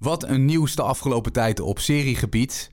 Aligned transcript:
Wat 0.00 0.22
een 0.22 0.44
nieuws 0.44 0.74
de 0.74 0.82
afgelopen 0.82 1.32
tijd 1.32 1.60
op 1.60 1.78
seriegebied. 1.78 2.70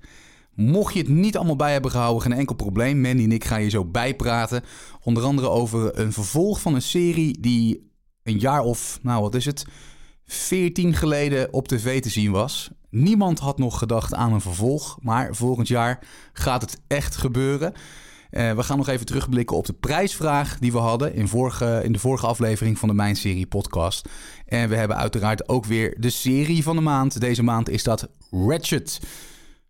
Mocht 0.53 0.93
je 0.93 0.99
het 0.99 1.09
niet 1.09 1.37
allemaal 1.37 1.55
bij 1.55 1.71
hebben 1.71 1.91
gehouden, 1.91 2.21
geen 2.21 2.33
enkel 2.33 2.55
probleem. 2.55 3.01
Mandy 3.01 3.23
en 3.23 3.31
ik 3.31 3.43
gaan 3.43 3.63
je 3.63 3.69
zo 3.69 3.85
bijpraten. 3.85 4.63
Onder 5.03 5.23
andere 5.23 5.49
over 5.49 5.99
een 5.99 6.13
vervolg 6.13 6.61
van 6.61 6.75
een 6.75 6.81
serie 6.81 7.39
die 7.39 7.91
een 8.23 8.39
jaar 8.39 8.61
of, 8.61 8.99
nou 9.01 9.21
wat 9.21 9.35
is 9.35 9.45
het, 9.45 9.65
14 10.25 10.93
geleden 10.93 11.53
op 11.53 11.67
tv 11.67 12.01
te 12.01 12.09
zien 12.09 12.31
was. 12.31 12.69
Niemand 12.89 13.39
had 13.39 13.57
nog 13.57 13.77
gedacht 13.77 14.13
aan 14.13 14.33
een 14.33 14.41
vervolg, 14.41 14.97
maar 15.01 15.35
volgend 15.35 15.67
jaar 15.67 16.07
gaat 16.33 16.61
het 16.61 16.81
echt 16.87 17.15
gebeuren. 17.15 17.73
Uh, 18.37 18.51
we 18.51 18.63
gaan 18.63 18.77
nog 18.77 18.87
even 18.87 19.05
terugblikken 19.05 19.57
op 19.57 19.65
de 19.65 19.73
prijsvraag 19.73 20.59
die 20.59 20.71
we 20.71 20.77
hadden 20.77 21.13
in, 21.13 21.27
vorige, 21.27 21.81
in 21.83 21.91
de 21.91 21.99
vorige 21.99 22.27
aflevering 22.27 22.79
van 22.79 22.87
de 22.87 22.93
Mijn 22.93 23.15
Serie 23.15 23.47
podcast. 23.47 24.09
En 24.45 24.69
we 24.69 24.75
hebben 24.75 24.97
uiteraard 24.97 25.49
ook 25.49 25.65
weer 25.65 25.95
de 25.99 26.09
serie 26.09 26.63
van 26.63 26.75
de 26.75 26.81
maand. 26.81 27.19
Deze 27.19 27.43
maand 27.43 27.69
is 27.69 27.83
dat 27.83 28.09
Ratchet. 28.31 28.99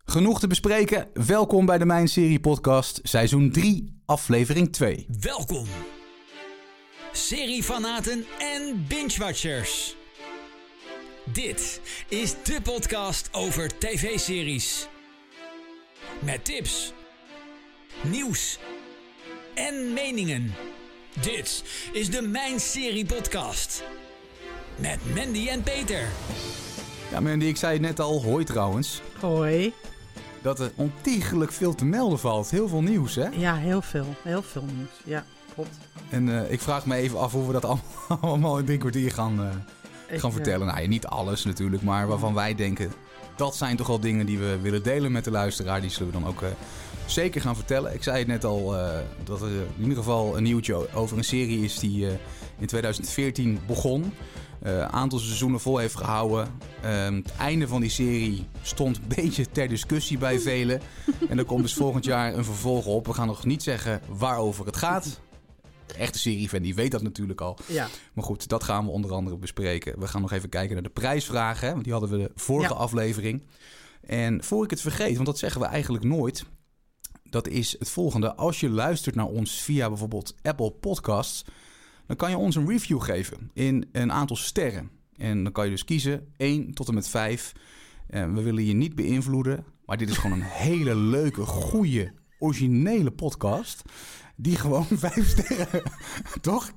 Genoeg 0.04 0.40
te 0.40 0.46
bespreken. 0.46 1.08
Welkom 1.26 1.66
bij 1.66 1.78
de 1.78 1.84
Mijn 1.84 2.08
Serie 2.08 2.40
podcast, 2.40 3.00
seizoen 3.02 3.50
3, 3.50 4.00
aflevering 4.04 4.72
2. 4.72 5.06
Welkom, 5.20 5.66
seriefanaten 7.12 8.24
en 8.38 8.84
binge-watchers. 8.88 9.96
Dit 11.32 11.80
is 12.08 12.34
de 12.44 12.60
podcast 12.62 13.28
over 13.32 13.78
tv-series. 13.78 14.88
Met 16.20 16.44
tips 16.44 16.92
nieuws 18.02 18.58
en 19.54 19.92
meningen. 19.92 20.54
Dit 21.20 21.64
is 21.92 22.10
de 22.10 22.22
Mijn 22.22 22.60
Serie 22.60 23.06
Podcast. 23.06 23.82
Met 24.76 25.14
Mandy 25.14 25.48
en 25.48 25.62
Peter. 25.62 26.08
Ja, 27.10 27.20
Mandy, 27.20 27.44
ik 27.44 27.56
zei 27.56 27.72
het 27.72 27.82
net 27.82 28.00
al. 28.00 28.22
Hoi 28.22 28.44
trouwens. 28.44 29.00
Hoi. 29.20 29.72
Dat 30.42 30.60
er 30.60 30.72
ontiegelijk 30.74 31.52
veel 31.52 31.74
te 31.74 31.84
melden 31.84 32.18
valt. 32.18 32.50
Heel 32.50 32.68
veel 32.68 32.82
nieuws, 32.82 33.14
hè? 33.14 33.28
Ja, 33.32 33.56
heel 33.56 33.82
veel. 33.82 34.14
Heel 34.22 34.42
veel 34.42 34.64
nieuws. 34.76 34.90
Ja, 35.04 35.24
klopt. 35.54 35.78
En 36.10 36.26
uh, 36.26 36.50
ik 36.50 36.60
vraag 36.60 36.86
me 36.86 36.94
even 36.94 37.18
af 37.18 37.32
hoe 37.32 37.46
we 37.46 37.60
dat 37.60 37.78
allemaal 38.20 38.58
in 38.58 38.64
drie 38.64 38.78
kwartier 38.78 39.12
gaan, 39.12 39.40
uh, 39.40 40.18
gaan 40.20 40.32
vertellen. 40.32 40.66
Uh... 40.66 40.74
Nou, 40.74 40.86
niet 40.86 41.06
alles 41.06 41.44
natuurlijk, 41.44 41.82
maar 41.82 42.06
waarvan 42.06 42.34
wij 42.34 42.54
denken... 42.54 42.92
dat 43.36 43.56
zijn 43.56 43.76
toch 43.76 43.86
wel 43.86 44.00
dingen 44.00 44.26
die 44.26 44.38
we 44.38 44.58
willen 44.62 44.82
delen 44.82 45.12
met 45.12 45.24
de 45.24 45.30
luisteraar. 45.30 45.80
Die 45.80 45.90
zullen 45.90 46.12
we 46.12 46.18
dan 46.18 46.28
ook 46.28 46.42
zeker 47.10 47.40
gaan 47.40 47.56
vertellen. 47.56 47.94
Ik 47.94 48.02
zei 48.02 48.18
het 48.18 48.26
net 48.26 48.44
al 48.44 48.74
uh, 48.74 48.90
dat 49.24 49.42
er 49.42 49.48
in 49.48 49.82
ieder 49.82 49.96
geval 49.96 50.36
een 50.36 50.42
nieuwtje 50.42 50.94
over 50.94 51.18
een 51.18 51.24
serie 51.24 51.64
is 51.64 51.78
die 51.78 52.04
uh, 52.04 52.12
in 52.58 52.66
2014 52.66 53.58
begon. 53.66 54.12
Een 54.62 54.74
uh, 54.74 54.84
aantal 54.84 55.18
seizoenen 55.18 55.60
vol 55.60 55.78
heeft 55.78 55.96
gehouden. 55.96 56.48
Ehm, 56.82 57.14
het 57.14 57.36
einde 57.36 57.68
van 57.68 57.80
die 57.80 57.90
serie 57.90 58.46
stond 58.62 58.96
een 58.96 59.14
beetje 59.22 59.50
ter 59.50 59.68
discussie 59.68 60.18
bij 60.18 60.40
velen. 60.40 60.80
En 61.28 61.38
er 61.38 61.44
komt 61.44 61.62
dus 61.62 61.74
volgend 61.74 62.04
jaar 62.04 62.34
een 62.34 62.44
vervolg 62.44 62.86
op. 62.86 63.06
We 63.06 63.12
gaan 63.12 63.26
nog 63.26 63.44
niet 63.44 63.62
zeggen 63.62 64.00
waarover 64.08 64.66
het 64.66 64.76
gaat. 64.76 65.20
De 65.86 65.94
echte 65.94 66.18
serie-fan 66.18 66.62
die 66.62 66.74
weet 66.74 66.90
dat 66.90 67.02
natuurlijk 67.02 67.40
al. 67.40 67.58
Ja. 67.66 67.88
Maar 68.12 68.24
goed, 68.24 68.48
dat 68.48 68.64
gaan 68.64 68.84
we 68.84 68.90
onder 68.90 69.12
andere 69.12 69.36
bespreken. 69.36 70.00
We 70.00 70.08
gaan 70.08 70.20
nog 70.20 70.32
even 70.32 70.48
kijken 70.48 70.74
naar 70.74 70.82
de 70.82 70.88
prijsvragen. 70.88 71.72
Want 71.72 71.84
die 71.84 71.92
hadden 71.92 72.10
we 72.10 72.16
de 72.18 72.30
vorige 72.34 72.72
ja. 72.72 72.78
aflevering. 72.78 73.42
En 74.06 74.44
voor 74.44 74.64
ik 74.64 74.70
het 74.70 74.80
vergeet, 74.80 75.14
want 75.14 75.26
dat 75.26 75.38
zeggen 75.38 75.60
we 75.60 75.66
eigenlijk 75.66 76.04
nooit 76.04 76.44
dat 77.30 77.48
is 77.48 77.76
het 77.78 77.90
volgende. 77.90 78.34
Als 78.34 78.60
je 78.60 78.70
luistert 78.70 79.14
naar 79.14 79.26
ons 79.26 79.60
via 79.60 79.88
bijvoorbeeld 79.88 80.34
Apple 80.42 80.70
Podcasts, 80.70 81.44
dan 82.06 82.16
kan 82.16 82.30
je 82.30 82.36
ons 82.36 82.56
een 82.56 82.68
review 82.68 83.02
geven 83.02 83.50
in 83.52 83.88
een 83.92 84.12
aantal 84.12 84.36
sterren. 84.36 84.90
En 85.16 85.42
dan 85.42 85.52
kan 85.52 85.64
je 85.64 85.70
dus 85.70 85.84
kiezen 85.84 86.32
1 86.36 86.74
tot 86.74 86.88
en 86.88 86.94
met 86.94 87.08
5. 87.08 87.52
En 88.06 88.34
we 88.34 88.42
willen 88.42 88.64
je 88.64 88.72
niet 88.72 88.94
beïnvloeden, 88.94 89.64
maar 89.86 89.96
dit 89.96 90.08
is 90.08 90.16
gewoon 90.16 90.40
een 90.40 90.46
hele 90.68 90.96
leuke, 90.96 91.44
goede, 91.44 92.12
originele 92.38 93.10
podcast. 93.10 93.82
Die 94.40 94.56
gewoon 94.56 94.86
vijf 95.06 95.28
sterren, 95.28 95.82
toch? 96.40 96.70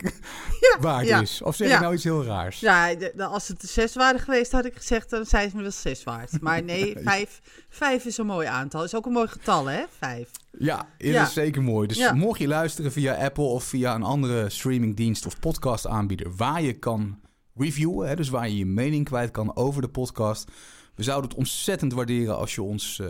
Ja, 0.59 0.77
waard 0.79 1.07
ja, 1.07 1.21
is. 1.21 1.41
Of 1.41 1.55
zeg 1.55 1.67
ja. 1.67 1.75
ik 1.75 1.81
nou 1.81 1.93
iets 1.93 2.03
heel 2.03 2.23
raars? 2.23 2.59
Ja, 2.59 2.95
de, 2.95 3.11
de, 3.15 3.25
als 3.25 3.47
het 3.47 3.61
zes 3.61 3.95
waren 3.95 4.19
geweest, 4.19 4.51
had 4.51 4.65
ik 4.65 4.75
gezegd, 4.75 5.09
dan 5.09 5.25
zijn 5.25 5.49
ze 5.49 5.55
me 5.55 5.61
wel 5.61 5.71
zes 5.71 6.03
waard. 6.03 6.41
Maar 6.41 6.63
nee, 6.73 6.95
vijf, 7.03 7.41
vijf 7.69 8.05
is 8.05 8.17
een 8.17 8.25
mooi 8.25 8.47
aantal. 8.47 8.83
Is 8.83 8.95
ook 8.95 9.05
een 9.05 9.11
mooi 9.11 9.27
getal, 9.27 9.65
hè? 9.65 9.83
Vijf. 9.97 10.29
Ja, 10.57 10.87
is 10.97 11.11
Ja. 11.13 11.25
zeker 11.25 11.61
mooi. 11.63 11.87
Dus 11.87 11.97
Ja. 11.97 12.13
mocht 12.13 12.39
je 12.39 12.47
luisteren 12.47 12.91
via 12.91 13.13
Apple 13.25 13.43
of 13.43 13.63
via 13.63 13.95
een 13.95 14.03
andere 14.03 14.49
streamingdienst 14.49 15.25
of 15.25 15.39
podcastaanbieder 15.39 16.35
waar 16.35 16.61
je 16.61 16.73
kan 16.73 17.19
reviewen, 17.55 18.07
hè, 18.07 18.15
dus 18.15 18.29
waar 18.29 18.49
je 18.49 18.57
je 18.57 18.65
mening 18.65 19.05
kwijt 19.05 19.31
kan 19.31 19.55
over 19.55 19.81
de 19.81 19.89
podcast. 19.89 20.51
We 20.95 21.03
zouden 21.03 21.29
het 21.29 21.39
ontzettend 21.39 21.93
waarderen 21.93 22.37
als 22.37 22.55
je 22.55 22.61
ons 22.61 22.99
eh, 22.99 23.07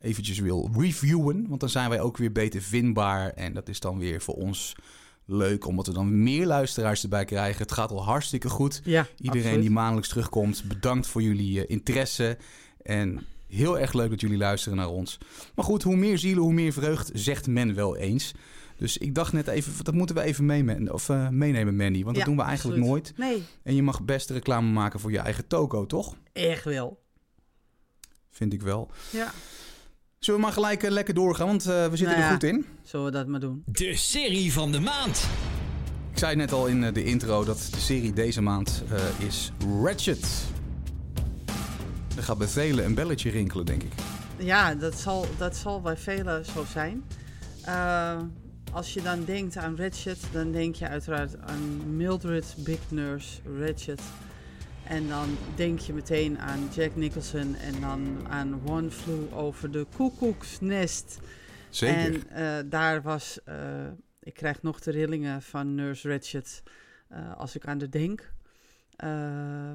eventjes 0.00 0.38
wil 0.38 0.70
reviewen, 0.78 1.48
want 1.48 1.60
dan 1.60 1.68
zijn 1.68 1.88
wij 1.88 2.00
ook 2.00 2.16
weer 2.16 2.32
beter 2.32 2.62
vindbaar 2.62 3.30
en 3.30 3.52
dat 3.52 3.68
is 3.68 3.80
dan 3.80 3.98
weer 3.98 4.20
voor 4.20 4.34
ons 4.34 4.74
leuk, 5.24 5.66
omdat 5.66 5.86
we 5.86 5.92
dan 5.92 6.22
meer 6.22 6.46
luisteraars 6.46 7.02
erbij 7.02 7.24
krijgen. 7.24 7.62
Het 7.62 7.72
gaat 7.72 7.90
al 7.90 8.04
hartstikke 8.04 8.48
goed. 8.48 8.80
Ja, 8.84 9.06
Iedereen 9.16 9.42
absoluut. 9.42 9.60
die 9.62 9.70
maandelijks 9.70 10.08
terugkomt, 10.08 10.64
bedankt 10.68 11.06
voor 11.06 11.22
jullie 11.22 11.60
eh, 11.66 11.70
interesse. 11.70 12.38
En 12.82 13.26
heel 13.48 13.78
erg 13.78 13.92
leuk 13.92 14.10
dat 14.10 14.20
jullie 14.20 14.38
luisteren 14.38 14.78
naar 14.78 14.88
ons. 14.88 15.18
Maar 15.54 15.64
goed, 15.64 15.82
hoe 15.82 15.96
meer 15.96 16.18
zielen, 16.18 16.42
hoe 16.42 16.52
meer 16.52 16.72
vreugd, 16.72 17.10
zegt 17.14 17.46
men 17.46 17.74
wel 17.74 17.96
eens. 17.96 18.34
Dus 18.76 18.98
ik 18.98 19.14
dacht 19.14 19.32
net 19.32 19.46
even, 19.46 19.84
dat 19.84 19.94
moeten 19.94 20.16
we 20.16 20.22
even 20.22 20.46
mee, 20.46 20.92
of, 20.92 21.08
eh, 21.08 21.28
meenemen, 21.28 21.76
Mandy. 21.76 22.04
Want 22.04 22.16
dat 22.16 22.24
doen 22.24 22.36
we 22.36 22.42
eigenlijk 22.42 22.78
absoluut. 22.80 23.14
nooit. 23.16 23.18
Nee, 23.18 23.42
En 23.62 23.74
je 23.74 23.82
mag 23.82 24.02
best 24.02 24.30
reclame 24.30 24.70
maken 24.70 25.00
voor 25.00 25.10
je 25.10 25.18
eigen 25.18 25.46
toko, 25.46 25.86
toch? 25.86 26.16
echt 26.32 26.64
wel. 26.64 27.04
Vind 28.30 28.52
ik 28.52 28.62
wel. 28.62 28.90
Ja, 29.10 29.32
Zullen 30.18 30.40
we 30.40 30.46
maar 30.46 30.54
gelijk 30.54 30.82
eh, 30.82 30.90
lekker 30.90 31.14
doorgaan, 31.14 31.46
want 31.46 31.66
eh, 31.66 31.86
we 31.88 31.96
zitten 31.96 32.06
Nou 32.06 32.18
er 32.18 32.24
ja. 32.26 32.30
goed 32.32 32.42
in. 32.42 32.66
zullen 32.82 33.06
we 33.06 33.12
dat 33.12 33.26
maar 33.26 33.40
doen? 33.40 33.62
De 33.66 33.96
serie 33.96 34.52
van 34.52 34.72
de 34.72 34.80
maand. 34.80 35.26
Ik 36.10 36.18
zei 36.18 36.36
net 36.36 36.52
al 36.52 36.66
in 36.66 36.84
eh, 36.84 36.92
de 36.94 37.04
intro 37.04 37.44
dat 37.44 37.68
de 37.72 37.80
serie 37.80 38.12
deze 38.12 38.42
maand 38.42 38.82
eh, 38.90 39.26
is 39.26 39.52
Ratchet. 39.82 40.26
Er 42.16 42.22
gaat 42.22 42.38
bij 42.38 42.46
velen 42.48 42.84
een 42.84 42.94
belletje 42.94 43.30
rinkelen, 43.30 43.66
denk 43.66 43.82
ik. 43.82 43.92
Ja, 44.38 44.74
dat 44.74 44.94
zal, 44.94 45.26
dat 45.38 45.56
zal 45.56 45.80
bij 45.80 45.96
velen 45.96 46.44
zo 46.44 46.64
zijn. 46.72 47.04
Eh, 47.62 48.18
als 48.72 48.94
je 48.94 49.02
dan 49.02 49.24
denkt 49.24 49.56
aan 49.56 49.76
Ratchet, 49.76 50.18
dan 50.32 50.52
denk 50.52 50.74
je 50.74 50.88
uiteraard 50.88 51.40
aan 51.40 51.96
Mildred 51.96 52.54
Big 52.58 52.78
Nurse 52.88 53.38
Ratchet. 53.60 54.00
En 54.88 55.08
dan 55.08 55.36
denk 55.54 55.78
je 55.78 55.92
meteen 55.92 56.38
aan 56.38 56.68
Jack 56.74 56.96
Nicholson 56.96 57.54
en 57.54 57.80
dan 57.80 58.28
aan 58.28 58.60
One 58.68 58.90
Flew 58.90 59.34
Over 59.34 59.70
the 59.70 59.86
Cuckoo's 59.96 60.60
Nest. 60.60 61.18
Zeker. 61.70 61.96
En 61.96 62.28
eh, 62.28 62.70
daar 62.70 63.02
was, 63.02 63.38
eh, 63.44 63.86
ik 64.20 64.34
krijg 64.34 64.62
nog 64.62 64.80
de 64.80 64.90
rillingen 64.90 65.42
van 65.42 65.74
Nurse 65.74 66.08
Ratchet 66.08 66.62
eh, 67.08 67.36
als 67.36 67.54
ik 67.54 67.66
aan 67.66 67.78
de 67.78 67.88
denk. 67.88 68.34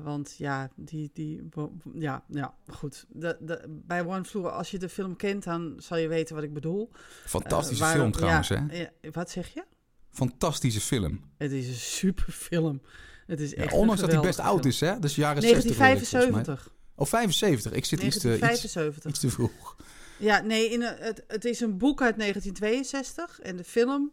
Want 0.04 0.36
ja, 0.38 0.70
die, 0.76 1.10
die, 1.14 1.50
ja, 1.94 2.24
ja, 2.28 2.56
goed. 2.68 3.06
De, 3.10 3.38
de, 3.40 3.82
bij 3.88 4.06
One 4.06 4.24
Flew, 4.24 4.46
als 4.46 4.72
je 4.72 4.80
de 4.80 4.90
film 4.90 5.16
kent, 5.16 5.44
dan 5.44 5.76
zal 5.78 5.98
je 5.98 6.08
weten 6.08 6.36
wat 6.36 6.44
ik 6.44 6.54
bedoel. 6.54 6.90
Fantastische 7.26 7.84
waarom- 7.84 8.00
film 8.00 8.12
trouwens, 8.12 8.48
ja, 8.48 8.66
hè? 8.70 8.78
ja, 8.78 9.12
wat 9.12 9.30
zeg 9.30 9.54
je? 9.54 9.64
Fantastische 10.10 10.82
film. 10.82 11.22
Het 11.38 11.52
is 11.52 11.68
een 11.68 11.74
super 11.74 12.32
film. 12.32 12.82
Het 13.28 13.40
is 13.40 13.52
Ja, 13.52 13.58
echt 13.58 13.74
ondanks 13.74 14.02
dat 14.02 14.12
hij 14.12 14.22
best 14.22 14.40
oud 14.40 14.66
is, 14.66 14.80
hè? 14.80 15.00
Dus 15.00 15.16
jaren 15.16 15.42
film. 15.44 15.54
60 15.62 15.78
redelijk, 15.78 16.08
volgens 16.08 16.32
mij. 16.32 16.44
1975. 16.44 16.80
Oh, 16.96 17.08
75. 17.08 17.72
Ik 17.72 17.86
zit 17.86 18.04
iets 18.04 18.18
te, 18.20 18.30
iets, 18.32 18.40
1975. 18.40 19.12
iets 19.12 19.20
te 19.20 19.30
vroeg. 19.30 19.76
Ja, 20.20 20.40
nee, 20.42 20.70
in 20.70 20.82
een- 20.82 20.96
het, 20.98 21.24
het 21.28 21.46
is 21.46 21.59
een 21.59 21.78
boek 21.78 22.02
uit 22.02 22.18
1962 22.18 23.40
en 23.40 23.56
de 23.58 23.64
film 23.64 24.12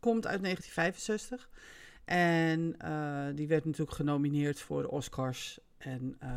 komt 0.00 0.26
uit 0.26 0.42
1965. 0.42 1.48
En 2.04 2.74
eh, 2.78 3.26
die 3.34 3.48
werd 3.48 3.64
natuurlijk 3.64 3.96
genomineerd 3.96 4.60
voor 4.60 4.82
de 4.82 4.90
Oscars 4.90 5.58
en 5.78 6.16
eh, 6.18 6.30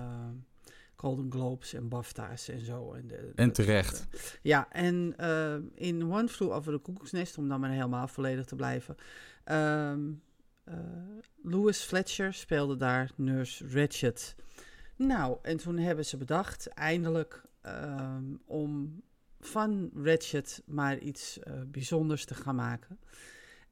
Golden 0.95 1.31
Globes 1.31 1.73
en 1.73 1.87
BAFTA's 1.89 2.47
en 2.49 2.65
zo. 2.65 2.93
En, 2.93 3.07
de, 3.07 3.31
En 3.35 3.51
terecht. 3.51 4.07
Ja, 4.41 4.67
en 4.71 5.13
eh, 5.17 5.55
in 5.75 6.11
One 6.11 6.27
Flew 6.27 6.51
Over 6.51 6.73
the 6.73 6.81
Cuckoo's 6.81 7.11
Nest, 7.11 7.37
om 7.37 7.47
dan 7.49 7.59
maar 7.59 7.69
helemaal 7.71 8.07
volledig 8.07 8.45
te 8.45 8.55
blijven. 8.55 8.95
ehm 9.43 9.99
eh, 9.99 10.15
Louis 11.43 11.81
Fletcher 11.81 12.33
speelde 12.33 12.77
daar 12.77 13.11
Nurse 13.15 13.67
Ratchet. 13.67 14.35
Nou, 14.95 15.37
en 15.41 15.57
toen 15.57 15.77
hebben 15.77 16.05
ze 16.05 16.17
bedacht, 16.17 16.67
eindelijk, 16.67 17.43
ehm, 17.61 18.23
om 18.45 19.01
van 19.39 19.91
Ratchet 19.93 20.63
maar 20.65 20.97
iets 20.97 21.39
eh, 21.39 21.53
bijzonders 21.67 22.25
te 22.25 22.35
gaan 22.35 22.55
maken. 22.55 22.99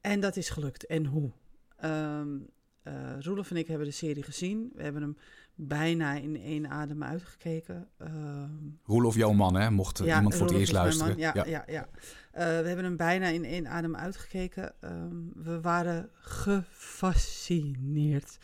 En 0.00 0.20
dat 0.20 0.36
is 0.36 0.48
gelukt. 0.48 0.86
En 0.86 1.06
hoe? 1.06 1.30
Ehm 1.76 2.38
eh 2.86 3.16
Roelof 3.20 3.50
en 3.50 3.56
ik 3.56 3.66
hebben 3.66 3.86
de 3.86 3.92
serie 3.92 4.22
gezien. 4.22 4.70
We 4.74 4.82
hebben 4.82 5.02
hem 5.02 5.16
bijna 5.54 6.14
in 6.14 6.36
één 6.40 6.68
adem 6.70 7.02
uitgekeken. 7.02 7.88
Ehm, 7.98 8.50
Roelof, 8.84 9.14
jouw 9.14 9.32
man, 9.32 9.54
hè? 9.56 9.70
Mocht 9.70 9.98
iemand 9.98 10.34
voor 10.34 10.46
het 10.46 10.54
Roelof 10.54 10.58
eerst 10.58 10.68
is 10.68 10.72
mijn 10.72 10.84
luisteren. 10.84 11.12
man. 11.12 11.20
Ja, 11.44 11.46
ja. 11.46 11.64
ja, 11.66 11.88
Eh, 12.32 12.44
we 12.44 12.50
hebben 12.66 12.84
hem 12.84 12.96
bijna 12.96 13.26
in 13.26 13.44
één 13.44 13.68
adem 13.68 13.96
uitgekeken. 13.96 14.74
Ehm, 14.80 15.16
we 15.34 15.60
waren 15.60 16.10
gefascineerd. 16.14 18.38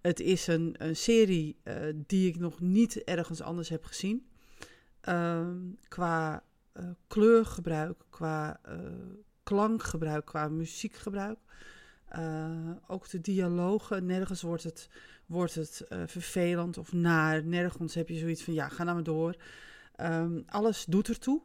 Het 0.00 0.20
is 0.20 0.46
een, 0.46 0.74
een 0.78 0.96
serie 0.96 1.56
eh, 1.62 1.74
die 2.06 2.28
ik 2.28 2.38
nog 2.38 2.60
niet 2.60 3.04
ergens 3.04 3.40
anders 3.42 3.68
heb 3.68 3.84
gezien. 3.84 4.26
Ehm, 5.00 5.56
qua 5.88 6.44
kleurgebruik, 7.06 8.02
qua 8.10 8.60
klankgebruik, 9.42 10.24
qua 10.24 10.48
muziekgebruik. 10.48 11.38
Eh, 12.14 12.70
ook 12.86 13.08
de 13.10 13.20
dialogen. 13.20 14.06
Nergens 14.06 14.42
wordt 14.42 14.62
het, 14.62 14.88
wordt 15.26 15.54
het 15.54 15.80
eh, 15.88 16.02
vervelend 16.06 16.78
of 16.78 16.92
naar. 16.92 17.44
Nergens 17.44 17.94
heb 17.94 18.08
je 18.08 18.18
zoiets 18.18 18.42
van, 18.42 18.54
ja, 18.54 18.68
ga 18.68 18.82
nou 18.82 18.94
maar 18.94 19.04
door. 19.04 19.36
Ehm, 19.96 20.40
alles 20.46 20.84
doet 20.84 21.08
ertoe. 21.08 21.42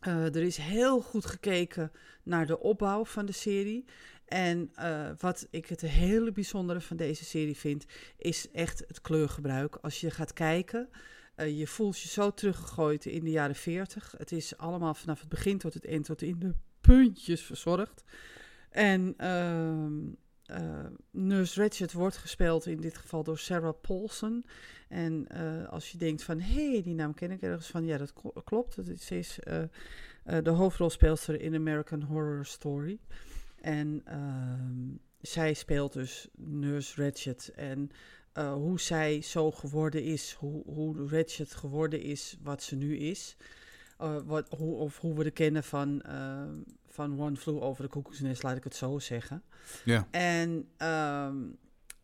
Eh, 0.00 0.34
er 0.34 0.42
is 0.42 0.56
heel 0.56 1.00
goed 1.00 1.26
gekeken 1.26 1.92
naar 2.22 2.46
de 2.46 2.60
opbouw 2.60 3.04
van 3.04 3.26
de 3.26 3.32
serie. 3.32 3.84
En 4.24 4.70
wat 5.18 5.46
ik 5.50 5.66
het 5.66 5.80
hele 5.80 6.32
bijzondere 6.32 6.80
van 6.80 6.96
deze 6.96 7.24
serie 7.24 7.56
vind, 7.56 7.86
is 8.16 8.50
echt 8.50 8.84
het 8.86 9.00
kleurgebruik. 9.00 9.76
Als 9.76 10.00
je 10.00 10.10
gaat 10.10 10.32
kijken, 10.32 10.88
je 11.36 11.66
voelt 11.66 12.00
je 12.00 12.08
zo 12.08 12.34
teruggegooid 12.34 13.06
in 13.06 13.24
de 13.24 13.30
jaren 13.30 13.54
40. 13.54 14.14
Het 14.18 14.32
is 14.32 14.56
allemaal 14.56 14.94
vanaf 14.94 15.20
het 15.20 15.28
begin 15.28 15.58
tot 15.58 15.74
het 15.74 15.86
eind 15.86 16.04
tot 16.04 16.22
in 16.22 16.38
de 16.38 16.54
puntjes 16.80 17.42
verzorgd. 17.42 18.04
En 18.72 19.14
ehm, 19.16 20.00
eh, 20.52 20.86
Nurse 21.10 21.60
Ratched 21.60 21.92
wordt 21.92 22.16
gespeeld 22.16 22.66
in 22.66 22.80
dit 22.80 22.96
geval 22.96 23.22
door 23.22 23.38
Sarah 23.38 23.80
Paulson. 23.80 24.44
En 24.88 25.26
eh, 25.28 25.68
als 25.68 25.90
je 25.92 25.98
denkt 25.98 26.22
van, 26.22 26.40
hé, 26.40 26.70
hey, 26.70 26.82
die 26.82 26.94
naam 26.94 27.14
ken 27.14 27.30
ik 27.30 27.42
ergens 27.42 27.66
van. 27.66 27.84
Ja, 27.84 27.98
dat 27.98 28.12
kl- 28.12 28.40
klopt. 28.44 28.76
Ze 28.98 29.18
is 29.18 29.38
eh, 29.38 29.62
de 30.42 30.50
hoofdrolspeelster 30.50 31.40
in 31.40 31.54
American 31.54 32.02
Horror 32.02 32.46
Story. 32.46 32.98
En 33.60 34.02
ehm, 34.04 34.96
zij 35.20 35.54
speelt 35.54 35.92
dus 35.92 36.28
Nurse 36.36 37.02
Ratched. 37.02 37.52
En 37.54 37.90
hoe 38.34 38.80
zij 38.80 39.22
zo 39.22 39.50
geworden 39.50 40.02
is, 40.04 40.32
hoe, 40.32 40.62
hoe 40.64 41.08
Ratched 41.08 41.54
geworden 41.54 42.02
is 42.02 42.36
wat 42.42 42.62
ze 42.62 42.76
nu 42.76 42.96
is. 42.96 43.36
Wat, 44.24 44.48
hoe, 44.48 44.76
of 44.76 44.98
hoe 44.98 45.14
we 45.14 45.24
de 45.24 45.30
kennen 45.30 45.64
van, 45.64 46.02
ehm, 46.02 46.54
van 46.92 47.20
One 47.20 47.36
Flew 47.36 47.62
Over 47.62 47.84
the 47.84 47.90
Cuckoo's 47.90 48.20
Nest, 48.20 48.42
laat 48.42 48.56
ik 48.56 48.64
het 48.64 48.74
zo 48.74 48.98
zeggen. 48.98 49.42
Ja. 49.84 50.08
En 50.10 50.68
ehm, 50.76 51.36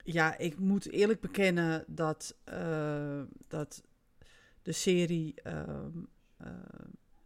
ja, 0.05 0.39
ik 0.39 0.59
moet 0.59 0.91
eerlijk 0.91 1.21
bekennen 1.21 1.85
dat, 1.87 2.35
eh, 2.45 3.23
dat 3.49 3.83
de 4.63 4.73
serie 4.73 5.35
ehm, 5.43 5.97
eh, 6.37 6.51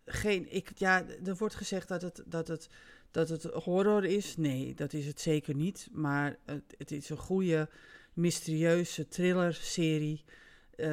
geen. 0.05 0.55
Ik, 0.55 0.71
ja, 0.75 1.05
er 1.25 1.37
wordt 1.37 1.55
gezegd 1.55 1.89
dat 1.89 2.03
het, 2.03 2.23
dat, 2.27 2.49
het, 2.49 2.69
dat 3.11 3.29
het 3.29 3.43
horror 3.43 4.05
is. 4.05 4.37
Nee, 4.37 4.75
dat 4.75 4.93
is 4.93 5.07
het 5.07 5.21
zeker 5.21 5.55
niet. 5.55 5.89
Maar 5.93 6.37
het, 6.45 6.75
het 6.79 6.91
is 6.91 7.11
een 7.11 7.17
goede, 7.17 7.69
mysterieuze 8.13 9.09
thriller-serie. 9.09 10.25
eh, 10.73 10.89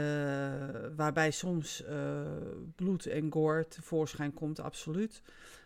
waarbij 0.95 1.31
soms 1.31 1.83
bloed 2.75 3.05
en 3.05 3.31
gore 3.31 3.67
tevoorschijn 3.67 4.33
komt, 4.33 4.59
absoluut. 4.59 5.21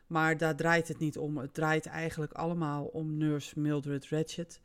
Maar 0.08 0.38
daar 0.38 0.56
draait 0.56 0.88
het 0.88 1.00
niet 1.00 1.18
om. 1.18 1.38
Het 1.38 1.54
draait 1.54 1.86
eigenlijk 1.86 2.32
allemaal 2.32 2.86
om 2.86 3.18
nurse 3.18 3.60
Mildred 3.60 4.06
Ratched. 4.06 4.62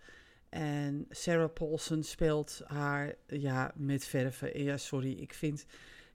En 0.49 1.07
Sarah 1.11 1.53
Paulson 1.53 2.03
speelt 2.03 2.63
haar 2.67 3.15
ja, 3.27 3.73
met 3.77 4.05
verven. 4.05 4.63
Ja, 4.63 4.77
sorry, 4.77 5.13
ik 5.13 5.35
vind... 5.35 5.67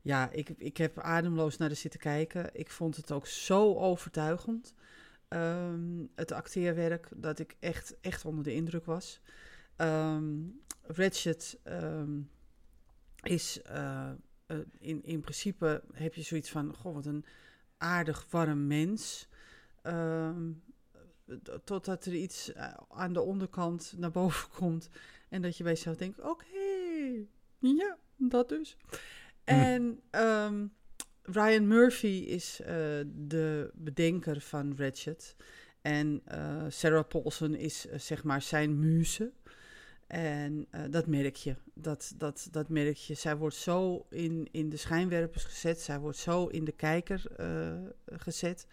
Ja, 0.02 0.30
ik, 0.32 0.50
ik 0.50 0.78
heb 0.78 1.00
ademloos 1.00 1.58
naar 1.58 1.70
de 1.70 1.76
zitten 1.76 2.00
kijken. 2.00 2.50
Ik 2.54 2.70
vond 2.70 2.96
het 2.96 3.12
ook 3.12 3.28
zo 3.28 3.76
overtuigend. 3.76 4.74
ehm, 5.28 6.06
het 6.16 6.32
acteerwerk, 6.32 7.10
dat 7.16 7.40
ik 7.40 7.56
echt, 7.60 7.96
echt 8.02 8.26
onder 8.26 8.44
de 8.44 8.54
indruk 8.54 8.86
was. 8.86 9.22
Ehm 9.76 10.32
Ratched 10.82 11.60
ehm, 11.64 12.20
is... 13.22 13.62
eh, 13.62 14.12
eh, 14.46 14.58
in, 14.80 15.04
in 15.04 15.22
principe 15.22 15.84
heb 15.94 16.14
je 16.14 16.22
zoiets 16.22 16.50
van... 16.50 16.74
Goh, 16.76 16.94
wat 16.94 17.06
een 17.06 17.26
aardig 17.84 18.26
warm 18.30 18.68
mens. 18.68 19.28
D- 21.26 21.60
totdat 21.64 22.06
er 22.06 22.14
iets 22.14 22.54
eh, 22.54 22.74
aan 22.90 23.14
de 23.14 23.22
onderkant 23.22 23.94
naar 23.98 24.12
boven 24.22 24.50
komt. 24.50 24.90
En 25.30 25.42
dat 25.42 25.58
je 25.58 25.64
bij 25.64 25.74
jezelf 25.74 25.98
denkt: 25.98 26.22
oké, 26.22 26.46
ja, 27.60 27.98
dat 28.16 28.50
dus. 28.50 28.78
En 29.44 30.00
ehm, 30.10 30.68
Ryan 31.24 31.68
Murphy 31.68 32.26
is 32.28 32.60
eh, 32.62 32.76
de 33.06 33.72
bedenker 33.74 34.42
van 34.42 34.74
Ratchet. 34.78 35.36
En 35.82 36.22
eh, 36.26 36.66
Sarah 36.70 37.08
Paulson 37.08 37.56
is 37.56 37.82
zeg 37.82 38.24
maar 38.24 38.42
zijn 38.42 38.80
muze. 38.80 39.32
En 40.14 40.68
eh, 40.70 40.82
dat 40.90 41.08
merk 41.08 41.36
je. 41.36 41.56
Dat, 41.74 42.14
dat, 42.18 42.48
dat 42.52 42.70
merk 42.70 42.98
je. 42.98 43.14
Zij 43.14 43.38
wordt 43.38 43.56
zo 43.56 44.06
in, 44.10 44.48
in 44.52 44.70
de 44.70 44.78
schijnwerpers 44.78 45.44
gezet. 45.44 45.80
Zij 45.80 46.00
wordt 46.00 46.18
zo 46.18 46.48
in 46.48 46.64
de 46.64 46.72
kijker 46.72 47.32
eh, 47.36 47.78
gezet. 48.06 48.68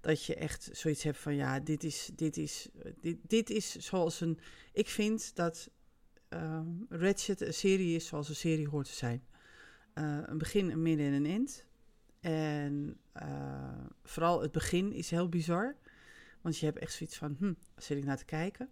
Dat 0.00 0.24
je 0.24 0.34
echt 0.34 0.68
zoiets 0.72 1.02
hebt 1.02 1.18
van 1.18 1.34
ja, 1.34 1.60
dit 1.60 1.84
is, 1.84 2.10
dit 2.14 2.36
is, 2.36 2.68
dit, 3.00 3.18
dit 3.22 3.50
is 3.50 3.76
zoals 3.76 4.20
een. 4.20 4.38
Ik 4.72 4.88
vind 4.88 5.36
dat 5.36 5.70
ehm 6.28 6.68
Ratchet 6.88 7.40
een 7.40 7.54
serie 7.54 7.96
is 7.96 8.06
zoals 8.06 8.28
een 8.28 8.34
serie 8.34 8.68
hoort 8.68 8.86
te 8.86 8.94
zijn. 8.94 9.24
Eh, 9.94 10.18
een 10.22 10.38
begin, 10.38 10.70
een 10.70 10.82
midden 10.82 11.06
en 11.06 11.12
een 11.12 11.26
eind. 11.26 11.64
En 12.20 13.00
vooral 14.02 14.42
het 14.42 14.52
begin 14.52 14.92
is 14.92 15.10
heel 15.10 15.28
bizar. 15.28 15.76
Want 16.40 16.58
je 16.58 16.66
hebt 16.66 16.78
echt 16.78 16.92
zoiets 16.92 17.16
van, 17.16 17.36
hm, 17.38 17.52
zit 17.76 17.98
ik 17.98 18.04
naar 18.04 18.16
te 18.16 18.24
kijken? 18.24 18.70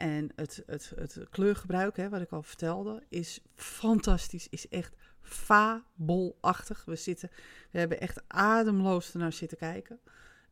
En 0.00 0.30
het, 0.34 0.62
het, 0.66 0.92
het 0.96 1.18
kleurgebruik, 1.30 1.96
hè, 1.96 2.08
wat 2.08 2.20
ik 2.20 2.30
al 2.30 2.42
vertelde, 2.42 3.02
is 3.08 3.40
fantastisch. 3.54 4.48
Is 4.48 4.68
echt 4.68 4.94
fabelachtig. 5.22 6.84
We, 6.84 6.96
zitten, 6.96 7.30
we 7.70 7.78
hebben 7.78 8.00
echt 8.00 8.22
ademloos 8.26 9.12
ernaar 9.12 9.32
zitten 9.32 9.58
kijken. 9.58 10.00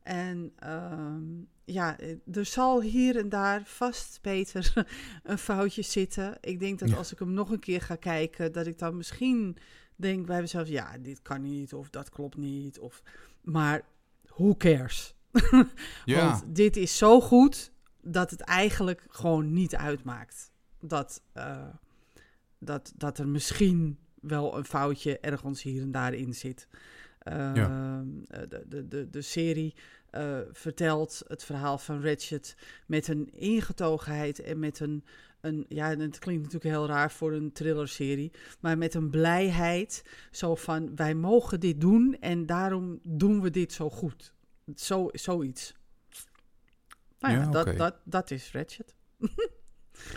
En 0.03 0.51
ehm, 0.55 1.23
ja, 1.65 1.97
er 2.31 2.45
zal 2.45 2.81
hier 2.81 3.17
en 3.17 3.29
daar 3.29 3.61
vast, 3.65 4.19
Peter, 4.21 4.73
een 5.23 5.37
foutje 5.37 5.81
zitten. 5.81 6.37
Ik 6.41 6.59
denk 6.59 6.79
dat 6.79 6.89
Ja. 6.89 6.95
als 6.95 7.11
ik 7.11 7.19
hem 7.19 7.33
nog 7.33 7.49
een 7.49 7.59
keer 7.59 7.81
ga 7.81 7.95
kijken, 7.95 8.51
dat 8.51 8.67
ik 8.67 8.77
dan 8.79 8.97
misschien 8.97 9.57
denk 9.95 10.25
bij 10.25 10.41
mezelf, 10.41 10.67
ja, 10.67 10.97
dit 10.97 11.21
kan 11.21 11.41
niet, 11.41 11.73
of 11.73 11.89
dat 11.89 12.09
klopt 12.09 12.37
niet. 12.37 12.79
Of, 12.79 13.01
maar 13.41 13.81
who 14.25 14.55
cares? 14.55 15.15
Ja. 16.05 16.29
Want 16.29 16.55
dit 16.55 16.77
is 16.77 16.97
zo 16.97 17.21
goed 17.21 17.71
dat 18.01 18.31
het 18.31 18.41
eigenlijk 18.41 19.05
gewoon 19.09 19.53
niet 19.53 19.75
uitmaakt. 19.75 20.51
Dat, 20.79 21.21
eh, 21.33 21.67
dat, 22.57 22.93
dat 22.95 23.17
er 23.17 23.27
misschien 23.27 23.97
wel 24.21 24.57
een 24.57 24.65
foutje 24.65 25.19
ergens 25.19 25.61
hier 25.61 25.81
en 25.81 25.91
daar 25.91 26.13
in 26.13 26.33
zit. 26.33 26.67
Eh, 27.19 27.53
de, 28.49 28.65
de, 28.67 28.87
de, 28.87 29.09
de 29.09 29.21
serie 29.21 29.75
eh, 30.09 30.39
vertelt 30.51 31.23
het 31.27 31.43
verhaal 31.43 31.77
van 31.77 32.01
Ratchet 32.01 32.55
met 32.85 33.07
een 33.07 33.29
ingetogenheid 33.33 34.41
en 34.41 34.59
met 34.59 34.79
een, 34.79 35.03
een... 35.41 35.65
Ja, 35.67 35.89
het 35.89 36.19
klinkt 36.19 36.43
natuurlijk 36.43 36.75
heel 36.75 36.87
raar 36.87 37.11
voor 37.11 37.33
een 37.33 37.51
thrillerserie, 37.51 38.31
maar 38.59 38.77
met 38.77 38.93
een 38.93 39.09
blijheid. 39.09 40.03
Zo 40.31 40.55
van, 40.55 40.95
wij 40.95 41.15
mogen 41.15 41.59
dit 41.59 41.81
doen 41.81 42.17
en 42.19 42.45
daarom 42.45 42.99
doen 43.03 43.41
we 43.41 43.49
dit 43.49 43.73
zo 43.73 43.89
goed. 43.89 44.33
Zo, 44.75 45.09
zoiets. 45.11 45.78
Nou 47.19 47.33
ja, 47.33 47.39
Ja, 47.41 47.47
dat, 47.49 47.77
dat, 47.77 47.95
dat 48.03 48.31
is 48.31 48.51
Ratchet. 48.51 48.95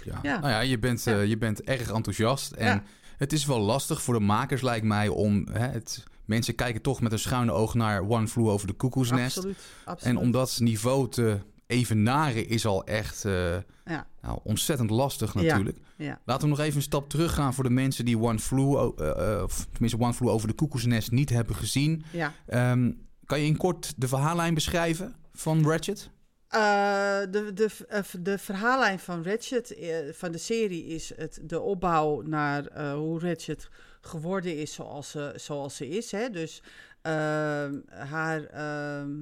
Ja. 0.04 0.18
Ja. 0.22 0.38
Nou 0.40 0.52
ja, 0.52 0.60
je 0.60 0.78
bent, 0.78 1.06
eh, 1.06 1.26
je 1.26 1.38
bent 1.38 1.62
erg 1.62 1.90
enthousiast. 1.90 2.52
En 2.52 2.84
het 3.16 3.32
is 3.32 3.46
wel 3.46 3.60
lastig 3.60 4.02
voor 4.02 4.14
de 4.14 4.20
makers, 4.20 4.62
lijkt 4.62 4.86
mij, 4.86 5.08
om... 5.08 5.46
Hè, 5.50 5.66
het, 5.66 6.04
mensen 6.24 6.54
kijken 6.54 6.82
toch 6.82 7.00
met 7.00 7.12
een 7.12 7.18
schuine 7.18 7.52
oog 7.52 7.74
naar 7.74 8.08
One 8.08 8.28
Flew 8.28 8.48
Over 8.48 8.66
the 8.68 8.76
Cuckoo's 8.76 9.10
Nest. 9.10 9.36
Absoluut, 9.36 9.58
absoluut. 9.84 10.16
En 10.16 10.22
om 10.22 10.30
dat 10.30 10.58
niveau 10.60 11.08
te 11.08 11.38
evenaren 11.66 12.48
is 12.48 12.66
al 12.66 12.84
echt 12.84 13.24
eh, 13.24 13.56
Ja. 13.84 14.06
nou, 14.20 14.38
ontzettend 14.42 14.90
lastig 14.90 15.34
natuurlijk. 15.34 15.78
Ja. 15.96 16.20
Laten 16.24 16.42
we 16.42 16.48
nog 16.56 16.64
even 16.64 16.76
een 16.76 16.82
stap 16.82 17.08
teruggaan 17.08 17.54
voor 17.54 17.64
de 17.64 17.70
mensen 17.70 18.04
die 18.04 18.18
One 18.18 18.38
Flew... 18.38 18.74
eh, 18.76 19.42
of 19.42 19.66
tenminste 19.72 19.98
One 20.00 20.14
Flew 20.14 20.28
Over 20.28 20.48
the 20.48 20.54
Cuckoo's 20.54 20.84
Nest 20.84 21.10
niet 21.10 21.30
hebben 21.30 21.56
gezien. 21.56 22.04
ja. 22.12 22.32
Ehm, 22.46 22.92
kan 23.24 23.40
je 23.40 23.46
in 23.46 23.56
kort 23.56 23.92
de 23.96 24.08
verhaallijn 24.08 24.54
beschrijven 24.54 25.14
van 25.32 25.64
Ratchet? 25.64 26.10
Eh, 26.52 27.20
de, 27.30 27.52
de, 27.52 27.68
eh, 27.88 28.02
de 28.20 28.38
verhaallijn 28.38 28.98
van 28.98 29.24
Ratchet, 29.24 29.74
eh, 29.74 29.96
van 30.12 30.32
de 30.32 30.38
serie, 30.38 30.86
is 30.86 31.12
het, 31.16 31.40
de 31.42 31.60
opbouw 31.60 32.20
naar 32.20 32.92
hoe 32.94 33.20
Ratchet 33.20 33.68
geworden 34.00 34.56
is 34.56 34.74
zoals 34.74 35.10
ze, 35.10 35.32
zoals 35.36 35.76
ze 35.76 35.88
is. 35.88 36.10
Hè? 36.10 36.30
Dus 36.30 36.62
ehm, 37.02 37.80
haar, 37.88 38.44
ehm, 38.44 39.20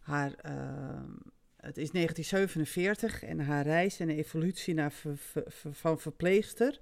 haar 0.00 0.34
ehm, 0.42 1.10
het 1.56 1.78
is 1.78 1.90
1947 1.90 3.22
en 3.22 3.40
haar 3.40 3.64
reis 3.64 4.00
en 4.00 4.08
evolutie 4.08 4.74
naar 4.74 4.92
van 5.72 6.00
verpleegster, 6.00 6.78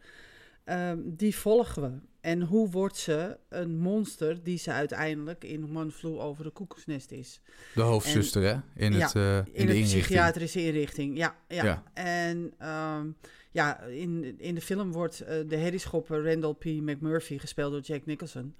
die 0.96 1.36
volgen 1.36 1.82
we. 1.82 2.11
En 2.22 2.42
hoe 2.42 2.70
wordt 2.70 2.96
ze 2.96 3.38
een 3.48 3.78
monster 3.78 4.42
die 4.42 4.58
ze 4.58 4.70
uiteindelijk 4.70 5.44
in 5.44 5.76
One 5.76 5.90
Flew 5.90 6.20
over 6.20 6.44
de 6.44 6.50
koekoesnest 6.50 7.10
is? 7.10 7.40
De 7.74 7.80
hoofdzuster, 7.80 8.42
hè? 8.42 8.84
In, 8.84 8.92
Ja, 8.92 9.06
het, 9.06 9.14
eh, 9.14 9.36
in, 9.36 9.44
in 9.52 9.66
de 9.66 9.80
psychiatrische 9.80 10.64
inrichting, 10.64 11.16
ja. 11.16 11.36
ja. 11.48 11.64
Ja. 11.64 11.82
En 11.94 12.52
ehm, 12.58 13.06
ja, 13.50 13.80
in, 13.80 14.34
in 14.38 14.54
de 14.54 14.60
film 14.60 14.92
wordt 14.92 15.20
eh, 15.20 15.36
de 15.46 15.56
herrieschopper 15.56 16.24
Randall 16.24 16.54
P. 16.54 16.64
McMurphy 16.64 17.38
gespeeld 17.38 17.72
door 17.72 17.80
Jack 17.80 18.06
Nicholson. 18.06 18.54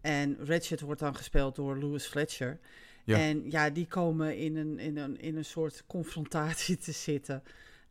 En 0.00 0.36
Ratchet 0.40 0.80
wordt 0.80 1.00
dan 1.00 1.16
gespeeld 1.16 1.56
door 1.56 1.78
Louis 1.78 2.06
Fletcher. 2.06 2.58
Ja. 3.04 3.18
En 3.18 3.50
ja, 3.50 3.70
die 3.70 3.86
komen 3.86 4.36
in 4.36 4.56
een, 4.56 4.78
in 4.78 4.96
een, 4.96 5.20
in 5.20 5.36
een 5.36 5.44
soort 5.44 5.84
confrontatie 5.86 6.76
te 6.76 6.92
zitten. 6.92 7.42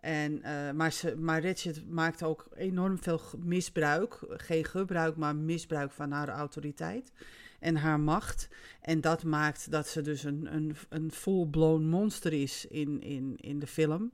En, 0.04 0.42
eh, 0.42 0.72
maar, 0.72 0.92
ze, 0.92 1.16
maar 1.18 1.44
Ratchet 1.44 1.90
maakt 1.90 2.24
ook 2.24 2.48
enorm 2.56 3.00
veel 3.00 3.22
misbruik. 3.38 4.20
Geen 4.30 4.66
gebruik, 4.66 5.16
maar 5.16 5.36
misbruik 5.36 5.92
van 5.92 6.12
haar 6.12 6.30
autoriteit 6.30 7.12
en 7.60 7.76
haar 7.76 8.00
macht. 8.00 8.48
En 8.82 9.02
dat 9.02 9.24
maakt 9.24 9.72
dat 9.72 9.88
ze 9.88 10.02
dus 10.02 10.24
een, 10.24 10.54
een, 10.56 10.76
een 10.90 11.12
full-blown 11.12 11.84
monster 11.84 12.34
is 12.34 12.66
in, 12.66 13.02
in, 13.02 13.36
in 13.38 13.60
de 13.60 13.68
film. 13.68 14.12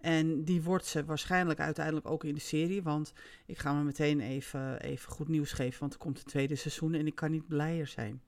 En 0.00 0.44
die 0.44 0.62
wordt 0.62 0.86
ze 0.86 1.04
waarschijnlijk 1.04 1.60
uiteindelijk 1.60 2.10
ook 2.10 2.24
in 2.24 2.34
de 2.34 2.40
serie. 2.40 2.82
Want 2.82 3.12
ik 3.46 3.58
ga 3.58 3.72
me 3.72 3.82
meteen 3.82 4.20
even, 4.20 4.80
even 4.80 5.12
goed 5.12 5.28
nieuws 5.28 5.52
geven. 5.52 5.80
Want 5.80 5.92
er 5.92 5.98
komt 5.98 6.18
een 6.18 6.24
tweede 6.24 6.56
seizoen 6.56 6.94
en 6.94 7.06
ik 7.06 7.14
kan 7.14 7.30
niet 7.30 7.48
blijer 7.48 7.86
zijn. 7.86 8.20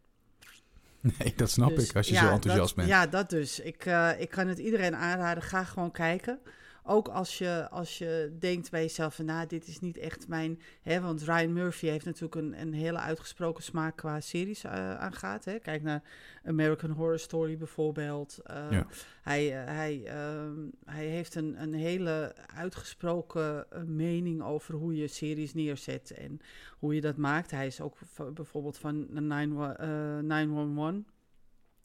Nee, 1.00 1.33
dat 1.37 1.50
snap 1.50 1.75
Dus 1.75 1.88
ik 1.88 1.97
als 1.97 2.09
je 2.09 2.14
ja, 2.14 2.21
zo 2.21 2.33
enthousiast 2.33 2.67
dat, 2.67 2.76
bent. 2.76 2.88
Ja, 2.88 3.07
dat 3.07 3.31
dus. 3.31 3.61
Ik, 3.61 3.87
eh, 3.87 4.11
ik 4.19 4.29
kan 4.29 4.49
het 4.49 4.59
iedereen 4.59 4.97
aanraden. 4.97 5.43
Ga 5.43 5.64
gewoon 5.64 5.90
kijken. 5.90 6.40
Ook 6.83 7.09
als 7.09 7.39
je, 7.39 7.69
als 7.71 7.99
je 7.99 8.37
denkt 8.39 8.71
bij 8.71 8.83
jezelf 8.83 9.15
van, 9.15 9.25
nou, 9.25 9.47
dit 9.47 9.67
is 9.67 9.81
niet 9.81 9.97
echt 9.97 10.29
mijn... 10.29 10.61
Hè, 10.83 11.01
want 11.01 11.23
Ryan 11.23 11.53
Murphy 11.53 11.87
heeft 11.87 12.05
natuurlijk 12.05 12.35
een, 12.35 12.61
een 12.61 12.73
hele 12.73 12.99
uitgesproken 12.99 13.63
smaak 13.63 13.97
qua 13.97 14.21
series 14.21 14.65
eh, 14.65 14.95
aangaat. 14.95 15.45
Hè. 15.45 15.59
Kijk 15.59 15.83
naar 15.83 16.03
American 16.45 16.91
Horror 16.91 17.19
Story 17.19 17.57
bijvoorbeeld. 17.57 18.39
Eh, 18.45 18.67
Ja. 18.71 18.87
hij, 19.23 19.61
eh, 19.61 19.75
hij, 19.75 20.03
ehm, 20.05 20.59
hij 20.85 21.07
heeft 21.07 21.35
een, 21.35 21.63
een 21.63 21.75
hele 21.75 22.35
uitgesproken 22.57 23.67
mening 23.87 24.43
over 24.43 24.75
hoe 24.75 24.97
je 24.97 25.07
series 25.09 25.55
neerzet 25.55 26.11
en 26.11 26.41
hoe 26.79 26.95
je 26.95 27.01
dat 27.01 27.17
maakt. 27.17 27.51
Hij 27.51 27.67
is 27.67 27.81
ook 27.81 27.97
bijvoorbeeld 28.35 28.79
van 28.79 29.07
9 29.11 29.77
eh, 29.79 30.19
911. 30.19 31.03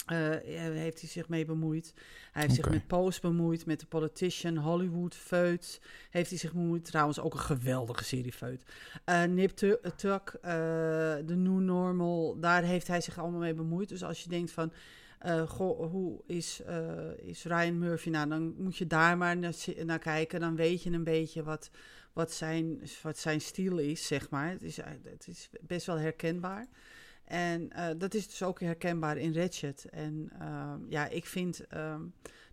Eh, 0.06 0.30
heeft 0.74 1.00
hij 1.00 1.10
zich 1.10 1.30
mee 1.30 1.46
bemoeid. 1.46 1.94
Hij 2.32 2.42
heeft 2.42 2.56
zich 2.56 2.70
met 2.70 2.88
Post 2.88 3.22
bemoeid, 3.22 3.66
met 3.66 3.80
The 3.80 3.86
Politician, 3.86 4.58
Hollywood, 4.58 5.16
Feut. 5.16 5.82
Heeft 6.10 6.30
hij 6.30 6.40
zich 6.40 6.54
bemoeid. 6.54 6.86
Trouwens 6.86 7.20
ook 7.20 7.34
een 7.34 7.40
geweldige 7.40 8.04
serie 8.04 8.34
Feut. 8.34 8.64
Eh 9.06 9.24
Nip 9.24 9.50
Tu- 9.50 9.78
Tuck, 9.96 10.38
The 11.26 11.36
New 11.36 11.60
Normal, 11.60 12.40
daar 12.40 12.64
heeft 12.64 12.88
hij 12.88 13.02
zich 13.02 13.18
allemaal 13.20 13.40
mee 13.40 13.54
bemoeid. 13.54 13.90
Dus 13.90 14.04
als 14.04 14.24
je 14.24 14.30
denkt 14.30 14.52
van, 14.52 14.72
goh, 15.48 15.92
hoe 15.92 16.22
is, 16.26 16.62
is 17.18 17.44
Ryan 17.44 17.80
Murphy? 17.80 18.10
Nou, 18.10 18.30
dan 18.30 18.56
moet 18.58 18.78
je 18.78 18.88
daar 18.88 19.18
maar 19.18 19.38
naar, 19.38 19.54
naar 19.86 20.00
kijken. 20.00 20.40
Dan 20.40 20.56
weet 20.56 20.84
je 20.84 20.92
een 20.92 21.04
beetje 21.04 21.44
wat, 21.44 21.70
wat, 22.14 22.32
zijn, 22.32 22.82
wat 23.02 23.18
zijn 23.18 23.42
stijl 23.42 23.78
is, 23.78 24.08
zeg 24.08 24.30
maar. 24.30 24.50
Het 24.50 24.62
is, 24.62 24.76
het 25.04 25.28
is 25.28 25.50
best 25.62 25.86
wel 25.86 25.98
herkenbaar. 25.98 26.68
En 27.26 27.72
eh, 27.72 27.88
dat 27.98 28.14
is 28.14 28.28
dus 28.28 28.44
ook 28.44 28.60
herkenbaar 28.60 29.18
in 29.18 29.34
Ratchet. 29.34 29.86
En 29.90 30.32
ehm, 30.40 30.80
ja, 30.90 31.08
ik 31.08 31.26
vind 31.26 31.68
ehm, 31.68 32.02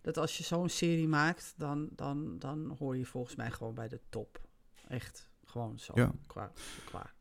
dat 0.01 0.17
als 0.17 0.37
je 0.37 0.43
zo'n 0.43 0.69
serie 0.69 1.07
maakt, 1.07 1.53
dan, 1.57 1.89
dan, 1.95 2.39
dan 2.39 2.75
hoor 2.79 2.97
je 2.97 3.05
volgens 3.05 3.35
mij 3.35 3.51
gewoon 3.51 3.73
bij 3.73 3.87
de 3.87 3.99
top. 4.09 4.41
Echt, 4.87 5.29
gewoon 5.45 5.79
zo. 5.79 5.91
Ja. 5.95 6.11
Qua, 6.27 6.51
qua. 6.85 7.11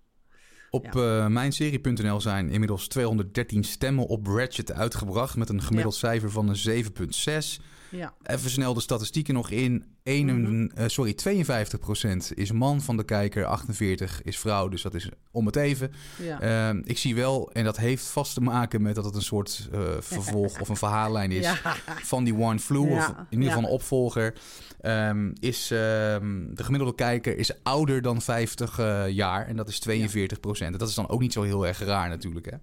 Op 0.71 0.97
eh, 0.97 1.26
mijnserie.nl 1.26 2.21
zijn 2.21 2.50
inmiddels 2.50 2.88
213 2.88 3.64
stemmen 3.64 4.06
op 4.06 4.26
Ratchet 4.26 4.73
uitgebracht... 4.73 5.37
met 5.37 5.49
een 5.49 5.62
gemiddeld 5.62 5.94
cijfer 5.94 6.30
van 6.30 6.49
een 6.49 6.85
7,6. 6.85 7.64
Ja, 7.92 8.14
Even 8.22 8.50
snel 8.50 8.75
de 8.75 8.80
statistieken 8.80 9.34
nog 9.34 9.50
in. 9.50 9.84
Een, 10.02 10.40
Mhm. 10.42 10.66
eh, 10.75 10.88
sorry, 10.88 11.14
52% 11.14 12.32
is 12.34 12.52
man 12.52 12.80
van 12.80 12.96
de 12.96 13.04
kijker, 13.04 13.44
48% 13.44 14.20
is 14.22 14.38
vrouw. 14.38 14.68
Dus 14.68 14.82
dat 14.82 14.94
is 14.94 15.08
om 15.30 15.46
het 15.46 15.56
even. 15.56 15.90
ja. 16.18 16.40
Ehm, 16.40 16.80
ik 16.84 16.99
zie 16.99 17.14
wel, 17.14 17.52
en 17.52 17.64
dat 17.64 17.76
heeft 17.76 18.04
vast 18.06 18.34
te 18.34 18.40
maken 18.40 18.82
met 18.82 18.94
dat 18.94 19.04
het 19.04 19.14
een 19.14 19.22
soort 19.22 19.68
eh, 19.72 19.80
vervolg 20.00 20.61
of 20.61 20.68
een 20.68 20.76
verhaallijn 20.76 21.30
is... 21.32 21.44
ja. 21.62 21.75
van 21.87 22.25
die 22.25 22.34
One 22.34 22.58
Flew, 22.58 22.88
Ja, 22.90 22.96
of 23.08 23.08
in 23.30 23.38
ieder 23.38 23.49
geval 23.49 23.62
een 23.64 23.75
opvolger, 23.75 24.34
ehm, 24.80 25.30
is 25.40 25.70
ehm, 25.70 26.54
de 26.54 26.64
gemiddelde 26.64 26.94
kijker 26.94 27.37
is 27.38 27.62
ouder 27.62 28.02
dan 28.02 28.22
50 28.22 28.78
eh, 28.78 29.08
jaar 29.08 29.46
en 29.46 29.56
dat 29.56 29.68
is 29.68 29.78
42 29.80 30.40
procent. 30.40 30.78
Dat 30.78 30.88
is 30.88 30.94
dan 30.94 31.08
ook 31.08 31.20
niet 31.20 31.32
zo 31.32 31.42
heel 31.42 31.66
erg 31.66 31.78
raar 31.78 32.08
natuurlijk, 32.08 32.50
hè? 32.50 32.56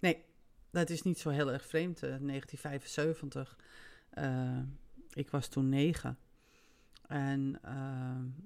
Nee, 0.00 0.16
dat 0.70 0.90
is 0.90 1.02
niet 1.02 1.18
zo 1.18 1.28
heel 1.30 1.52
erg 1.52 1.66
vreemd. 1.66 2.02
eh, 2.02 2.10
1975. 2.20 3.56
Eh, 4.14 4.58
ik 5.12 5.30
was 5.30 5.48
toen 5.48 5.68
negen. 5.68 6.18
En 7.08 7.58
eh, 7.62 7.74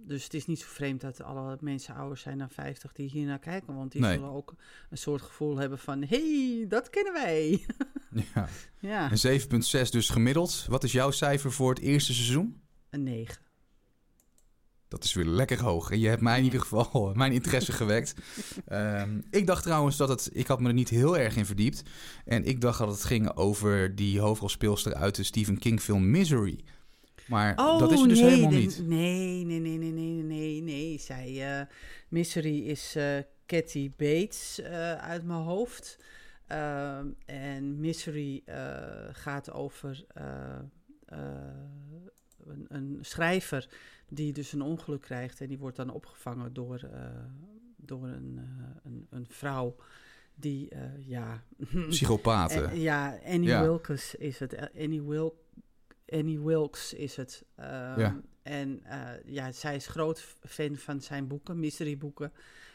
dus 0.07 0.25
het 0.25 0.35
is 0.35 0.47
niet 0.47 0.59
zo 0.61 0.67
vreemd 0.69 1.01
dat 1.01 1.23
alle 1.23 1.57
mensen 1.61 1.95
ouder 1.95 2.19
zijn 2.19 2.39
dan 2.39 2.51
50 2.51 2.93
die 2.93 3.09
hier 3.11 3.27
naar 3.27 3.39
kijken. 3.39 3.75
Want 3.75 3.93
die 3.93 4.01
Nee. 4.01 4.13
zullen 4.15 4.31
ook 4.31 4.55
een 4.91 4.99
soort 4.99 5.23
gevoel 5.23 5.57
hebben 5.57 5.79
van... 5.79 6.03
hey, 6.03 6.65
dat 6.69 6.91
kennen 6.91 7.13
wij. 7.13 7.67
Ja. 8.35 8.49
ja, 8.79 9.11
Een 9.13 9.41
7,6 9.85 9.91
dus 9.91 10.09
gemiddeld. 10.09 10.67
Wat 10.69 10.85
is 10.85 10.93
jouw 10.93 11.11
cijfer 11.11 11.53
voor 11.53 11.71
het 11.71 11.79
eerste 11.79 12.13
seizoen? 12.15 12.63
een 12.91 13.03
9. 13.03 13.37
Dat 14.89 15.05
is 15.05 15.13
weer 15.13 15.25
lekker 15.25 15.63
hoog. 15.63 15.91
En 15.91 15.99
je 15.99 16.09
hebt 16.09 16.23
mij 16.23 16.39
in 16.39 16.45
ieder 16.45 16.61
geval 16.61 17.13
mijn 17.15 17.33
interesse 17.33 17.73
gewekt. 17.83 18.15
Ehm, 18.67 19.21
ik 19.31 19.47
dacht 19.47 19.63
trouwens 19.63 19.97
dat 19.97 20.09
het... 20.09 20.31
Ik 20.33 20.47
had 20.47 20.61
me 20.61 20.69
er 20.69 20.75
niet 20.75 20.89
heel 20.89 21.19
erg 21.19 21.37
in 21.37 21.47
verdiept. 21.47 21.83
En 22.25 22.45
ik 22.45 22.61
dacht 22.61 22.79
dat 22.79 22.89
het 22.89 23.05
ging 23.05 23.37
over 23.37 23.95
die 23.95 24.21
hoofdrolspeelster 24.21 24.95
uit 24.95 25.15
de 25.15 25.23
Stephen 25.23 25.59
King 25.59 25.81
film 25.81 26.11
Misery. 26.11 26.59
Maar 27.27 27.57
dat 27.57 27.93
is 27.93 28.03
dus 28.03 28.19
Oh, 28.19 28.25
nee, 28.25 28.31
helemaal 28.35 28.59
niet. 28.59 28.83
Nee, 28.87 29.45
nee, 29.45 29.61
nee, 29.61 29.79
nee, 29.79 29.93
nee, 29.93 30.23
nee, 30.23 30.63
nee. 30.63 30.99
Zij, 30.99 31.59
eh, 31.59 31.67
Misery 32.09 32.59
is 32.59 32.95
eh 32.97 33.19
Cathy 33.47 33.91
Bates 33.97 34.61
eh, 34.61 34.93
uit 34.93 35.25
mijn 35.25 35.41
hoofd. 35.41 35.99
Ehm, 36.49 37.07
en 37.27 37.81
Misery 37.81 38.43
eh, 38.45 39.09
gaat 39.13 39.51
over 39.51 40.05
eh, 40.15 40.59
eh, 41.07 41.19
een, 42.47 42.67
een 42.69 42.99
schrijver 43.01 43.69
die 44.09 44.33
dus 44.33 44.53
een 44.53 44.63
ongeluk 44.63 45.01
krijgt. 45.01 45.41
En 45.41 45.49
die 45.49 45.59
wordt 45.59 45.77
dan 45.77 45.91
opgevangen 45.91 46.53
door, 46.53 46.89
eh, 46.93 47.01
door 47.77 48.07
een, 48.07 48.35
eh, 48.39 48.65
een, 48.85 49.07
een 49.11 49.27
vrouw 49.29 49.77
die, 50.35 50.69
eh, 50.69 50.81
ja... 51.07 51.43
Psychopaten. 51.89 52.71
En- 52.71 52.81
ja, 52.81 53.19
Annie 53.25 53.49
Ja. 53.49 53.63
Wilkes 53.63 54.15
is 54.15 54.39
het. 54.39 54.71
Annie, 54.79 55.03
Wil 55.03 55.45
Annie 56.09 56.41
Wilkes 56.41 56.93
is 56.95 57.17
het. 57.17 57.45
Ehm, 57.57 58.01
Ja. 58.01 58.21
En 58.43 58.83
ja, 59.25 59.53
zij 59.53 59.75
is 59.77 59.87
groot 59.87 60.21
fan 60.47 60.77
van 60.77 61.01
zijn 61.01 61.27
boeken, 61.27 61.61
mystery 61.61 61.99
boeken. 61.99 62.33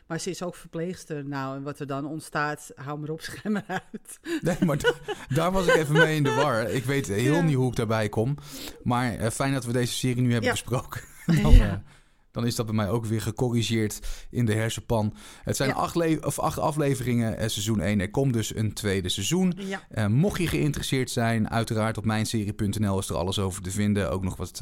Maar 0.08 0.20
ze 0.20 0.30
is 0.30 0.44
ook 0.44 0.56
verpleegster. 0.56 1.25
Nou, 1.28 1.56
en 1.56 1.63
wat 1.63 1.80
er 1.80 1.88
dan 1.88 2.06
ontstaat, 2.06 2.72
hou 2.75 3.00
maar 3.00 3.10
op, 3.10 3.22
schijn 3.32 3.54
maar 3.54 3.66
uit. 3.92 4.20
Nee, 4.42 4.58
maar 4.66 4.78
da- 4.78 4.94
daar 5.30 5.52
was 5.52 5.68
ik 5.68 5.74
even 5.75 5.94
mee 5.94 6.16
in 6.16 6.24
de 6.24 6.34
war. 6.34 6.70
Ik 6.70 6.84
weet 6.84 7.08
heel 7.08 7.34
Ja. 7.34 7.42
niet 7.42 7.56
hoe 7.56 7.70
ik 7.70 7.75
daarbij 7.75 8.10
kom. 8.10 8.38
Maar 8.84 9.32
fijn 9.32 9.54
dat 9.54 9.66
we 9.66 9.72
deze 9.72 9.94
serie 9.94 10.22
nu 10.22 10.32
hebben 10.32 10.46
Ja. 10.46 10.52
besproken. 10.52 11.02
dan, 11.42 11.51
Ja. 11.53 11.68
eh, 11.72 11.74
dan 12.32 12.46
is 12.46 12.56
dat 12.56 12.65
bij 12.65 12.75
mij 12.75 12.89
ook 12.89 13.06
weer 13.06 13.22
gecorrigeerd 13.22 14.00
in 14.30 14.46
de 14.46 14.53
hersenpan. 14.53 15.13
Het 15.44 15.56
zijn 15.56 15.70
Ja. 15.70 15.75
acht, 15.75 16.25
of 16.25 16.39
acht 16.39 16.60
afleveringen, 16.60 17.38
eh, 17.38 17.48
seizoen 17.50 17.80
1. 17.82 18.00
Er 18.00 18.10
komt 18.12 18.34
dus 18.34 18.56
een 18.56 18.74
tweede 18.74 19.10
seizoen. 19.10 19.53
Ja, 19.58 19.82
Eh, 19.89 20.08
mocht 20.08 20.42
je 20.42 20.48
geïnteresseerd 20.48 21.10
zijn, 21.12 21.50
uiteraard 21.50 21.98
op 21.98 22.06
mijnserie.nl 22.06 23.00
is 23.00 23.10
er 23.10 23.15
alles 23.15 23.39
over 23.39 23.62
te 23.62 23.72
vinden. 23.72 24.12
Ook 24.12 24.24
nog 24.24 24.36
wat 24.36 24.62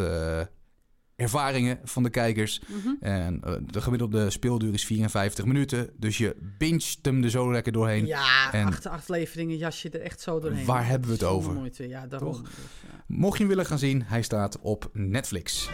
ervaringen 1.16 1.80
van 1.84 2.04
de 2.04 2.10
kijkers. 2.10 2.62
mhm. 2.68 2.90
En 3.00 3.42
de 3.72 3.82
gemiddelde 3.82 4.30
speelduur 4.30 4.74
is 4.74 4.86
54 4.86 5.46
minuten. 5.46 5.90
Dus 5.98 6.18
je 6.18 6.36
binget 6.58 6.98
hem 7.02 7.24
er 7.24 7.30
zo 7.30 7.52
lekker 7.52 7.72
doorheen. 7.72 8.06
ja 8.06 8.52
En- 8.54 8.66
acht 8.66 8.86
afleveringen 8.88 9.58
jas 9.58 9.82
je 9.82 9.90
er 9.90 10.02
echt 10.02 10.22
zo 10.22 10.40
doorheen. 10.40 10.66
Waar 10.66 10.88
hebben 10.88 11.08
we 11.08 11.14
het 11.14 11.24
over? 11.24 11.54
Moeite. 11.54 11.88
Ja, 11.88 12.08
daarom. 12.08 12.32
Toch? 12.34 12.42
Dus, 12.42 12.52
ja. 12.92 13.04
Mocht 13.08 13.34
je 13.34 13.40
hem 13.40 13.48
willen 13.48 13.66
gaan 13.66 13.80
zien, 13.80 14.04
hij 14.04 14.22
staat 14.22 14.60
op 14.60 14.90
Netflix. 14.94 15.70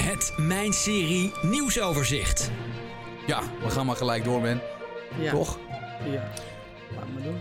Het 0.00 0.32
Mijn 0.36 0.72
Serie 0.72 1.32
nieuwsoverzicht. 1.42 2.50
Ja, 3.26 3.42
we 3.62 3.70
gaan 3.70 3.86
maar 3.86 3.96
gelijk 3.96 4.24
door, 4.24 4.40
Ben. 4.40 4.60
Ja. 5.18 5.30
Toch? 5.30 5.58
Ja, 6.04 6.22
laat 6.96 7.04
maar 7.12 7.22
doen. 7.22 7.38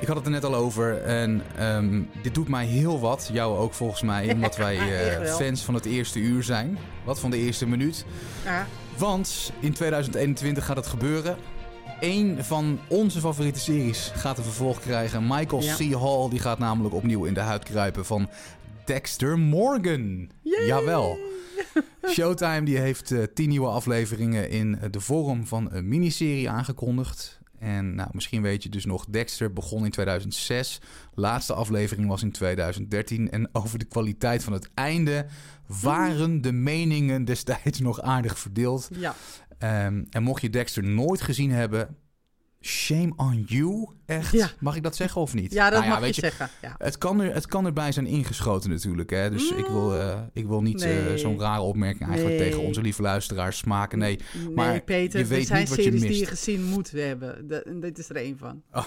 Ik 0.00 0.06
had 0.06 0.16
het 0.16 0.24
er 0.24 0.30
net 0.30 0.44
al 0.44 0.54
over 0.54 1.02
en 1.02 1.42
ehm, 1.56 2.02
dit 2.22 2.34
doet 2.34 2.48
mij 2.48 2.64
heel 2.66 3.00
wat. 3.00 3.28
Jou 3.32 3.58
ook 3.58 3.74
volgens 3.74 4.02
mij, 4.02 4.32
omdat 4.32 4.56
wij 4.66 4.76
eh, 4.76 5.34
fans 5.34 5.62
van 5.62 5.74
het 5.74 5.84
eerste 5.84 6.18
uur 6.18 6.42
zijn. 6.42 6.78
Wat 7.04 7.20
van 7.20 7.30
de 7.30 7.36
eerste 7.38 7.66
minuut. 7.66 8.04
Ja, 8.44 8.66
Want 8.98 9.52
in 9.60 9.72
2021 9.72 10.64
gaat 10.64 10.76
het 10.76 10.86
gebeuren. 10.86 11.36
Eén 12.00 12.44
van 12.44 12.78
onze 12.88 13.20
favoriete 13.20 13.58
series 13.60 14.12
gaat 14.14 14.38
een 14.38 14.44
vervolg 14.44 14.80
krijgen. 14.80 15.26
Michael 15.26 15.62
Ja. 15.62 15.74
C. 15.74 15.92
Hall 15.92 16.28
die 16.28 16.40
gaat 16.40 16.58
namelijk 16.58 16.94
opnieuw 16.94 17.24
in 17.24 17.34
de 17.34 17.40
huid 17.40 17.62
kruipen 17.62 18.04
van 18.04 18.28
Dexter 18.86 19.38
Morgan. 19.38 20.30
Jawel. 20.42 21.18
Showtime 22.08 22.62
die 22.62 22.78
heeft 22.78 23.10
eh, 23.10 23.22
tien 23.34 23.48
nieuwe 23.48 23.68
afleveringen 23.68 24.50
in 24.50 24.78
eh, 24.78 24.90
de 24.90 25.00
vorm 25.00 25.46
van 25.46 25.72
een 25.72 25.88
miniserie 25.88 26.50
aangekondigd. 26.50 27.40
En 27.58 27.94
nou, 27.94 28.08
misschien 28.12 28.42
weet 28.42 28.62
je 28.62 28.68
dus 28.68 28.84
nog, 28.84 29.04
Dexter 29.04 29.52
begon 29.52 29.84
in 29.84 29.90
2006. 29.90 30.80
Laatste 31.14 31.54
aflevering 31.54 32.08
was 32.08 32.22
in 32.22 32.32
2013. 32.32 33.30
En 33.30 33.48
over 33.52 33.78
de 33.78 33.84
kwaliteit 33.84 34.44
van 34.44 34.52
het 34.52 34.70
einde 34.74 35.26
waren 35.82 36.40
de 36.40 36.52
meningen 36.52 37.24
destijds 37.24 37.80
nog 37.88 38.00
aardig 38.00 38.38
verdeeld. 38.38 38.88
Ja, 38.92 39.14
Ehm, 39.58 40.04
en 40.10 40.22
mocht 40.22 40.42
je 40.42 40.50
Dexter 40.50 40.84
nooit 40.84 41.20
gezien 41.20 41.50
hebben, 41.50 41.96
shame 42.66 43.12
on 43.16 43.44
you. 43.46 43.88
Echt? 44.06 44.32
Ja. 44.32 44.50
Mag 44.60 44.76
ik 44.76 44.82
dat 44.82 44.96
zeggen 44.96 45.20
of 45.20 45.34
niet? 45.34 45.52
ja 45.52 45.70
dat 45.70 45.78
Nou 45.78 45.90
mag 45.90 46.00
weet 46.00 46.14
je 46.14 46.20
zeggen. 46.20 46.48
Ja. 46.62 46.74
Het 46.78 46.98
kan, 46.98 47.20
er, 47.20 47.34
het 47.34 47.46
kan 47.46 47.66
erbij 47.66 47.92
zijn 47.92 48.06
ingeschoten 48.06 48.70
natuurlijk. 48.70 49.10
Hè? 49.10 49.30
Dus 49.30 49.50
ik, 49.50 49.66
wil, 49.66 49.94
eh, 50.00 50.18
ik 50.32 50.46
wil 50.46 50.62
niet 50.62 50.82
eh, 50.82 51.14
zo'n 51.14 51.38
rare 51.40 51.60
opmerking 51.60 52.08
eigenlijk 52.08 52.38
Nee. 52.40 52.48
tegen 52.50 52.64
onze 52.64 52.80
lieve 52.80 53.02
luisteraars 53.02 53.64
maken. 53.64 53.98
Nee, 53.98 54.18
Nee, 54.34 54.50
maar 54.54 54.80
Peter, 54.80 55.18
je 55.20 55.26
weet 55.26 55.38
er 55.40 55.46
zijn 55.46 55.60
niet 55.60 55.68
wat 55.68 55.76
je 55.78 55.82
series 55.84 56.00
die 56.02 56.18
je 56.18 56.26
gezien 56.26 56.64
moet 56.64 56.90
hebben. 56.90 57.64
En 57.64 57.80
dit 57.80 57.98
is 57.98 58.08
er 58.08 58.16
één 58.16 58.38
van. 58.38 58.62
Oh. 58.72 58.84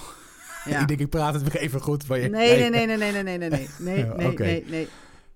Ja. 0.65 0.79
ik 0.81 0.87
denk 0.87 0.99
ik 0.99 1.09
praat 1.09 1.33
het 1.33 1.43
weer 1.43 1.61
even 1.61 1.81
goed 1.81 2.03
van 2.03 2.19
je. 2.21 2.29
Nee, 2.29 2.69
nee, 2.69 2.69
nee, 2.69 2.85
nee, 2.85 2.97
nee, 2.97 3.11
nee, 3.11 3.23
nee, 3.23 3.49
nee, 3.49 3.49
nee, 3.79 4.05
nee, 4.05 4.33
nee, 4.37 4.63
nee. 4.67 4.87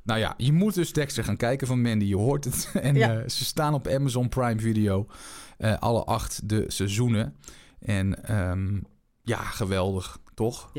Nou 0.04 0.20
ja, 0.20 0.34
je 0.38 0.52
moet 0.54 0.74
dus 0.74 0.94
Dexter 0.94 1.24
gaan 1.24 1.38
kijken 1.38 1.68
van 1.68 1.82
Mandy. 1.82 2.06
Je 2.06 2.16
hoort 2.18 2.44
het. 2.44 2.70
En 2.82 2.96
Ja. 2.96 3.18
eh, 3.18 3.30
ze 3.30 3.46
staan 3.46 3.74
op 3.74 3.88
Amazon 3.88 4.30
Prime 4.30 4.60
Video. 4.60 5.08
alle 5.80 6.04
acht 6.04 6.50
de 6.50 6.64
seizoenen. 6.68 7.36
En 7.84 8.24
ehm, 8.24 8.80
ja, 9.22 9.38
geweldig, 9.38 10.20
toch? 10.34 10.70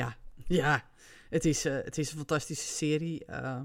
Ja, 0.47 0.85
het 1.31 1.45
is, 1.45 1.65
eh, 1.65 1.75
het 1.75 1.99
is 1.99 2.11
een 2.11 2.17
fantastische 2.17 2.67
serie. 2.67 3.25
Eh, 3.25 3.61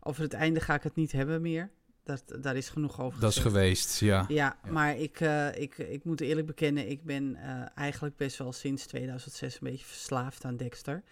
over 0.00 0.22
het 0.22 0.32
einde 0.32 0.60
ga 0.60 0.74
ik 0.74 0.82
het 0.82 0.94
niet 0.94 1.12
hebben 1.12 1.42
meer. 1.42 1.70
Dat, 2.04 2.22
daar 2.40 2.56
is 2.56 2.68
genoeg 2.68 3.00
over 3.00 3.20
Dat 3.20 3.30
is 3.30 3.38
geweest, 3.38 4.00
ja. 4.00 4.24
Ja, 4.28 4.58
Ja. 4.64 4.70
maar 4.70 4.96
ik, 4.96 5.20
eh, 5.20 5.60
ik, 5.60 5.78
ik 5.78 6.04
moet 6.04 6.20
eerlijk 6.20 6.46
bekennen, 6.46 6.90
ik 6.90 7.04
ben 7.04 7.36
eigenlijk 7.74 8.16
best 8.16 8.38
wel 8.38 8.52
sinds 8.52 8.86
2006 8.86 9.54
een 9.54 9.70
beetje 9.70 9.84
verslaafd 9.84 10.44
aan 10.44 10.56
Dexter. 10.56 11.02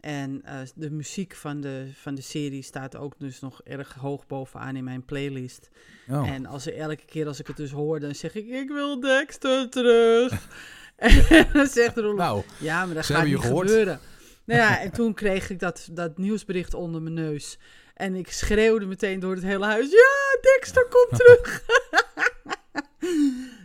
En 0.00 0.42
de 0.74 0.90
muziek 0.90 1.34
van 1.34 1.60
de, 1.60 1.90
van 1.94 2.14
de 2.14 2.22
serie 2.22 2.62
staat 2.62 2.96
ook 2.96 3.14
dus 3.18 3.40
nog 3.40 3.62
erg 3.62 3.94
hoog 3.94 4.26
bovenaan 4.26 4.76
in 4.76 4.84
mijn 4.84 5.04
playlist. 5.04 5.70
Oh. 6.08 6.28
En 6.28 6.46
als 6.46 6.66
er 6.66 6.76
elke 6.76 7.04
keer 7.04 7.26
als 7.26 7.40
ik 7.40 7.46
het 7.46 7.56
dus 7.56 7.70
hoor, 7.70 8.00
dan 8.00 8.14
zeg 8.14 8.34
ik, 8.34 8.46
ik 8.48 8.68
wil 8.68 9.00
Dexter 9.00 9.70
terug. 9.70 10.48
dan 11.52 11.66
zegt 11.66 11.96
Roelof, 11.96 12.16
Nou, 12.18 12.42
ja, 12.58 12.86
maar 12.86 12.94
dat 12.94 13.04
gaat 13.06 13.24
niet 13.24 13.38
gehoord. 13.38 13.68
gebeuren. 13.68 14.00
Nou 14.44 14.60
ja, 14.60 14.78
en 14.82 14.90
toen 14.90 15.14
kreeg 15.14 15.50
ik 15.50 15.58
dat, 15.58 15.88
dat 15.92 16.18
nieuwsbericht 16.18 16.74
onder 16.74 17.02
mijn 17.02 17.14
neus. 17.14 17.58
En 17.94 18.14
ik 18.14 18.32
schreeuwde 18.32 18.86
meteen 18.86 19.20
door 19.20 19.34
het 19.34 19.42
hele 19.44 19.64
huis, 19.66 19.90
ja, 19.90 20.38
Dexter 20.40 20.86
komt 20.90 21.18
terug. 21.20 21.62
ja, 22.70 22.82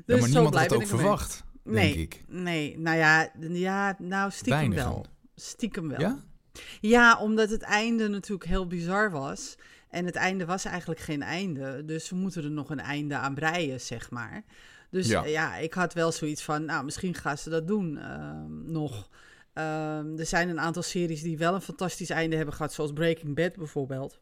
Dus 0.05 0.19
maar 0.19 0.29
zo 0.29 0.33
niemand 0.33 0.53
had 0.55 0.63
het 0.63 0.73
ook 0.73 0.87
verwacht, 0.87 1.43
Nee. 1.63 1.93
denk 1.95 2.13
ik. 2.13 2.23
Nee, 2.27 2.79
nou 2.79 2.97
ja, 2.97 3.31
ja 3.39 3.95
nou 3.99 4.31
stiekem 4.31 4.73
wel. 4.73 5.05
Stiekem 5.35 5.87
wel. 5.89 5.99
Ja? 5.99 6.17
Ja, 6.81 7.17
omdat 7.19 7.49
het 7.49 7.61
einde 7.61 8.07
natuurlijk 8.07 8.49
heel 8.49 8.67
bizar 8.67 9.11
was. 9.11 9.55
En 9.89 10.05
het 10.05 10.15
einde 10.15 10.45
was 10.45 10.65
eigenlijk 10.65 10.99
geen 10.99 11.21
einde. 11.21 11.85
Dus 11.85 12.09
we 12.09 12.15
moeten 12.15 12.43
er 12.43 12.51
nog 12.51 12.69
een 12.69 12.79
einde 12.79 13.15
aan 13.15 13.33
breien, 13.35 13.81
zeg 13.81 14.09
maar. 14.11 14.43
Dus 14.95 15.07
Ja. 15.07 15.25
ja, 15.25 15.55
ik 15.55 15.73
had 15.73 15.93
wel 15.93 16.11
zoiets 16.11 16.43
van, 16.43 16.65
nou, 16.65 16.83
misschien 16.85 17.13
gaan 17.13 17.37
ze 17.37 17.49
dat 17.49 17.67
doen 17.67 17.97
ehm, 17.97 18.71
nog. 18.71 19.09
Ehm, 19.53 20.17
er 20.17 20.25
zijn 20.25 20.49
een 20.49 20.59
aantal 20.59 20.83
series 20.83 21.21
die 21.21 21.37
wel 21.37 21.53
een 21.53 21.61
fantastisch 21.61 22.09
einde 22.09 22.35
hebben 22.35 22.53
gehad, 22.55 22.73
zoals 22.73 22.93
Breaking 22.93 23.35
Bad 23.35 23.55
bijvoorbeeld. 23.55 24.19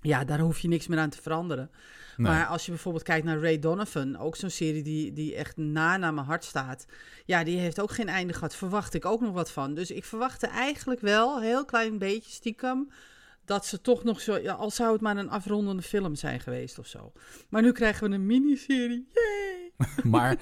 Ja, 0.00 0.24
daar 0.24 0.38
hoef 0.38 0.58
je 0.58 0.68
niks 0.68 0.86
meer 0.86 0.98
aan 0.98 1.10
te 1.10 1.22
veranderen. 1.22 1.70
Nee. 2.16 2.32
Maar 2.32 2.46
als 2.46 2.64
je 2.64 2.70
bijvoorbeeld 2.70 3.04
kijkt 3.04 3.26
naar 3.26 3.40
Ray 3.40 3.58
Donovan, 3.58 4.18
ook 4.18 4.36
zo'n 4.36 4.50
serie 4.50 4.82
die, 4.82 5.12
die 5.12 5.34
echt 5.34 5.56
na 5.56 5.96
naar 5.96 6.14
mijn 6.14 6.26
hart 6.26 6.44
staat. 6.44 6.86
Ja, 7.24 7.44
die 7.44 7.58
heeft 7.58 7.80
ook 7.80 7.90
geen 7.90 8.08
einde 8.08 8.32
gehad. 8.32 8.54
Verwacht 8.54 8.94
ik 8.94 9.04
ook 9.04 9.20
nog 9.20 9.32
wat 9.32 9.50
van. 9.50 9.74
Dus 9.74 9.90
ik 9.90 10.04
verwachtte 10.04 10.46
eigenlijk 10.46 11.00
wel, 11.00 11.40
heel 11.40 11.64
klein 11.64 11.98
beetje 11.98 12.30
stiekem, 12.30 12.90
dat 13.44 13.66
ze 13.66 13.80
toch 13.80 14.04
nog 14.04 14.20
zo, 14.20 14.38
ja, 14.38 14.52
al 14.52 14.70
zou 14.70 14.92
het 14.92 15.00
maar 15.00 15.16
een 15.16 15.30
afrondende 15.30 15.82
film 15.82 16.14
zijn 16.14 16.40
geweest 16.40 16.78
of 16.78 16.86
zo. 16.86 17.12
Maar 17.48 17.62
nu 17.62 17.72
krijgen 17.72 18.08
we 18.08 18.14
een 18.14 18.26
miniserie. 18.26 19.08
Yay! 19.12 19.57
Maar 20.04 20.36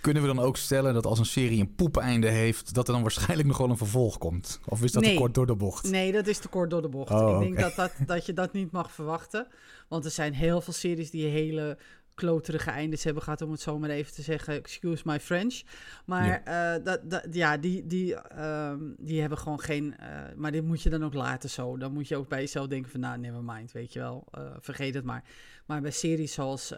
kunnen 0.00 0.22
we 0.22 0.28
dan 0.28 0.38
ook 0.38 0.56
stellen 0.56 0.94
dat 0.94 1.06
als 1.06 1.18
een 1.18 1.24
serie 1.24 1.60
een 1.60 1.74
poepeinde 1.74 2.28
heeft, 2.28 2.74
dat 2.74 2.86
er 2.88 2.92
dan 2.92 3.02
waarschijnlijk 3.02 3.48
nog 3.48 3.58
wel 3.58 3.70
een 3.70 3.76
vervolg 3.76 4.18
komt? 4.18 4.60
Of 4.64 4.82
is 4.82 4.92
dat 4.92 5.02
te 5.02 5.08
Nee. 5.08 5.18
kort 5.18 5.34
door 5.34 5.46
de 5.46 5.56
bocht? 5.56 5.90
Nee, 5.90 6.12
dat 6.12 6.26
is 6.26 6.38
te 6.38 6.48
kort 6.48 6.70
door 6.70 6.82
de 6.82 6.88
bocht. 6.88 7.10
Oh, 7.10 7.32
ik 7.32 7.40
denk 7.40 7.60
dat, 7.60 7.74
dat, 7.74 7.92
dat 8.06 8.26
je 8.26 8.32
dat 8.32 8.52
niet 8.52 8.70
mag 8.70 8.92
verwachten. 8.92 9.46
Want 9.88 10.04
er 10.04 10.10
zijn 10.10 10.34
heel 10.34 10.60
veel 10.60 10.72
series 10.72 11.10
die 11.10 11.26
hele 11.26 11.78
kloterige 12.14 12.70
eindes 12.70 13.04
hebben 13.04 13.22
gehad, 13.22 13.42
om 13.42 13.50
het 13.50 13.60
zo 13.60 13.78
maar 13.78 13.90
even 13.90 14.12
te 14.12 14.22
zeggen. 14.22 14.54
Excuse 14.54 15.02
my 15.06 15.20
French. 15.20 15.62
Maar 16.04 16.42
eh, 16.44 16.84
dat, 16.84 17.00
dat, 17.10 17.26
ja, 17.30 17.56
die, 17.56 17.86
die, 17.86 18.14
ehm, 18.14 18.78
die 18.98 19.20
hebben 19.20 19.38
gewoon 19.38 19.60
geen... 19.60 19.96
eh, 19.98 20.08
maar 20.36 20.52
dit 20.52 20.64
moet 20.64 20.82
je 20.82 20.90
dan 20.90 21.04
ook 21.04 21.14
laten 21.14 21.50
zo. 21.50 21.76
Dan 21.76 21.92
moet 21.92 22.08
je 22.08 22.16
ook 22.16 22.28
bij 22.28 22.40
jezelf 22.40 22.66
denken 22.66 22.90
van, 22.90 23.00
nou, 23.00 23.18
never 23.18 23.42
mind, 23.44 23.72
weet 23.72 23.92
je 23.92 23.98
wel. 23.98 24.24
Eh, 24.30 24.42
vergeet 24.60 24.94
het 24.94 25.04
maar. 25.04 25.24
Maar 25.66 25.80
bij 25.80 25.90
series 25.90 26.32
zoals, 26.32 26.74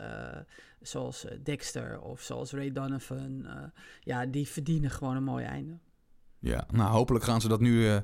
zoals 0.87 1.25
eh, 1.25 1.37
Dexter 1.43 2.01
of 2.01 2.21
zoals 2.21 2.53
Ray 2.53 2.73
Donovan... 2.73 3.47
eh, 3.47 3.53
ja, 4.01 4.27
die 4.27 4.49
verdienen 4.49 4.91
gewoon 4.91 5.17
een 5.17 5.25
mooi 5.25 5.45
einde. 5.45 5.79
Ja, 6.39 6.67
nou 6.73 6.91
hopelijk 6.91 7.25
gaan 7.25 7.41
ze 7.41 7.49
dat 7.49 7.61
nu... 7.61 7.89
eh, 7.89 7.99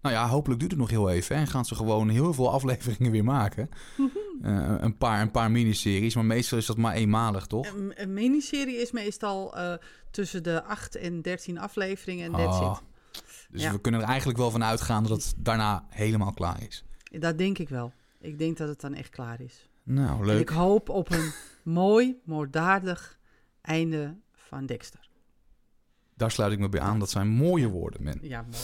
nou 0.00 0.14
ja, 0.14 0.28
hopelijk 0.28 0.60
duurt 0.60 0.72
het 0.72 0.80
nog 0.80 0.90
heel 0.90 1.10
even. 1.10 1.34
hè, 1.36 1.40
En 1.42 1.48
gaan 1.48 1.64
ze 1.64 1.74
gewoon 1.74 2.08
heel 2.08 2.32
veel 2.34 2.50
afleveringen 2.52 3.12
weer 3.12 3.24
maken. 3.24 3.68
Een, 4.42 4.96
paar, 4.96 5.20
een 5.20 5.30
paar 5.30 5.50
miniseries, 5.50 6.14
maar 6.14 6.24
meestal 6.24 6.58
is 6.58 6.66
dat 6.66 6.76
maar 6.76 6.94
eenmalig, 6.94 7.46
toch? 7.46 7.66
Een, 7.74 7.92
een 8.02 8.12
miniserie 8.12 8.76
is 8.80 8.92
meestal 8.92 9.54
tussen 10.10 10.42
de 10.42 10.62
8 10.64 10.94
en 10.96 11.22
13 11.22 11.58
afleveringen 11.58 12.24
en 12.26 12.32
that's 12.32 12.58
Ah, 12.60 12.78
Dus 13.50 13.62
Ja. 13.62 13.72
we 13.72 13.80
kunnen 13.80 14.00
er 14.00 14.06
eigenlijk 14.06 14.38
wel 14.38 14.50
van 14.50 14.64
uitgaan 14.64 15.02
dat 15.02 15.10
het 15.22 15.34
daarna 15.36 15.86
helemaal 15.88 16.32
klaar 16.32 16.62
is. 16.68 16.84
Dat 17.18 17.38
denk 17.38 17.58
ik 17.58 17.68
wel. 17.68 17.92
Ik 18.20 18.38
denk 18.38 18.56
dat 18.56 18.68
het 18.68 18.80
dan 18.80 18.94
echt 18.94 19.10
klaar 19.10 19.40
is. 19.40 19.68
Nou, 19.82 20.20
En 20.20 20.26
leuk. 20.26 20.40
ik 20.40 20.48
hoop 20.48 20.88
op 20.88 21.10
een 21.12 21.32
mooi, 21.72 22.20
moorddadig 22.24 23.18
einde 23.60 24.16
van 24.32 24.66
Dexter. 24.66 25.08
Daar 26.14 26.30
sluit 26.30 26.52
ik 26.52 26.58
me 26.58 26.68
bij 26.68 26.80
aan. 26.80 26.98
Dat 26.98 27.10
zijn 27.10 27.28
mooie 27.28 27.68
woorden, 27.68 28.02
men. 28.02 28.18
Ja, 28.22 28.42
mooi. 28.42 28.62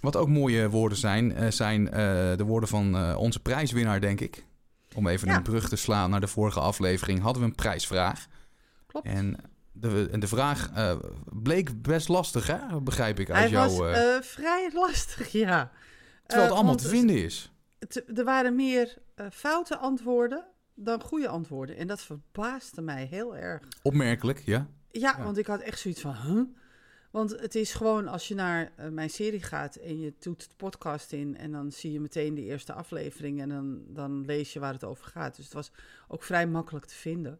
Wat 0.00 0.16
ook 0.16 0.28
mooie 0.28 0.68
woorden 0.70 0.98
zijn, 0.98 1.32
eh, 1.32 1.50
zijn 1.50 1.90
eh, 1.90 1.92
de 2.36 2.44
woorden 2.44 2.68
van 2.68 2.96
eh, 2.96 3.16
onze 3.18 3.40
prijswinnaar, 3.40 4.00
denk 4.00 4.20
ik. 4.20 4.46
Om 4.94 5.06
even 5.06 5.28
Ja. 5.28 5.36
een 5.36 5.42
brug 5.42 5.68
te 5.68 5.76
slaan 5.76 6.10
naar 6.10 6.20
de 6.20 6.26
vorige 6.28 6.60
aflevering, 6.60 7.20
hadden 7.20 7.42
we 7.42 7.48
een 7.48 7.54
prijsvraag. 7.54 8.26
Klopt. 8.86 9.06
En 9.06 9.36
de, 9.72 10.08
en 10.12 10.20
de 10.20 10.26
vraag 10.28 10.70
bleek 11.24 11.82
best 11.82 12.08
lastig, 12.08 12.46
hè? 12.46 12.80
begrijp 12.82 13.18
ik 13.20 13.30
uit 13.30 13.38
Hij 13.38 13.50
jou. 13.50 13.76
was 13.78 14.26
vrij 14.26 14.70
lastig, 14.74 15.32
ja. 15.32 15.70
terwijl 16.26 16.48
het 16.48 16.56
allemaal 16.56 16.76
te 16.76 16.88
vinden 16.88 17.24
is. 17.24 17.52
er 18.14 18.24
waren 18.24 18.54
meer 18.54 18.96
foute 19.32 19.76
antwoorden 19.76 20.44
dan 20.80 21.00
goede 21.02 21.28
antwoorden. 21.28 21.76
En 21.76 21.86
dat 21.86 22.00
verbaasde 22.00 22.80
mij 22.82 23.04
heel 23.04 23.36
erg. 23.36 23.62
Opmerkelijk, 23.82 24.38
ja. 24.38 24.66
Ja, 24.90 25.14
Ja. 25.18 25.24
want 25.24 25.38
ik 25.38 25.46
had 25.46 25.60
echt 25.60 25.78
zoiets 25.78 26.00
van, 26.00 26.14
huh? 26.16 26.42
Want 27.10 27.30
het 27.40 27.54
is 27.54 27.74
gewoon, 27.74 28.08
als 28.08 28.28
je 28.28 28.34
naar 28.34 28.72
eh, 28.76 28.88
mijn 28.88 29.10
serie 29.10 29.42
gaat 29.42 29.76
en 29.76 29.98
je 30.00 30.14
doet 30.18 30.40
de 30.48 30.54
podcast 30.56 31.12
in... 31.12 31.36
en 31.36 31.52
dan 31.52 31.72
zie 31.72 31.92
je 31.92 32.00
meteen 32.00 32.34
de 32.34 32.44
eerste 32.44 32.72
aflevering 32.72 33.40
en 33.40 33.48
dan, 33.48 33.82
dan 33.88 34.24
lees 34.24 34.52
je 34.52 34.60
waar 34.60 34.72
het 34.72 34.84
over 34.84 35.04
gaat. 35.04 35.36
Dus 35.36 35.44
het 35.44 35.54
was 35.54 35.70
ook 36.08 36.22
vrij 36.22 36.46
makkelijk 36.46 36.84
te 36.86 36.94
vinden. 36.94 37.38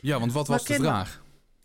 Ja, 0.00 0.18
want 0.18 0.32
wat 0.32 0.48
Maar 0.48 0.58
was 0.58 0.66
de 0.66 0.74
vraag? 0.74 1.22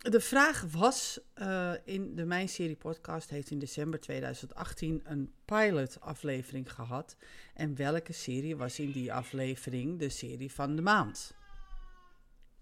De 0.09 0.19
vraag 0.19 0.61
was, 0.71 1.19
eh, 1.33 1.71
in 1.83 2.15
de 2.15 2.25
Mijn 2.25 2.49
Serie 2.49 2.75
podcast 2.75 3.29
heeft 3.29 3.51
in 3.51 3.59
december 3.59 3.99
2018 3.99 5.01
een 5.03 5.33
pilot 5.45 6.01
aflevering 6.01 6.73
gehad. 6.73 7.15
En 7.53 7.75
welke 7.75 8.13
serie 8.13 8.55
was 8.55 8.79
in 8.79 8.91
die 8.91 9.13
aflevering 9.13 9.99
de 9.99 10.09
serie 10.09 10.51
van 10.51 10.75
de 10.75 10.81
maand? 10.81 11.33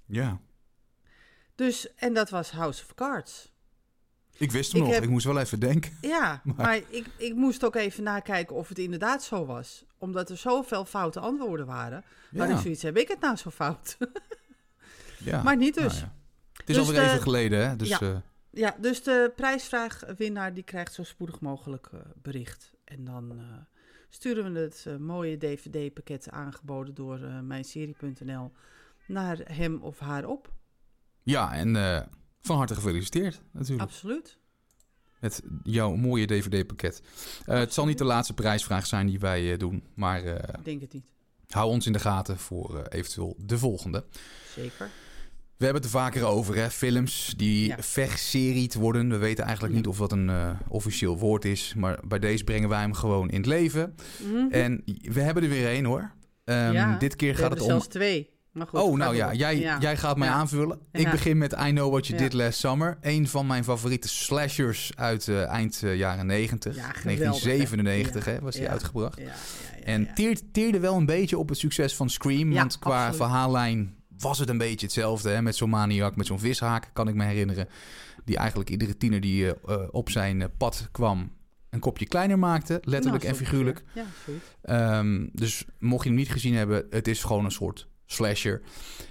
Ja, 0.06 0.40
Dus, 1.56 1.96
en 1.96 2.14
dat 2.14 2.30
was 2.30 2.52
House 2.52 2.84
of 2.84 2.94
Cards. 2.96 3.52
ik 4.38 4.52
wist 4.52 4.72
hem 4.72 4.82
Ik 4.82 4.88
nog. 4.88 4.96
heb- 4.96 5.04
Ik 5.04 5.10
moest 5.10 5.26
wel 5.26 5.40
even 5.40 5.60
denken. 5.60 5.98
Ja, 6.02 6.42
Maar- 6.44 6.56
maar, 6.56 6.76
ik, 6.90 7.06
ik 7.18 7.36
moest 7.36 7.64
ook 7.64 7.76
even 7.76 8.04
nakijken 8.04 8.56
of 8.56 8.68
het 8.70 8.80
inderdaad 8.80 9.24
zo 9.24 9.46
was. 9.46 9.86
Omdat 9.98 10.30
er 10.30 10.38
zoveel 10.38 10.86
foute 10.86 11.20
antwoorden 11.20 11.66
waren. 11.66 12.04
Maar 12.32 12.50
ik 12.50 12.56
Ja, 12.56 12.62
zoiets, 12.62 12.82
heb 12.82 12.98
ik 12.98 13.08
het 13.08 13.20
nou 13.20 13.36
zo 13.36 13.50
fout? 13.50 13.98
ja. 15.18 15.44
maar 15.44 15.58
niet 15.58 15.74
dus. 15.74 15.94
Nou 15.94 16.06
ja. 16.06 16.22
Het 16.65 16.69
is 16.69 16.76
Dus 16.76 16.86
alweer 16.88 17.02
de- 17.02 17.08
even 17.08 17.21
geleden, 17.21 17.69
hè? 17.69 17.76
Dus 17.76 17.88
Ja. 17.89 17.99
eh, 17.99 18.15
Ja, 18.56 18.76
dus 18.80 19.04
de 19.04 19.32
prijsvraagwinnaar 19.36 20.54
die 20.54 20.63
krijgt 20.63 20.93
zo 20.93 21.04
spoedig 21.04 21.39
mogelijk 21.39 21.88
eh, 21.93 21.99
bericht. 22.21 22.71
En 22.84 23.06
dan 23.06 23.32
eh, 23.32 23.45
sturen 24.10 24.54
we 24.54 24.60
het 24.60 24.88
mooie 24.99 25.38
DVD-pakket 25.38 26.30
aangeboden 26.30 26.93
door 26.93 27.19
mijnserie.nl 27.43 28.52
naar 29.08 29.38
hem 29.43 29.82
of 29.82 29.99
haar 29.99 30.26
op. 30.26 30.52
ja, 31.23 31.54
en 31.54 31.73
van 32.41 32.58
harte 32.58 32.76
gefeliciteerd 32.76 33.41
natuurlijk. 33.52 33.89
Absoluut. 33.89 34.38
Met 35.19 35.41
jouw 35.63 35.95
mooie 35.95 36.26
DVD-pakket. 36.26 37.02
Het 37.45 37.73
zal 37.73 37.86
niet 37.86 37.97
de 37.97 38.04
laatste 38.04 38.34
prijsvraag 38.34 38.86
zijn 38.86 39.08
die 39.08 39.19
wij 39.19 39.58
doen, 39.58 39.84
maar 39.95 40.23
Ik 40.23 40.63
denk 40.65 40.82
het 40.82 40.93
niet. 40.93 41.06
hou 41.49 41.69
ons 41.69 41.86
in 41.86 41.93
de 41.93 41.99
gaten 41.99 42.38
voor 42.38 42.86
eventueel 42.88 43.36
de 43.38 43.58
volgende. 43.58 44.06
Zeker. 44.56 44.89
We 45.58 45.66
hebben 45.66 45.82
het 45.84 45.94
er 45.94 46.00
vaker 46.00 46.24
over, 46.26 46.56
hè? 46.56 46.70
films 46.72 47.34
die 47.38 47.68
Ja. 47.68 47.76
verseried 47.80 48.74
worden. 48.74 49.10
We 49.10 49.18
weten 49.18 49.44
eigenlijk 49.44 49.76
niet 49.76 49.88
of 49.88 49.98
dat 49.98 50.12
een 50.12 50.30
eh, 50.30 50.50
officieel 50.68 51.18
woord 51.18 51.46
is, 51.46 51.74
maar 51.78 52.00
bij 52.08 52.20
deze 52.20 52.44
brengen 52.44 52.70
wij 52.70 52.80
hem 52.80 52.94
gewoon 52.94 53.30
in 53.30 53.38
het 53.38 53.46
leven. 53.46 53.96
Mhm. 54.32 54.52
En 54.52 54.82
we 55.02 55.22
hebben 55.22 55.44
er 55.44 55.50
weer 55.50 55.68
één 55.68 55.86
hoor. 55.86 56.12
Ehm, 56.44 56.72
Ja, 56.74 56.98
dit 56.98 57.16
keer 57.16 57.36
gaat 57.36 57.52
het 57.52 57.62
om. 57.62 57.68
zelfs 57.68 57.88
twee. 57.88 58.32
Maar 58.52 58.68
goed, 58.68 58.80
oh, 58.80 58.98
nou 58.98 59.16
ja, 59.16 59.34
jij, 59.34 59.58
jij 59.80 59.98
gaat 59.98 60.18
mij 60.18 60.30
aanvullen. 60.30 60.80
Ik 60.92 61.10
begin 61.12 61.38
met 61.38 61.52
I 61.54 61.70
Know 61.70 61.92
What 61.92 62.08
You. 62.08 62.20
Did 62.20 62.34
Last 62.34 62.60
Summer. 62.60 62.98
Een 63.02 63.28
van 63.28 63.48
mijn 63.48 63.63
favoriete 63.63 64.08
slashers 64.08 64.92
uit 64.96 65.28
eh, 65.28 65.48
eind 65.48 65.82
eh, 65.84 65.96
jaren 65.96 66.26
90. 66.26 66.76
Ja, 66.76 66.82
geweldig, 66.82 67.04
1997 67.04 68.26
hè? 68.26 68.39
was 68.39 68.56
die 68.56 68.70
uitgebracht. 68.70 69.22
En 69.84 70.13
teert, 70.13 70.44
teerde 70.54 70.80
wel 70.80 70.96
een 70.98 71.06
beetje 71.06 71.38
op 71.38 71.50
het 71.50 71.58
succes 71.58 71.96
van 71.96 72.10
Scream. 72.10 72.54
Want 72.54 72.80
qua 72.80 72.96
absoluut. 72.96 73.16
verhaallijn 73.16 73.96
was 74.17 74.39
het 74.39 74.49
een 74.49 74.58
beetje 74.58 74.86
hetzelfde. 74.86 75.30
Hè? 75.30 75.41
Met 75.41 75.56
zo'n 75.56 75.69
maniak, 75.69 76.15
met 76.15 76.26
zo'n 76.26 76.39
vishaak, 76.39 76.89
kan 76.93 77.08
ik 77.08 77.15
me 77.15 77.23
herinneren. 77.26 77.67
Die 78.26 78.38
eigenlijk 78.38 78.69
iedere 78.69 78.97
tiener 78.97 79.21
die 79.21 79.56
eh, 79.56 79.78
op 79.91 80.10
zijn 80.10 80.41
eh, 80.41 80.47
pad 80.58 80.88
kwam... 80.91 81.32
een 81.69 81.80
kopje 81.80 82.08
kleiner 82.08 82.39
maakte, 82.39 82.73
letterlijk 82.84 83.23
Nou, 83.23 83.36
en 83.36 83.45
figuurlijk. 83.45 83.84
Ja. 83.93 84.06
Ehm, 84.62 85.28
dus 85.32 85.65
mocht 85.80 86.04
je 86.04 86.10
hem 86.10 86.17
niet 86.17 86.32
gezien 86.32 86.54
hebben, 86.54 86.86
het 86.89 87.08
is 87.08 87.23
gewoon 87.23 87.45
een 87.45 87.52
soort 87.52 87.88
slasher. 88.06 88.62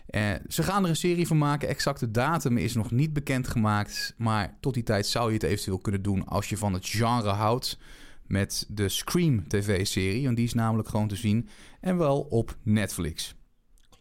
Eh, 0.07 0.31
ze 0.49 0.63
gaan 0.63 0.83
er 0.83 0.89
een 0.89 0.97
serie 0.97 1.27
van 1.27 1.39
maken. 1.39 1.69
Exacte 1.69 2.11
datum 2.11 2.59
is 2.59 2.75
nog 2.75 2.91
niet 2.91 3.13
bekendgemaakt. 3.13 4.15
Maar 4.17 4.57
tot 4.61 4.75
die 4.75 4.83
tijd 4.83 5.07
zou 5.07 5.29
je 5.29 5.35
het 5.35 5.43
eventueel 5.43 5.79
kunnen 5.79 6.03
doen 6.03 6.27
als 6.27 6.49
je 6.49 6.57
van 6.57 6.73
het 6.73 6.89
genre 6.89 7.31
houdt. 7.31 7.79
Met 8.27 8.67
de 8.69 8.89
Scream 8.89 9.49
TV-serie. 9.49 10.25
Want 10.25 10.37
die 10.37 10.47
is 10.47 10.55
namelijk 10.55 10.89
gewoon 10.89 11.09
te 11.09 11.17
zien. 11.17 11.49
En 11.81 11.97
wel 11.97 12.21
op 12.21 12.57
Netflix. 12.63 13.35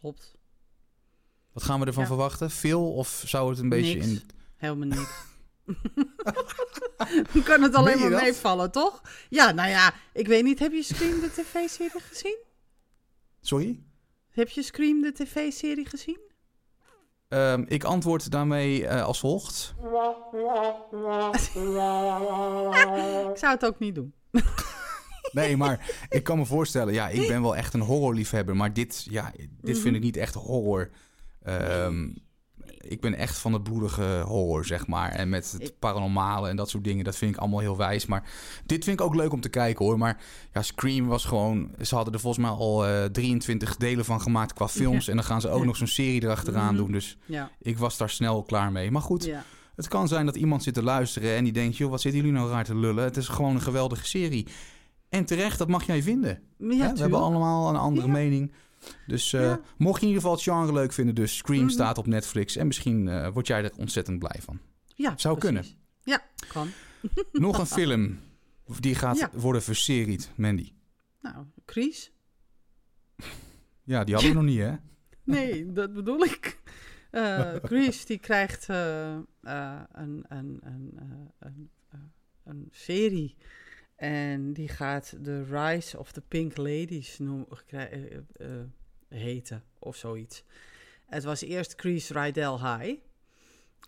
Klopt. 0.00 0.40
Wat 1.52 1.62
gaan 1.62 1.80
we 1.80 1.86
ervan 1.86 2.02
Ja. 2.02 2.08
verwachten? 2.08 2.50
Veel 2.50 2.92
of 2.92 3.22
zou 3.26 3.50
het 3.50 3.58
een 3.58 3.68
beetje 3.68 3.98
in... 3.98 4.22
Helemaal 4.56 4.88
niet. 4.88 5.08
Dan 7.32 7.42
kan 7.42 7.62
het 7.62 7.74
alleen 7.74 7.98
maar 7.98 8.10
dat? 8.10 8.20
meevallen, 8.20 8.70
toch? 8.70 9.00
Ja, 9.28 9.50
nou 9.50 9.68
ja, 9.68 9.94
ik 10.12 10.26
weet 10.26 10.44
niet. 10.44 10.58
Heb 10.58 10.72
je 10.72 10.82
Scream 10.82 11.20
de 11.20 11.30
tv-serie 11.30 12.00
gezien? 12.00 12.36
Sorry? 13.40 13.82
Heb 14.30 14.48
je 14.48 14.62
Scream 14.62 15.00
de 15.02 15.12
tv-serie 15.12 15.86
gezien? 15.86 16.18
Ehm, 17.28 17.64
ik 17.66 17.84
antwoord 17.84 18.30
daarmee 18.30 18.86
eh, 18.86 19.04
als 19.04 19.18
volgt. 19.20 19.74
Ik 23.32 23.38
zou 23.38 23.52
het 23.54 23.64
ook 23.64 23.78
niet 23.78 23.94
doen. 23.94 24.14
Nee, 25.32 25.56
maar 25.56 25.90
ik 26.08 26.22
kan 26.22 26.38
me 26.38 26.46
voorstellen, 26.46 26.94
ja, 26.94 27.08
ik 27.08 27.28
ben 27.28 27.42
wel 27.42 27.56
echt 27.56 27.74
een 27.74 27.80
horrorliefhebber, 27.80 28.56
maar 28.56 28.72
dit, 28.72 29.06
ja, 29.10 29.32
dit 29.60 29.78
vind 29.78 29.96
ik 29.96 30.02
niet 30.02 30.16
echt 30.16 30.34
horror. 30.34 30.90
Ehm, 31.44 32.08
ik 32.78 33.00
ben 33.00 33.14
echt 33.14 33.38
van 33.38 33.52
het 33.52 33.62
bloedige 33.62 34.22
horror, 34.26 34.64
zeg 34.64 34.86
maar. 34.86 35.10
En 35.10 35.28
met 35.28 35.56
het 35.58 35.78
paranormale 35.78 36.48
en 36.48 36.56
dat 36.56 36.70
soort 36.70 36.84
dingen, 36.84 37.04
dat 37.04 37.16
vind 37.16 37.34
ik 37.34 37.40
allemaal 37.40 37.58
heel 37.60 37.76
wijs. 37.76 38.06
Maar 38.06 38.30
dit 38.66 38.84
vind 38.84 39.00
ik 39.00 39.06
ook 39.06 39.14
leuk 39.14 39.32
om 39.32 39.40
te 39.40 39.48
kijken, 39.48 39.84
hoor. 39.84 39.98
Maar 39.98 40.20
ja, 40.52 40.62
Scream 40.62 41.06
was 41.06 41.24
gewoon... 41.24 41.70
Ze 41.80 41.94
hadden 41.94 42.14
er 42.14 42.20
volgens 42.20 42.44
mij 42.44 42.52
al 42.54 42.86
eh 42.86 43.04
23 43.04 43.76
delen 43.76 44.04
van 44.04 44.20
gemaakt 44.20 44.52
qua 44.52 44.68
films. 44.68 45.08
En 45.08 45.14
dan 45.16 45.24
gaan 45.24 45.40
ze 45.40 45.48
ook 45.48 45.60
Ja. 45.60 45.64
nog 45.66 45.76
zo'n 45.76 45.86
serie 45.86 46.22
erachteraan 46.22 46.74
Mhm. 46.74 46.76
doen. 46.76 46.92
Dus 46.92 47.18
Ja, 47.26 47.50
ik 47.60 47.78
was 47.78 47.96
daar 47.96 48.10
snel 48.10 48.42
klaar 48.42 48.72
mee. 48.72 48.90
Maar 48.90 49.02
goed, 49.02 49.24
het 49.76 49.88
kan 49.88 50.08
zijn 50.08 50.26
dat 50.26 50.36
iemand 50.36 50.62
zit 50.62 50.74
te 50.74 50.82
luisteren 50.82 51.36
en 51.36 51.44
die 51.44 51.52
denkt... 51.52 51.76
joh, 51.76 51.90
wat 51.90 52.00
zitten 52.00 52.20
jullie 52.20 52.36
nou 52.36 52.50
raar 52.50 52.64
te 52.64 52.76
lullen? 52.76 53.04
Het 53.04 53.16
is 53.16 53.28
gewoon 53.28 53.54
een 53.54 53.60
geweldige 53.60 54.06
serie. 54.06 54.46
En 55.08 55.24
terecht, 55.24 55.58
dat 55.58 55.68
mag 55.68 55.84
jij 55.86 56.02
vinden. 56.02 56.40
ja? 56.58 56.92
We 56.92 57.00
hebben 57.00 57.18
allemaal 57.20 57.68
een 57.68 57.76
andere 57.76 58.08
mening. 58.08 58.52
Dus 59.06 59.32
eh, 59.32 59.40
Ja. 59.40 59.60
mocht 59.76 60.00
je 60.00 60.06
in 60.06 60.12
ieder 60.12 60.22
geval 60.22 60.36
het 60.36 60.42
genre 60.44 60.72
leuk 60.72 60.92
vinden, 60.92 61.14
dus 61.14 61.36
Scream 61.36 61.62
Mhm. 61.62 61.70
staat 61.72 61.98
op 61.98 62.06
Netflix. 62.06 62.56
En 62.56 62.66
misschien 62.66 63.08
eh, 63.08 63.28
word 63.32 63.46
jij 63.46 63.64
er 63.64 63.72
ontzettend 63.76 64.18
blij 64.18 64.40
van. 64.40 64.60
Ja, 64.94 65.14
Zou 65.16 65.38
precies. 65.38 65.76
Ja, 66.02 66.22
kan. 66.48 66.68
Nog 67.32 67.58
een 67.58 67.66
film 67.66 68.18
die 68.80 68.94
gaat 68.94 69.18
Ja. 69.18 69.30
worden 69.32 69.62
verseried, 69.62 70.30
Mandy. 70.36 70.72
Nou, 71.20 71.46
Chris? 71.66 72.12
Ja, 73.84 74.04
die 74.04 74.14
hadden 74.14 74.32
we 74.32 74.38
nog 74.40 74.46
niet, 74.50 74.58
hè? 74.60 74.74
Nee, 75.24 75.72
dat 75.72 75.92
bedoel 75.94 76.22
ik. 76.24 76.60
Eh 77.10 77.54
Chris, 77.62 78.04
die 78.06 78.18
krijgt 78.18 78.68
een, 78.68 79.26
een, 79.42 80.24
een, 80.28 80.60
een, 81.38 81.70
een 82.44 82.68
serie. 82.70 83.36
En 84.02 84.52
die 84.52 84.68
gaat 84.68 85.14
The 85.22 85.44
Rise 85.44 85.98
of 85.98 86.12
the 86.12 86.20
Pink 86.20 86.56
Ladies 86.56 87.18
noem, 87.18 87.46
krij- 87.66 87.90
eh, 87.90 88.18
eh, 88.58 88.64
heten, 89.08 89.62
of 89.78 89.96
zoiets. 89.96 90.44
Het 91.06 91.24
was 91.24 91.42
eerst 91.42 91.74
Chris 91.80 92.10
Rydell 92.10 92.50
High. 92.56 93.00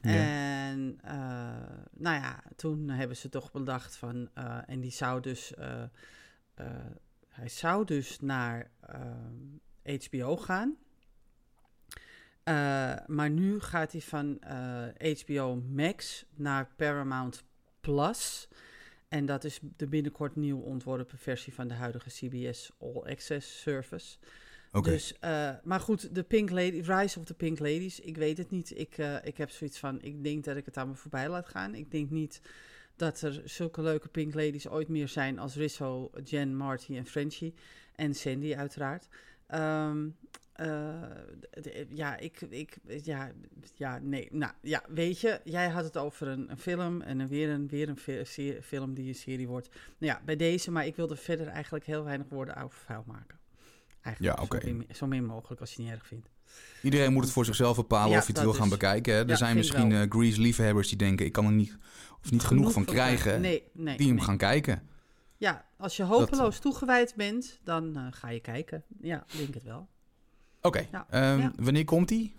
Ja. 0.00 0.12
En 0.70 0.98
eh, 1.02 1.14
nou 1.92 2.16
ja, 2.22 2.42
toen 2.56 2.88
hebben 2.88 3.16
ze 3.16 3.28
toch 3.28 3.52
bedacht 3.52 3.96
van... 3.96 4.28
eh, 4.34 4.58
en 4.66 4.80
die 4.80 4.90
zou 4.90 5.20
dus... 5.20 5.54
eh, 5.54 5.82
eh, 6.54 6.66
hij 7.28 7.48
zou 7.48 7.84
dus 7.84 8.20
naar 8.20 8.70
HBO 10.08 10.36
gaan. 10.36 10.76
Eh, 12.42 12.94
maar 13.06 13.30
nu 13.30 13.60
gaat 13.60 13.92
hij 13.92 14.00
van 14.00 14.40
eh, 14.40 15.16
HBO 15.20 15.54
Max 15.56 16.26
naar 16.34 16.68
Paramount 16.76 17.44
Plus. 17.80 18.48
En 19.14 19.26
dat 19.26 19.44
is 19.44 19.60
de 19.76 19.86
binnenkort 19.86 20.36
nieuw 20.36 20.58
ontworpen 20.58 21.18
versie 21.18 21.54
van 21.54 21.68
de 21.68 21.74
huidige 21.74 22.08
CBS 22.08 22.70
All 22.78 23.02
Access 23.02 23.60
Service. 23.60 24.16
Oké. 24.72 24.90
Dus, 24.90 25.18
eh, 25.18 25.50
maar 25.62 25.80
goed, 25.80 26.14
de 26.14 26.22
Pink 26.22 26.50
Lady, 26.50 26.80
Rise 26.80 27.18
of 27.18 27.24
the 27.24 27.34
Pink 27.34 27.58
Ladies, 27.58 28.00
ik 28.00 28.16
weet 28.16 28.38
het 28.38 28.50
niet. 28.50 28.78
Ik, 28.78 28.98
eh, 28.98 29.16
ik 29.24 29.36
heb 29.36 29.50
zoiets 29.50 29.78
van, 29.78 30.02
ik 30.02 30.24
denk 30.24 30.44
dat 30.44 30.56
ik 30.56 30.64
het 30.64 30.76
aan 30.76 30.88
me 30.88 30.94
voorbij 30.94 31.28
laat 31.28 31.48
gaan. 31.48 31.74
Ik 31.74 31.90
denk 31.90 32.10
niet 32.10 32.40
dat 32.96 33.20
er 33.20 33.42
zulke 33.44 33.82
leuke 33.82 34.08
Pink 34.08 34.34
Ladies 34.34 34.68
ooit 34.68 34.88
meer 34.88 35.08
zijn 35.08 35.38
als 35.38 35.54
Rizzo, 35.54 36.10
Jen, 36.24 36.56
Marty 36.56 36.96
en 36.96 37.06
Frenchie. 37.06 37.54
En 37.94 38.14
Sandy 38.14 38.54
uiteraard. 38.54 39.08
Ehm, 39.46 40.08
eh, 40.54 41.88
ja, 41.88 42.16
ik, 42.16 42.40
ik, 42.40 42.76
ja, 43.02 43.30
ja, 43.74 43.98
nee, 44.02 44.28
nou, 44.32 44.52
ja, 44.60 44.82
weet 44.88 45.20
je, 45.20 45.40
jij 45.44 45.68
had 45.68 45.84
het 45.84 45.96
over 45.96 46.28
een, 46.28 46.50
een 46.50 46.58
film 46.58 47.00
en 47.02 47.18
dan 47.18 47.28
weer 47.28 47.48
een, 47.48 47.68
weer 47.68 47.88
een 47.88 48.26
film 48.62 48.94
die 48.94 49.08
een 49.08 49.14
serie 49.14 49.48
wordt. 49.48 49.68
Nou 49.98 50.12
ja, 50.12 50.20
bij 50.24 50.36
deze, 50.36 50.70
maar 50.70 50.86
ik 50.86 50.96
wilde 50.96 51.16
verder 51.16 51.46
eigenlijk 51.46 51.84
heel 51.84 52.04
weinig 52.04 52.26
woorden 52.28 52.56
over 52.56 52.78
vuil 52.78 53.04
maken. 53.06 53.38
Eigenlijk 54.00 54.36
Ja, 54.38 54.44
oké. 54.44 54.60
zo, 54.60 54.72
min, 54.74 54.86
zo 54.94 55.06
min 55.06 55.24
mogelijk 55.24 55.60
als 55.60 55.70
je 55.70 55.76
het 55.76 55.84
niet 55.84 55.94
erg 55.94 56.06
vindt. 56.06 56.28
Iedereen 56.82 57.12
moet 57.12 57.22
het 57.24 57.32
voor 57.32 57.44
zichzelf 57.44 57.76
bepalen 57.76 58.10
Ja, 58.10 58.18
of 58.18 58.26
je 58.26 58.32
het 58.32 58.42
wil 58.42 58.52
gaan 58.52 58.68
bekijken. 58.68 59.14
Hè? 59.14 59.20
Er 59.20 59.28
Ja, 59.28 59.36
zijn 59.36 59.56
misschien 59.56 59.90
wel. 59.90 60.00
eh 60.02 60.10
Grease-liefhebbers 60.10 60.88
die 60.88 60.98
denken... 60.98 61.26
ik 61.26 61.32
kan 61.32 61.46
er 61.46 61.52
niet, 61.52 61.78
of 62.22 62.30
niet 62.30 62.42
genoeg, 62.42 62.72
van 62.72 62.84
krijgen, 62.84 63.40
Nee, 63.40 63.62
nee. 63.72 63.96
die 63.96 64.06
hem 64.06 64.16
nee. 64.16 64.24
gaan 64.24 64.36
kijken. 64.36 64.88
Ja, 65.36 65.68
als 65.76 65.96
je 65.96 66.02
hopeloos 66.02 66.58
toegewijd 66.58 67.14
bent, 67.16 67.60
dan 67.64 67.96
eh, 67.96 68.06
ga 68.10 68.28
je 68.30 68.40
kijken. 68.40 68.84
Ja, 69.00 69.24
denk 69.36 69.54
het 69.54 69.62
wel. 69.62 69.88
Oké, 70.66 70.86
Ja. 70.92 71.06
ehm, 71.10 71.38
Ja. 71.40 71.52
wanneer 71.56 71.84
komt 71.84 72.08
die? 72.08 72.34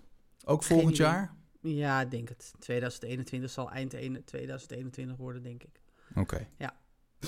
Ook 0.45 0.63
volgend 0.63 0.97
jaar? 0.97 1.33
Ja, 1.61 2.01
ik 2.01 2.11
denk 2.11 2.29
het. 2.29 2.53
2021 2.59 3.51
zal 3.51 3.71
eind 3.71 3.93
ene- 3.93 4.23
2021 4.23 5.17
worden, 5.17 5.43
denk 5.43 5.63
ik. 5.63 5.81
Oké. 6.15 6.47
Ja. 6.57 6.73
Ja. 7.19 7.27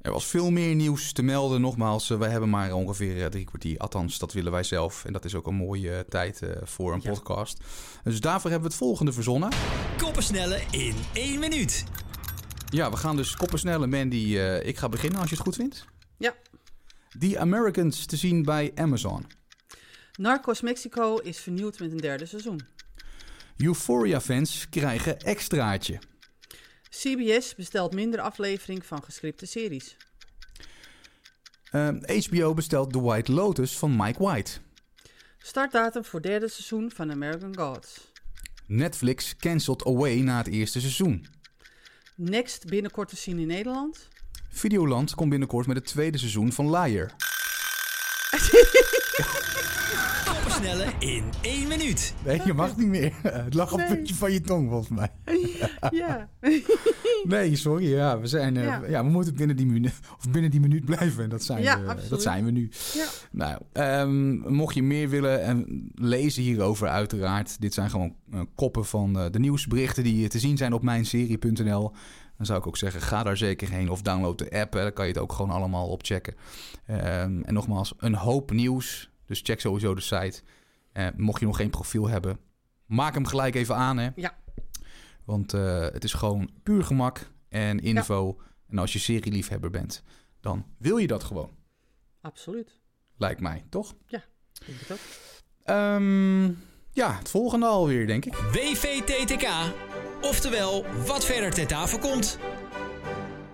Er 0.00 0.12
was 0.12 0.26
veel 0.26 0.50
meer 0.50 0.74
nieuws 0.74 1.12
te 1.12 1.22
melden. 1.22 1.60
Nogmaals, 1.60 2.10
eh, 2.10 2.18
wij 2.18 2.30
hebben 2.30 2.50
maar 2.50 2.72
ongeveer 2.72 3.22
eh, 3.22 3.26
drie 3.30 3.44
kwartier. 3.44 3.78
Althans, 3.78 4.18
dat 4.18 4.32
willen 4.32 4.52
wij 4.52 4.62
zelf. 4.62 5.04
En 5.04 5.12
dat 5.12 5.24
is 5.24 5.34
ook 5.34 5.46
een 5.46 5.54
mooie 5.54 5.92
eh, 5.94 6.00
tijd 6.00 6.42
eh, 6.42 6.50
voor 6.62 6.92
een 6.92 7.00
Ja. 7.02 7.10
podcast. 7.10 7.60
Dus 8.04 8.20
daarvoor 8.20 8.50
hebben 8.50 8.68
we 8.68 8.74
het 8.74 8.84
volgende 8.84 9.12
verzonnen. 9.12 9.50
Koppensnelle 9.96 10.60
in 10.70 10.94
één 11.12 11.38
minuut. 11.38 11.84
Ja, 12.70 12.90
we 12.90 12.96
gaan 12.96 13.16
dus 13.16 13.36
koppensnellen. 13.36 13.88
Mandy, 13.88 14.36
eh, 14.36 14.66
ik 14.66 14.76
ga 14.78 14.88
beginnen 14.88 15.20
als 15.20 15.28
je 15.30 15.34
het 15.36 15.44
goed 15.44 15.54
vindt. 15.56 15.84
Ja. 16.18 16.34
The 17.18 17.38
Americans 17.38 18.06
te 18.06 18.16
zien 18.16 18.42
bij 18.42 18.72
Amazon. 18.74 19.26
Narcos 20.16 20.60
Mexico 20.60 21.16
is 21.16 21.38
vernieuwd 21.38 21.78
met 21.78 21.90
een 21.90 21.96
derde 21.96 22.26
seizoen. 22.26 22.60
Euphoria-fans 23.56 24.68
krijgen 24.68 25.18
extraatje. 25.18 25.98
CBS 26.88 27.54
bestelt 27.54 27.94
minder 27.94 28.20
aflevering 28.20 28.86
van 28.86 29.02
gescripte 29.02 29.46
series. 29.46 29.96
Ehm, 31.70 32.22
HBO 32.22 32.54
bestelt 32.54 32.92
The 32.92 33.00
White 33.00 33.32
Lotus 33.32 33.78
van 33.78 33.96
Mike 33.96 34.22
White. 34.22 34.52
Startdatum 35.38 36.04
voor 36.04 36.22
derde 36.22 36.48
seizoen 36.48 36.90
van 36.90 37.10
American 37.10 37.56
Gods. 37.56 38.12
Netflix 38.66 39.36
cancelt 39.36 39.84
Away 39.84 40.20
na 40.20 40.36
het 40.36 40.46
eerste 40.46 40.80
seizoen. 40.80 41.26
Next 42.14 42.64
binnenkort 42.64 43.08
te 43.08 43.16
zien 43.16 43.38
in 43.38 43.46
Nederland. 43.46 44.08
Videoland 44.48 45.14
komt 45.14 45.30
binnenkort 45.30 45.66
met 45.66 45.76
het 45.76 45.86
tweede 45.86 46.18
seizoen 46.18 46.52
van 46.52 46.70
Liar. 46.70 47.10
In 50.98 51.24
één 51.42 51.68
minuut. 51.68 52.14
Nee, 52.24 52.40
je 52.44 52.54
mag 52.54 52.76
niet 52.76 52.86
meer. 52.88 53.12
Het 53.22 53.54
lag 53.54 53.72
op 53.72 53.78
het 53.78 53.88
Nee. 53.88 53.96
puntje 53.96 54.14
van 54.14 54.32
je 54.32 54.40
tong, 54.40 54.68
volgens 54.70 54.88
mij. 54.88 55.10
ja. 56.00 56.28
Nee, 57.24 57.56
sorry. 57.56 57.88
Ja, 57.94 58.20
we, 58.20 58.26
zijn, 58.26 58.56
eh, 58.56 58.64
ja. 58.64 58.82
Ja. 58.88 59.04
we 59.04 59.10
moeten 59.10 59.34
binnen 59.34 59.56
die, 59.56 59.66
minu 59.66 59.90
of 60.18 60.30
binnen 60.30 60.50
die 60.50 60.60
minuut 60.60 60.84
blijven. 60.84 61.24
En 61.24 61.30
dat 61.30 61.42
zijn, 61.42 61.62
Ja, 61.62 61.80
we, 61.96 62.08
dat 62.08 62.22
zijn 62.22 62.44
we 62.44 62.50
nu. 62.50 62.70
Ja. 62.94 63.06
Nou, 63.30 63.60
ehm, 63.72 64.54
mocht 64.54 64.74
je 64.74 64.82
meer 64.82 65.08
willen 65.08 65.42
en 65.42 65.88
lezen 65.94 66.42
hierover 66.42 66.88
uiteraard. 66.88 67.60
Dit 67.60 67.74
zijn 67.74 67.90
gewoon 67.90 68.14
eh, 68.32 68.40
koppen 68.54 68.84
van 68.84 69.18
eh, 69.18 69.30
de 69.30 69.38
nieuwsberichten 69.38 70.04
die 70.04 70.28
te 70.28 70.38
zien 70.38 70.56
zijn 70.56 70.72
op 70.72 70.82
mijnserie.nl. 70.82 71.92
Dan 72.36 72.46
zou 72.46 72.58
ik 72.58 72.66
ook 72.66 72.76
zeggen, 72.76 73.00
ga 73.00 73.22
daar 73.22 73.36
zeker 73.36 73.70
heen 73.70 73.90
of 73.90 74.02
download 74.02 74.38
de 74.38 74.50
app. 74.60 74.72
Hè. 74.72 74.82
Dan 74.82 74.92
kan 74.92 75.06
je 75.06 75.12
het 75.12 75.20
ook 75.20 75.32
gewoon 75.32 75.50
allemaal 75.50 75.88
op 75.88 76.04
checken. 76.04 76.34
Ehm, 76.86 77.40
en 77.42 77.54
nogmaals, 77.54 77.94
een 77.98 78.14
hoop 78.14 78.52
nieuws. 78.52 79.10
Dus 79.26 79.40
check 79.42 79.60
sowieso 79.60 79.94
de 79.94 80.00
site. 80.00 80.42
Eh, 80.92 81.06
mocht 81.16 81.40
je 81.40 81.46
nog 81.46 81.56
geen 81.56 81.70
profiel 81.70 82.08
hebben, 82.08 82.38
maak 82.86 83.14
hem 83.14 83.26
gelijk 83.26 83.54
even 83.54 83.76
aan. 83.76 83.96
Hè. 83.98 84.08
Ja. 84.14 84.38
Want 85.24 85.54
eh, 85.54 85.80
het 85.80 86.04
is 86.04 86.12
gewoon 86.12 86.50
puur 86.62 86.84
gemak 86.84 87.30
en 87.48 87.80
info. 87.80 88.40
En 88.68 88.78
als 88.78 88.92
je 88.92 88.98
serieliefhebber 88.98 89.70
bent, 89.70 90.02
dan 90.40 90.66
wil 90.78 90.96
je 90.96 91.06
dat 91.06 91.24
gewoon. 91.24 91.50
Absoluut. 92.20 92.80
Lijkt 93.16 93.40
mij, 93.40 93.64
toch? 93.68 93.94
Denk 94.66 94.80
ik 94.80 94.90
ook. 94.90 94.98
Ehm, 95.62 96.44
ja, 96.90 97.18
het 97.18 97.30
volgende 97.30 97.66
alweer, 97.66 98.06
denk 98.06 98.24
ik. 98.24 98.34
WVTTK. 98.34 99.48
Oftewel, 100.20 100.84
wat 101.06 101.24
verder 101.24 101.50
ter 101.50 101.66
tafel 101.66 101.98
komt. 101.98 102.38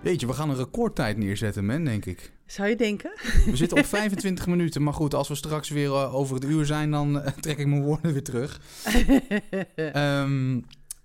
Weet 0.01 0.19
je, 0.19 0.27
we 0.27 0.33
gaan 0.33 0.49
een 0.49 0.55
recordtijd 0.55 1.17
neerzetten, 1.17 1.65
man, 1.65 1.83
denk 1.83 2.05
ik. 2.05 2.32
Zou 2.53 2.69
je 2.69 2.75
denken? 2.75 3.11
We 3.45 3.55
zitten 3.55 3.77
op 3.77 3.85
25 3.85 4.47
minuten. 4.47 4.83
Maar 4.83 4.93
goed, 4.93 5.13
als 5.13 5.27
we 5.27 5.35
straks 5.35 5.69
weer 5.69 5.89
eh, 5.93 6.15
over 6.15 6.35
het 6.35 6.43
uur 6.43 6.65
zijn, 6.65 6.91
dan 6.91 7.21
eh, 7.21 7.31
trek 7.33 7.57
ik 7.57 7.67
mijn 7.67 7.83
woorden 7.83 8.13
weer 8.13 8.23
terug. 8.23 8.59
Ehm, 9.75 10.57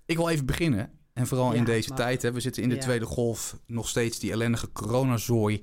ik 0.05 0.17
wil 0.17 0.29
even 0.29 0.45
beginnen. 0.45 0.91
En 1.13 1.27
vooral 1.27 1.51
in 1.51 1.63
deze 1.63 1.89
maar- 1.89 1.97
tijd. 1.97 2.21
Hè, 2.21 2.31
we 2.31 2.39
zitten 2.39 2.63
in 2.63 2.69
de 2.69 2.75
Ja. 2.75 2.81
tweede 2.81 3.05
golf. 3.05 3.59
Nog 3.65 3.87
steeds 3.87 4.19
die 4.19 4.31
ellendige 4.31 4.71
coronazooi. 4.71 5.61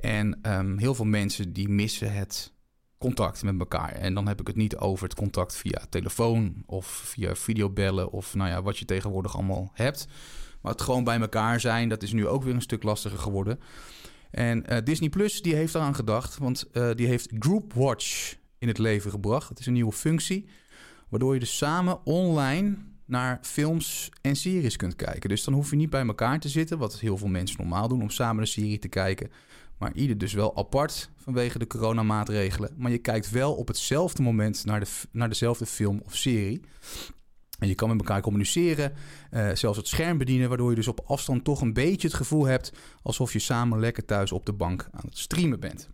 En 0.00 0.38
ehm, 0.42 0.78
heel 0.78 0.94
veel 0.94 1.04
mensen 1.04 1.52
die 1.52 1.68
missen 1.68 2.12
het 2.12 2.52
contact 2.98 3.42
met 3.42 3.58
elkaar. 3.58 3.92
En 3.92 4.14
dan 4.14 4.28
heb 4.28 4.40
ik 4.40 4.46
het 4.46 4.56
niet 4.56 4.76
over 4.76 5.04
het 5.04 5.14
contact 5.14 5.56
via 5.56 5.82
telefoon 5.88 6.62
of 6.66 6.86
via 6.86 7.34
videobellen 7.34 8.10
of 8.10 8.34
nou 8.34 8.50
ja, 8.50 8.62
wat 8.62 8.78
je 8.78 8.84
tegenwoordig 8.84 9.34
allemaal 9.34 9.70
hebt. 9.74 10.06
Maar 10.60 10.72
het 10.72 10.80
gewoon 10.80 11.04
bij 11.04 11.20
elkaar 11.20 11.60
zijn, 11.60 11.88
dat 11.88 12.02
is 12.02 12.12
nu 12.12 12.26
ook 12.26 12.42
weer 12.42 12.54
een 12.54 12.62
stuk 12.62 12.82
lastiger 12.82 13.18
geworden. 13.18 13.60
En 14.30 14.66
eh, 14.66 14.84
Disney 14.84 15.08
Plus 15.08 15.42
die 15.42 15.54
heeft 15.54 15.74
eraan 15.74 15.94
gedacht, 15.94 16.38
want 16.38 16.70
eh, 16.72 16.90
die 16.94 17.06
heeft 17.06 17.30
Group 17.38 17.72
Watch 17.72 18.34
in 18.58 18.68
het 18.68 18.78
leven 18.78 19.10
gebracht. 19.10 19.48
Het 19.48 19.58
is 19.58 19.66
een 19.66 19.72
nieuwe 19.72 19.92
functie, 19.92 20.48
waardoor 21.08 21.34
je 21.34 21.40
dus 21.40 21.56
samen 21.56 22.06
online 22.06 22.76
naar 23.04 23.38
films 23.42 24.10
en 24.20 24.36
series 24.36 24.76
kunt 24.76 24.96
kijken. 24.96 25.28
Dus 25.28 25.44
dan 25.44 25.54
hoef 25.54 25.70
je 25.70 25.76
niet 25.76 25.90
bij 25.90 26.06
elkaar 26.06 26.40
te 26.40 26.48
zitten, 26.48 26.78
wat 26.78 27.00
heel 27.00 27.16
veel 27.16 27.28
mensen 27.28 27.56
normaal 27.58 27.88
doen, 27.88 28.02
om 28.02 28.10
samen 28.10 28.40
een 28.40 28.46
serie 28.46 28.78
te 28.78 28.88
kijken. 28.88 29.30
Maar 29.78 29.92
ieder 29.94 30.18
dus 30.18 30.32
wel 30.32 30.56
apart 30.56 31.10
vanwege 31.16 31.58
de 31.58 31.66
coronamaatregelen. 31.66 32.70
Maar 32.76 32.90
je 32.90 32.98
kijkt 32.98 33.30
wel 33.30 33.54
op 33.54 33.68
hetzelfde 33.68 34.22
moment 34.22 34.64
naar, 34.64 34.80
de, 34.80 34.86
naar 35.10 35.28
dezelfde 35.28 35.66
film 35.66 36.00
of 36.04 36.16
serie. 36.16 36.60
En 37.60 37.68
je 37.68 37.74
kan 37.74 37.88
met 37.88 37.98
elkaar 37.98 38.20
communiceren, 38.20 38.92
eh, 39.30 39.54
zelfs 39.54 39.76
het 39.76 39.88
scherm 39.88 40.18
bedienen, 40.18 40.48
waardoor 40.48 40.70
je 40.70 40.76
dus 40.76 40.88
op 40.88 41.00
afstand 41.06 41.44
toch 41.44 41.60
een 41.60 41.72
beetje 41.72 42.08
het 42.08 42.16
gevoel 42.16 42.44
hebt 42.44 42.72
alsof 43.02 43.32
je 43.32 43.38
samen 43.38 43.80
lekker 43.80 44.04
thuis 44.04 44.32
op 44.32 44.46
de 44.46 44.52
bank 44.52 44.88
aan 44.90 45.04
het 45.04 45.18
streamen 45.18 45.60
bent. 45.60 45.90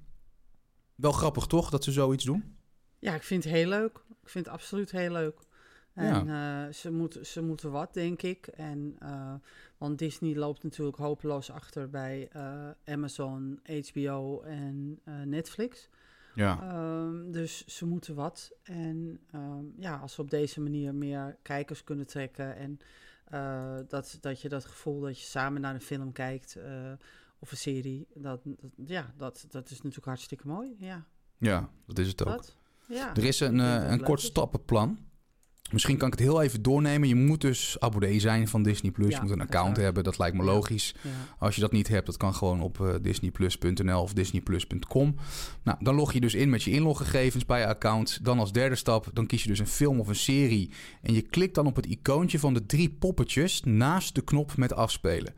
Wel 0.94 1.12
grappig 1.12 1.46
toch 1.46 1.70
dat 1.70 1.84
ze 1.84 1.92
zoiets 1.92 2.24
doen? 2.24 2.56
Ja, 2.98 3.14
ik 3.14 3.22
vind 3.22 3.44
het 3.44 3.52
heel 3.52 3.68
leuk. 3.68 4.04
Ik 4.22 4.28
vind 4.28 4.44
het 4.44 4.54
absoluut 4.54 4.90
heel 4.90 5.10
leuk. 5.10 5.38
En 5.94 6.28
eh, 6.28 6.72
ze, 6.72 6.92
moeten 6.92 7.26
ze 7.26 7.42
moeten 7.42 7.70
wat, 7.70 7.94
denk 7.94 8.22
ik. 8.22 8.46
En, 8.46 8.96
eh, 8.98 9.34
want 9.78 9.98
Disney 9.98 10.34
loopt 10.34 10.62
natuurlijk 10.62 10.96
hopeloos 10.96 11.50
achter 11.50 11.90
bij 11.90 12.28
Amazon, 12.84 13.60
HBO 13.64 14.40
en 14.40 15.00
Netflix. 15.24 15.88
Ja. 16.36 16.60
Ehm, 16.62 17.30
dus 17.32 17.66
ze 17.66 17.86
moeten 17.86 18.14
wat. 18.14 18.52
En 18.62 19.20
ehm, 19.30 19.64
ja, 19.76 19.96
als 19.96 20.12
ze 20.12 20.20
op 20.20 20.30
deze 20.30 20.60
manier 20.60 20.94
meer 20.94 21.36
kijkers 21.42 21.84
kunnen 21.84 22.06
trekken 22.06 22.56
en 22.56 22.78
eh, 23.24 23.76
dat, 23.88 24.18
dat 24.20 24.40
je 24.40 24.48
dat 24.48 24.64
gevoel 24.64 25.00
dat 25.00 25.18
je 25.20 25.26
samen 25.26 25.60
naar 25.60 25.74
een 25.74 25.80
film 25.80 26.12
kijkt 26.12 26.56
eh, 26.56 26.92
of 27.38 27.50
een 27.50 27.56
serie, 27.56 28.06
dat, 28.14 28.40
dat- 28.44 28.70
ja, 28.86 29.14
dat, 29.16 29.46
dat 29.50 29.64
is 29.70 29.76
natuurlijk 29.76 30.06
hartstikke 30.06 30.46
mooi. 30.46 30.74
Ja, 30.78 31.04
ja, 31.38 31.70
dat 31.86 31.98
is 31.98 32.08
het 32.08 32.24
ook. 32.26 32.28
dat. 32.36 32.56
Ja. 32.88 33.16
Er 33.16 33.24
is 33.24 33.40
een, 33.40 33.60
eh, 33.60 33.90
een 33.90 34.02
kort 34.02 34.20
stappenplan. 34.20 34.98
Misschien 35.72 35.96
kan 35.96 36.06
ik 36.06 36.18
het 36.18 36.22
heel 36.22 36.42
even 36.42 36.62
doornemen. 36.62 37.08
Je 37.08 37.14
moet 37.14 37.40
dus 37.40 37.76
abonnee 37.78 38.20
zijn 38.20 38.48
van 38.48 38.62
Disney 38.62 38.90
Plus. 38.90 39.10
Ja, 39.10 39.16
je 39.16 39.22
moet 39.22 39.32
een 39.32 39.40
account 39.40 39.76
hebben. 39.76 40.04
Dat 40.04 40.18
lijkt 40.18 40.36
me 40.36 40.42
logisch. 40.42 40.94
Ja. 41.02 41.10
Als 41.38 41.54
je 41.54 41.60
dat 41.60 41.72
niet 41.72 41.88
hebt, 41.88 42.06
dat 42.06 42.16
kan 42.16 42.34
gewoon 42.34 42.60
op 42.60 42.80
eh, 42.80 42.94
disneyplus.nl 43.02 44.02
of 44.02 44.12
disneyplus.com. 44.12 45.14
Nou, 45.62 45.78
dan 45.80 45.94
log 45.94 46.12
je 46.12 46.20
dus 46.20 46.34
in 46.34 46.50
met 46.50 46.62
je 46.62 46.70
inloggegevens 46.70 47.46
bij 47.46 47.60
je 47.60 47.66
account. 47.66 48.24
Dan 48.24 48.38
als 48.38 48.52
derde 48.52 48.76
stap, 48.76 49.10
dan 49.12 49.26
kies 49.26 49.42
je 49.42 49.48
dus 49.48 49.58
een 49.58 49.66
film 49.66 50.00
of 50.00 50.08
een 50.08 50.14
serie. 50.14 50.70
En 51.02 51.14
je 51.14 51.22
klikt 51.22 51.54
dan 51.54 51.66
op 51.66 51.76
het 51.76 51.86
icoontje 51.86 52.38
van 52.38 52.54
de 52.54 52.66
drie 52.66 52.90
poppetjes 52.90 53.62
naast 53.64 54.14
de 54.14 54.22
knop 54.22 54.56
met 54.56 54.72
afspelen. 54.72 55.34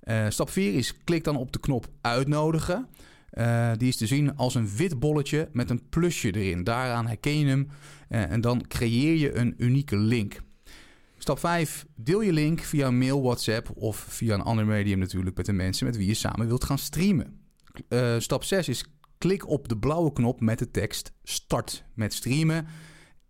Eh, 0.00 0.26
stap 0.28 0.50
4 0.50 0.74
is 0.74 1.04
klik 1.04 1.24
dan 1.24 1.36
op 1.36 1.52
de 1.52 1.60
knop 1.60 1.86
uitnodigen. 2.00 2.88
Eh, 3.34 3.70
die 3.76 3.88
is 3.88 3.96
te 3.96 4.06
zien 4.06 4.36
als 4.36 4.54
een 4.54 4.68
wit 4.76 4.98
bolletje 4.98 5.48
met 5.52 5.70
een 5.70 5.88
plusje 5.88 6.30
erin. 6.30 6.64
Daaraan 6.64 7.06
herken 7.06 7.38
je 7.38 7.46
hem 7.46 7.68
eh, 8.08 8.30
en 8.30 8.40
dan 8.40 8.66
creëer 8.66 9.14
je 9.14 9.34
een 9.34 9.54
unieke 9.56 9.96
link. 9.96 10.40
Stap 11.18 11.38
5. 11.38 11.86
Deel 11.96 12.20
je 12.20 12.32
link 12.32 12.60
via 12.60 12.90
mail, 12.90 13.22
WhatsApp 13.22 13.70
of 13.74 13.96
via 13.96 14.34
een 14.34 14.42
ander 14.42 14.66
medium 14.66 14.98
natuurlijk 14.98 15.36
met 15.36 15.46
de 15.46 15.52
mensen 15.52 15.86
met 15.86 15.96
wie 15.96 16.06
je 16.06 16.14
samen 16.14 16.46
wilt 16.46 16.64
gaan 16.64 16.78
streamen. 16.78 17.40
Eh, 17.88 18.18
stap 18.18 18.44
6 18.44 18.68
is 18.68 18.84
klik 19.18 19.48
op 19.48 19.68
de 19.68 19.78
blauwe 19.78 20.12
knop 20.12 20.40
met 20.40 20.58
de 20.58 20.70
tekst 20.70 21.12
start 21.22 21.84
met 21.94 22.12
streamen. 22.12 22.66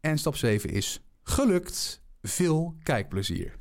En 0.01 0.19
stap 0.19 0.37
7 0.37 0.71
is 0.71 1.01
gelukt. 1.23 2.03
Veel 2.23 2.77
kijkplezier. 2.83 3.59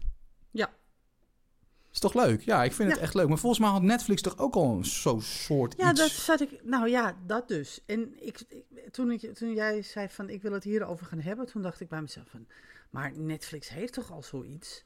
Is 1.94 2.00
toch 2.00 2.14
leuk? 2.14 2.42
Ja, 2.42 2.64
ik 2.64 2.74
vind 2.74 2.92
het 2.92 3.00
echt 3.00 3.14
leuk. 3.14 3.28
Maar 3.28 3.38
volgens 3.38 3.62
mij 3.62 3.70
had 3.70 3.82
Netflix 3.82 4.22
toch 4.22 4.38
ook 4.38 4.56
al 4.56 4.80
zo'n 4.84 5.22
soort 5.22 5.74
Ja, 5.78 5.90
iets. 5.92 6.00
dat 6.00 6.10
zat 6.10 6.42
ik. 6.42 6.64
Nou 6.64 6.90
ja, 6.90 7.18
dat 7.26 7.48
dus. 7.48 7.82
En 7.86 8.26
ik, 8.26 8.42
ik- 8.48 8.90
toen, 8.92 9.12
ik, 9.12 9.34
toen 9.34 9.54
jij 9.54 9.82
zei 9.82 10.10
van 10.10 10.30
ik 10.30 10.42
wil 10.42 10.52
het 10.52 10.64
hierover 10.64 11.06
gaan 11.06 11.20
hebben, 11.20 11.46
toen 11.46 11.62
dacht 11.62 11.80
ik 11.80 11.90
bij 11.90 12.02
mezelf 12.02 12.28
van, 12.30 12.48
maar 12.90 13.12
Netflix 13.18 13.70
heeft 13.70 13.94
toch 13.94 14.12
al 14.12 14.24
zoiets? 14.24 14.84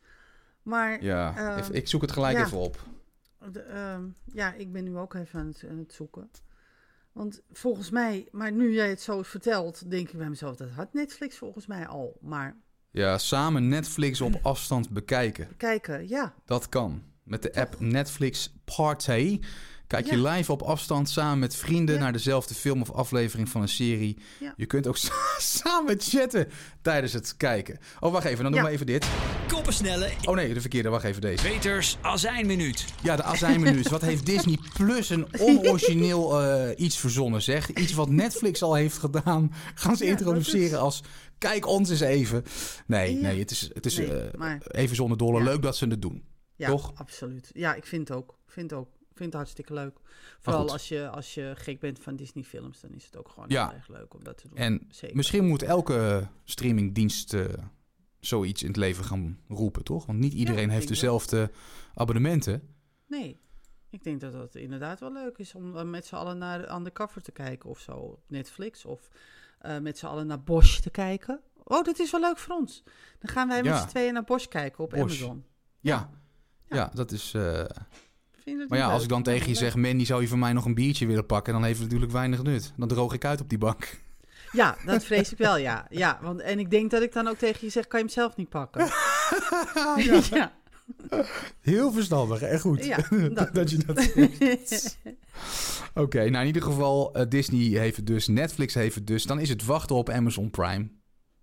Maar 0.63 1.03
Ja, 1.03 1.35
Ehm, 1.37 1.59
even- 1.59 1.75
ik 1.75 1.87
zoek 1.87 2.01
het 2.01 2.11
gelijk 2.11 2.37
ja. 2.37 2.45
even 2.45 2.57
op. 2.57 2.79
de, 3.51 3.59
ehm, 3.61 4.03
ja, 4.33 4.53
ik 4.53 4.71
ben 4.71 4.83
nu 4.83 4.97
ook 4.97 5.13
even 5.13 5.39
aan 5.39 5.47
het, 5.47 5.63
aan 5.69 5.77
het 5.77 5.93
zoeken. 5.93 6.29
Want 7.11 7.41
volgens 7.51 7.89
mij, 7.89 8.27
maar 8.31 8.51
nu 8.51 8.73
jij 8.73 8.89
het 8.89 9.01
zo 9.01 9.21
vertelt, 9.21 9.91
denk 9.91 10.09
ik 10.09 10.17
bij 10.17 10.29
mezelf, 10.29 10.55
dat 10.55 10.69
had 10.69 10.93
Netflix 10.93 11.37
volgens 11.37 11.65
mij 11.67 11.87
al. 11.87 12.17
Maar 12.21 12.57
Ja, 12.97 13.17
samen 13.17 13.67
Netflix 13.67 14.21
op 14.21 14.39
afstand 14.41 14.89
bekijken. 14.89 15.47
kijken, 15.57 16.07
ja, 16.07 16.33
Dat 16.45 16.69
kan. 16.69 17.01
Met 17.23 17.41
de 17.41 17.53
app 17.55 17.75
Netflix 17.79 18.53
Party 18.77 19.39
kijk 19.87 20.05
je 20.09 20.21
Ja. 20.21 20.31
live 20.31 20.51
op 20.51 20.61
afstand 20.61 21.09
samen 21.09 21.39
met 21.39 21.55
vrienden 21.55 21.95
Ja. 21.95 22.01
naar 22.01 22.11
dezelfde 22.11 22.53
film 22.53 22.81
of 22.81 22.91
aflevering 22.91 23.49
van 23.49 23.61
een 23.61 23.67
serie. 23.69 24.17
Ja. 24.39 24.53
Je 24.57 24.65
kunt 24.65 24.87
ook 24.87 24.97
samen 25.37 25.95
chatten 25.99 26.47
tijdens 26.81 27.13
het 27.13 27.37
kijken. 27.37 27.79
Oh, 27.99 28.11
wacht 28.11 28.25
even, 28.25 28.43
dan 28.43 28.51
doen 28.51 28.61
Ja. 28.61 28.67
we 28.67 28.73
even 28.73 28.85
dit. 28.85 29.07
Kopersnelle 29.47 30.09
Oh 30.23 30.35
nee, 30.35 30.53
de 30.53 30.61
verkeerde, 30.61 30.89
wacht 30.89 31.03
even 31.03 31.21
deze. 31.21 31.43
Peters 31.43 31.97
Azijnminuut. 32.01 32.85
Ja, 33.03 33.15
de 33.15 33.23
azijnmenu's. 33.23 33.87
Wat 33.87 34.01
heeft 34.01 34.25
Disney 34.25 34.59
Plus 34.73 35.09
een 35.09 35.27
onorigineel 35.39 36.41
eh, 36.41 36.85
iets 36.85 36.97
verzonnen, 36.97 37.41
zeg. 37.41 37.73
Iets 37.73 37.93
wat 37.93 38.09
Netflix 38.09 38.61
al 38.63 38.73
heeft 38.73 38.97
gedaan. 38.97 39.53
Gaan 39.75 39.95
ze 39.97 40.03
Ja, 40.05 40.09
introduceren 40.09 40.67
is- 40.69 40.75
als, 40.75 41.03
kijk 41.37 41.65
ons 41.67 41.89
eens 41.89 41.99
even. 41.99 42.43
Nee, 42.87 43.15
Ja. 43.15 43.21
nee, 43.21 43.39
het 43.39 43.51
is, 43.51 43.69
het 43.73 43.85
is 43.85 43.97
Nee, 43.97 44.13
eh, 44.21 44.33
maar- 44.37 44.61
even 44.67 44.95
zonder 44.95 45.17
dolle. 45.17 45.43
Leuk 45.43 45.61
dat 45.61 45.75
ze 45.75 45.87
het 45.87 46.01
doen. 46.01 46.25
ja, 46.55 46.69
Toch? 46.69 46.91
absoluut. 46.95 47.49
Ja, 47.53 47.73
ik 47.75 47.85
vind 47.85 48.07
het 48.07 48.17
ook. 48.17 48.29
Ik 48.45 48.51
vind 48.53 48.69
het 48.71 48.79
ook. 48.79 48.87
Ik 49.09 49.23
vind 49.23 49.33
het 49.33 49.41
hartstikke 49.41 49.73
leuk. 49.73 49.97
Vooral 50.39 50.69
als 50.71 50.87
je, 50.87 51.09
als 51.09 51.33
je 51.33 51.53
gek 51.55 51.79
bent 51.79 51.99
van 51.99 52.15
Disney 52.15 52.43
films, 52.43 52.79
dan 52.81 52.91
is 52.93 53.05
het 53.05 53.17
ook 53.17 53.29
gewoon 53.29 53.49
Ja. 53.49 53.67
heel 53.67 53.75
erg 53.77 53.87
leuk 53.87 54.13
om 54.13 54.23
dat 54.23 54.37
te 54.37 54.47
doen. 54.47 54.57
En 54.57 54.85
Zeker. 54.89 55.15
Misschien 55.15 55.45
moet 55.47 55.63
elke 55.63 56.27
streamingdienst 56.43 57.33
eh, 57.33 57.45
zoiets 58.19 58.61
in 58.61 58.67
het 58.67 58.77
leven 58.77 59.03
gaan 59.03 59.39
roepen, 59.47 59.83
toch? 59.83 60.05
Want 60.05 60.19
niet 60.19 60.33
iedereen 60.33 60.69
heeft 60.69 60.87
dezelfde 60.87 61.51
abonnementen. 61.93 62.75
Nee, 63.07 63.39
ik 63.89 64.03
denk 64.03 64.21
dat 64.21 64.33
het 64.33 64.55
inderdaad 64.55 64.99
wel 64.99 65.13
leuk 65.13 65.37
is 65.37 65.55
om 65.55 65.77
eh, 65.77 65.83
met 65.83 66.05
z'n 66.05 66.15
allen 66.15 66.37
naar 66.37 66.75
Undercover 66.75 67.21
te 67.21 67.31
kijken 67.31 67.69
of 67.69 67.79
zo 67.79 67.91
op 67.91 68.23
Netflix. 68.27 68.85
Of 68.85 69.09
eh, 69.59 69.77
met 69.77 69.97
z'n 69.97 70.05
allen 70.05 70.27
naar 70.27 70.43
Bosch 70.43 70.79
te 70.79 70.89
kijken. 70.89 71.39
Oh, 71.63 71.83
dat 71.83 71.99
is 71.99 72.11
wel 72.11 72.21
leuk 72.21 72.37
voor 72.37 72.55
ons. 72.55 72.83
Dan 73.19 73.29
gaan 73.29 73.47
wij 73.47 73.63
met 73.63 73.77
z'n 73.77 73.87
tweeën 73.87 74.13
naar 74.13 74.23
Bosch 74.23 74.47
kijken 74.47 74.83
op 74.83 74.89
Bosch. 74.89 75.01
Amazon. 75.03 75.45
Ja, 75.79 76.09
ja. 76.69 76.75
Ja. 76.75 76.91
dat 76.93 77.11
is. 77.11 77.33
eh, 77.33 77.41
dat 78.45 78.69
Maar 78.69 78.77
ja, 78.77 78.91
als 78.91 79.03
ik 79.03 79.09
dan 79.09 79.23
tegen 79.23 79.49
je 79.49 79.55
zeg, 79.55 79.75
Mandy, 79.75 80.05
zou 80.05 80.21
je 80.21 80.27
voor 80.27 80.37
mij 80.37 80.53
nog 80.53 80.65
een 80.65 80.73
biertje 80.73 81.05
willen 81.05 81.25
pakken? 81.25 81.53
Dan 81.53 81.63
heeft 81.63 81.75
het 81.75 81.83
natuurlijk 81.83 82.11
weinig 82.11 82.43
nut. 82.43 82.73
Dan 82.77 82.87
droog 82.87 83.13
ik 83.13 83.25
uit 83.25 83.41
op 83.41 83.49
die 83.49 83.57
bank. 83.57 83.99
Ja, 84.51 84.75
dat 84.85 85.03
vrees 85.03 85.31
ik 85.31 85.37
wel, 85.37 85.57
ja. 85.57 85.85
ja 85.89 86.19
want, 86.21 86.39
en 86.39 86.59
ik 86.59 86.69
denk 86.69 86.91
dat 86.91 87.01
ik 87.01 87.13
dan 87.13 87.27
ook 87.27 87.37
tegen 87.37 87.59
je 87.61 87.69
zeg, 87.69 87.87
kan 87.87 87.99
je 87.99 88.05
hem 88.05 88.13
zelf 88.13 88.35
niet 88.35 88.49
pakken? 88.49 88.85
ja. 90.39 90.53
Heel 91.61 91.91
verstandig 91.91 92.41
en 92.41 92.59
goed 92.59 92.85
Ja, 92.85 92.97
dat, 93.33 93.53
dat- 93.53 93.69
je 93.71 93.77
dat 93.77 94.01
zegt. 94.65 94.97
Oké, 95.93 96.17
nou 96.29 96.39
in 96.41 96.45
ieder 96.45 96.61
geval, 96.61 97.13
eh, 97.13 97.25
Disney 97.29 97.79
heeft 97.79 97.95
het 97.97 98.07
dus, 98.07 98.27
Netflix 98.27 98.73
heeft 98.73 98.95
het 98.95 99.07
dus. 99.07 99.23
Dan 99.23 99.39
is 99.39 99.49
het 99.49 99.65
wachten 99.65 99.95
op 99.95 100.09
Amazon 100.09 100.49
Prime. 100.49 100.87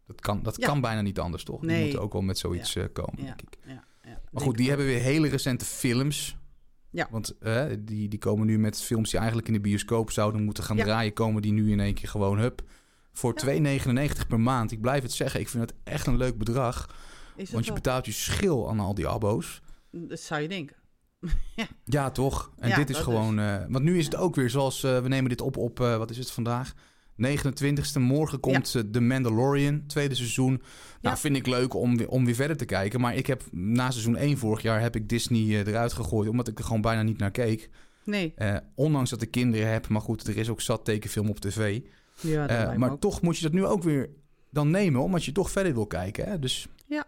Dat 0.07 0.21
kan, 0.21 0.43
dat 0.43 0.57
Ja. 0.61 0.67
kan 0.67 0.81
bijna 0.81 1.01
niet 1.01 1.19
anders, 1.19 1.45
toch? 1.45 1.61
Die 1.61 1.71
Nee. 1.71 1.83
moeten 1.83 2.01
ook 2.01 2.13
wel 2.13 2.23
met 2.23 2.39
zoiets 2.39 2.77
eh, 2.77 2.85
komen, 2.93 3.17
ja, 3.17 3.25
denk 3.25 3.41
ik. 3.41 3.59
ja, 3.67 3.73
ja, 3.73 3.81
Maar 4.03 4.19
denk 4.31 4.45
goed, 4.45 4.57
die 4.57 4.69
hebben 4.69 4.87
weer 4.87 5.01
hele 5.01 5.29
recente 5.29 5.65
films. 5.65 6.37
Ja. 6.91 7.09
Want 7.11 7.39
eh, 7.39 7.65
die, 7.79 8.09
die 8.09 8.19
komen 8.19 8.47
nu 8.47 8.59
met 8.59 8.81
films 8.83 9.09
die 9.11 9.19
eigenlijk 9.19 9.49
in 9.49 9.55
de 9.55 9.61
bioscoop 9.61 10.11
zouden 10.11 10.43
moeten 10.45 10.65
gaan 10.65 10.77
Ja. 10.77 10.85
draaien. 10.85 11.13
Komen 11.13 11.43
die 11.43 11.53
nu 11.53 11.71
in 11.71 11.81
één 11.81 11.95
keer 11.95 12.09
gewoon, 12.09 12.39
hup, 12.39 12.63
voor 13.13 13.33
Ja. 13.35 13.41
2,99 13.41 14.27
per 14.29 14.41
maand. 14.41 14.73
Ik 14.73 14.81
blijf 14.81 15.03
het 15.03 15.13
zeggen, 15.13 15.41
ik 15.41 15.49
vind 15.49 15.63
het 15.71 15.75
echt 15.85 16.07
een 16.07 16.17
leuk 16.17 16.39
bedrag. 16.39 16.97
Is 17.37 17.51
Want 17.51 17.65
je 17.65 17.71
wel? 17.73 17.81
betaalt 17.83 18.07
je 18.07 18.13
schil 18.13 18.69
aan 18.69 18.81
al 18.81 18.95
die 18.95 19.07
abbo's. 19.09 19.61
Dat 19.91 20.21
zou 20.21 20.41
je 20.43 20.49
denken. 20.49 20.77
Ja, 21.85 22.11
toch? 22.11 22.53
En 22.59 22.69
Ja, 22.69 22.77
dit 22.77 22.89
is 22.91 22.95
dat 22.97 23.05
gewoon... 23.05 23.39
eh, 23.39 23.65
want 23.69 23.85
nu 23.85 23.99
is 23.99 24.05
het 24.05 24.17
ook 24.17 24.35
weer 24.35 24.51
zoals... 24.51 24.83
eh, 24.85 25.01
we 25.01 25.09
nemen 25.09 25.29
dit 25.29 25.41
op 25.41 25.57
op... 25.57 25.81
eh, 25.81 25.97
wat 25.97 26.11
is 26.11 26.19
het 26.19 26.31
vandaag? 26.31 26.75
29e. 27.27 27.99
Morgen 28.01 28.41
komt 28.41 28.75
eh, 28.75 28.83
The 28.83 29.01
Mandalorian, 29.01 29.87
tweede 29.87 30.15
seizoen. 30.15 30.51
Nou, 30.53 30.61
Ja. 31.01 31.17
vind 31.17 31.37
ik 31.37 31.47
leuk 31.47 31.75
om, 31.75 31.97
weer- 31.97 32.09
om 32.09 32.25
weer 32.25 32.35
verder 32.35 32.57
te 32.57 32.65
kijken. 32.65 33.01
Maar 33.01 33.15
ik 33.15 33.27
heb 33.27 33.43
na 33.53 33.91
seizoen 33.91 34.17
1 34.17 34.39
vorig 34.39 34.63
jaar... 34.63 34.81
heb 34.81 34.97
ik 34.97 35.09
Disney 35.09 35.63
eruit 35.65 35.93
gegooid... 35.93 36.29
omdat 36.29 36.49
ik 36.49 36.59
er 36.59 36.65
gewoon 36.65 36.81
bijna 36.81 37.03
niet 37.03 37.19
naar 37.19 37.31
keek. 37.31 37.71
Nee. 38.05 38.35
Ondanks 38.75 39.11
dat 39.11 39.23
ik 39.23 39.31
kinderen 39.31 39.69
heb. 39.73 39.89
Maar 39.89 40.01
goed, 40.01 40.27
er 40.27 40.37
is 40.37 40.49
ook 40.49 40.61
zat 40.61 40.85
tekenfilm 40.85 41.29
op 41.29 41.41
tv. 41.41 41.81
Ja, 42.21 42.75
maar 42.77 42.99
toch 42.99 43.23
moet 43.23 43.37
je 43.37 43.43
dat 43.43 43.53
nu 43.53 43.65
ook 43.65 43.83
weer 43.83 44.11
dan 44.51 44.71
nemen... 44.71 45.03
omdat 45.03 45.25
je 45.25 45.33
toch 45.33 45.51
verder 45.51 45.75
wil 45.75 45.87
kijken. 45.87 46.25
Hè? 46.25 46.39
Dus 46.39 46.67
Ja. 46.87 47.05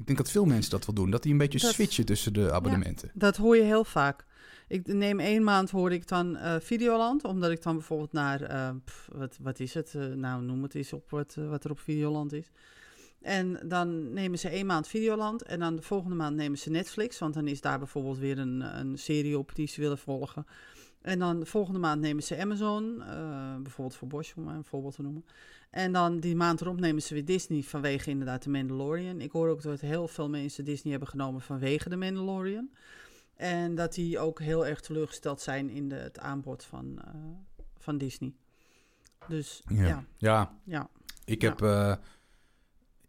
Ik 0.00 0.06
denk 0.06 0.18
dat 0.18 0.30
veel 0.30 0.44
mensen 0.44 0.70
dat 0.70 0.86
wel 0.86 0.94
doen. 0.94 1.10
Dat 1.10 1.22
die 1.22 1.32
een 1.32 1.38
beetje 1.38 1.58
Dat- 1.58 1.72
switchen 1.72 2.04
tussen 2.04 2.32
de 2.32 2.52
abonnementen. 2.52 3.10
Dat 3.14 3.36
hoor 3.36 3.56
je 3.56 3.62
heel 3.62 3.84
vaak. 3.84 4.24
Ik 4.68 4.86
neem 4.86 5.20
één 5.20 5.44
maand 5.44 5.70
hoor 5.70 5.92
ik 5.92 6.08
dan 6.08 6.36
eh, 6.36 6.56
Videoland, 6.60 7.24
omdat 7.24 7.50
ik 7.50 7.62
dan 7.62 7.74
bijvoorbeeld 7.74 8.12
naar, 8.12 8.42
eh, 8.42 8.70
pff, 8.84 9.08
wat, 9.12 9.38
wat 9.40 9.60
is 9.60 9.74
het? 9.74 9.94
Eh, 9.94 10.06
nou, 10.06 10.42
noem 10.42 10.62
het 10.62 10.74
eens 10.74 10.92
op 10.92 11.10
wat, 11.10 11.34
wat 11.34 11.64
er 11.64 11.70
op 11.70 11.80
Videoland 11.80 12.32
is. 12.32 12.50
En 13.20 13.60
dan 13.68 14.12
nemen 14.12 14.38
ze 14.38 14.48
één 14.48 14.66
maand 14.66 14.88
Videoland 14.88 15.42
en 15.42 15.58
dan 15.58 15.76
de 15.76 15.82
volgende 15.82 16.16
maand 16.16 16.36
nemen 16.36 16.58
ze 16.58 16.70
Netflix, 16.70 17.18
want 17.18 17.34
dan 17.34 17.46
is 17.46 17.60
daar 17.60 17.78
bijvoorbeeld 17.78 18.18
weer 18.18 18.38
een, 18.38 18.78
een 18.78 18.98
serie 18.98 19.38
op 19.38 19.54
die 19.54 19.66
ze 19.66 19.80
willen 19.80 19.98
volgen. 19.98 20.46
En 21.02 21.18
dan 21.18 21.40
de 21.40 21.46
volgende 21.46 21.78
maand 21.78 22.00
nemen 22.00 22.22
ze 22.22 22.38
Amazon, 22.40 23.02
bijvoorbeeld 23.62 23.96
voor 23.96 24.08
Bosch, 24.08 24.36
om 24.36 24.42
maar 24.44 24.54
een 24.54 24.64
voorbeeld 24.64 24.94
te 24.94 25.02
noemen. 25.02 25.24
En 25.70 25.92
dan 25.92 26.20
die 26.20 26.36
maand 26.36 26.60
erop 26.60 26.80
nemen 26.80 27.02
ze 27.02 27.14
weer 27.14 27.24
Disney 27.24 27.62
vanwege 27.62 28.10
inderdaad 28.10 28.42
de 28.42 28.50
Mandalorian. 28.50 29.20
Ik 29.20 29.32
hoor 29.32 29.48
ook 29.48 29.62
dat 29.62 29.80
heel 29.80 30.08
veel 30.08 30.28
mensen 30.28 30.64
Disney 30.64 30.90
hebben 30.90 31.08
genomen 31.08 31.40
vanwege 31.40 31.88
de 31.88 31.96
Mandalorian. 31.96 32.70
En 33.36 33.74
dat 33.74 33.94
die 33.94 34.18
ook 34.18 34.40
heel 34.40 34.66
erg 34.66 34.80
teleurgesteld 34.80 35.40
zijn 35.40 35.70
in 35.70 35.88
de, 35.88 35.94
het 35.94 36.18
aanbod 36.18 36.64
van, 36.64 36.98
eh, 37.04 37.14
van 37.78 37.98
Disney. 37.98 38.32
Dus 39.28 39.62
Ja. 39.68 39.84
ja, 39.86 40.04
ja. 40.18 40.58
ja. 40.64 40.88
Ik 41.24 41.42
Ja. 41.42 41.48
heb. 41.48 41.62
eh, 41.62 41.94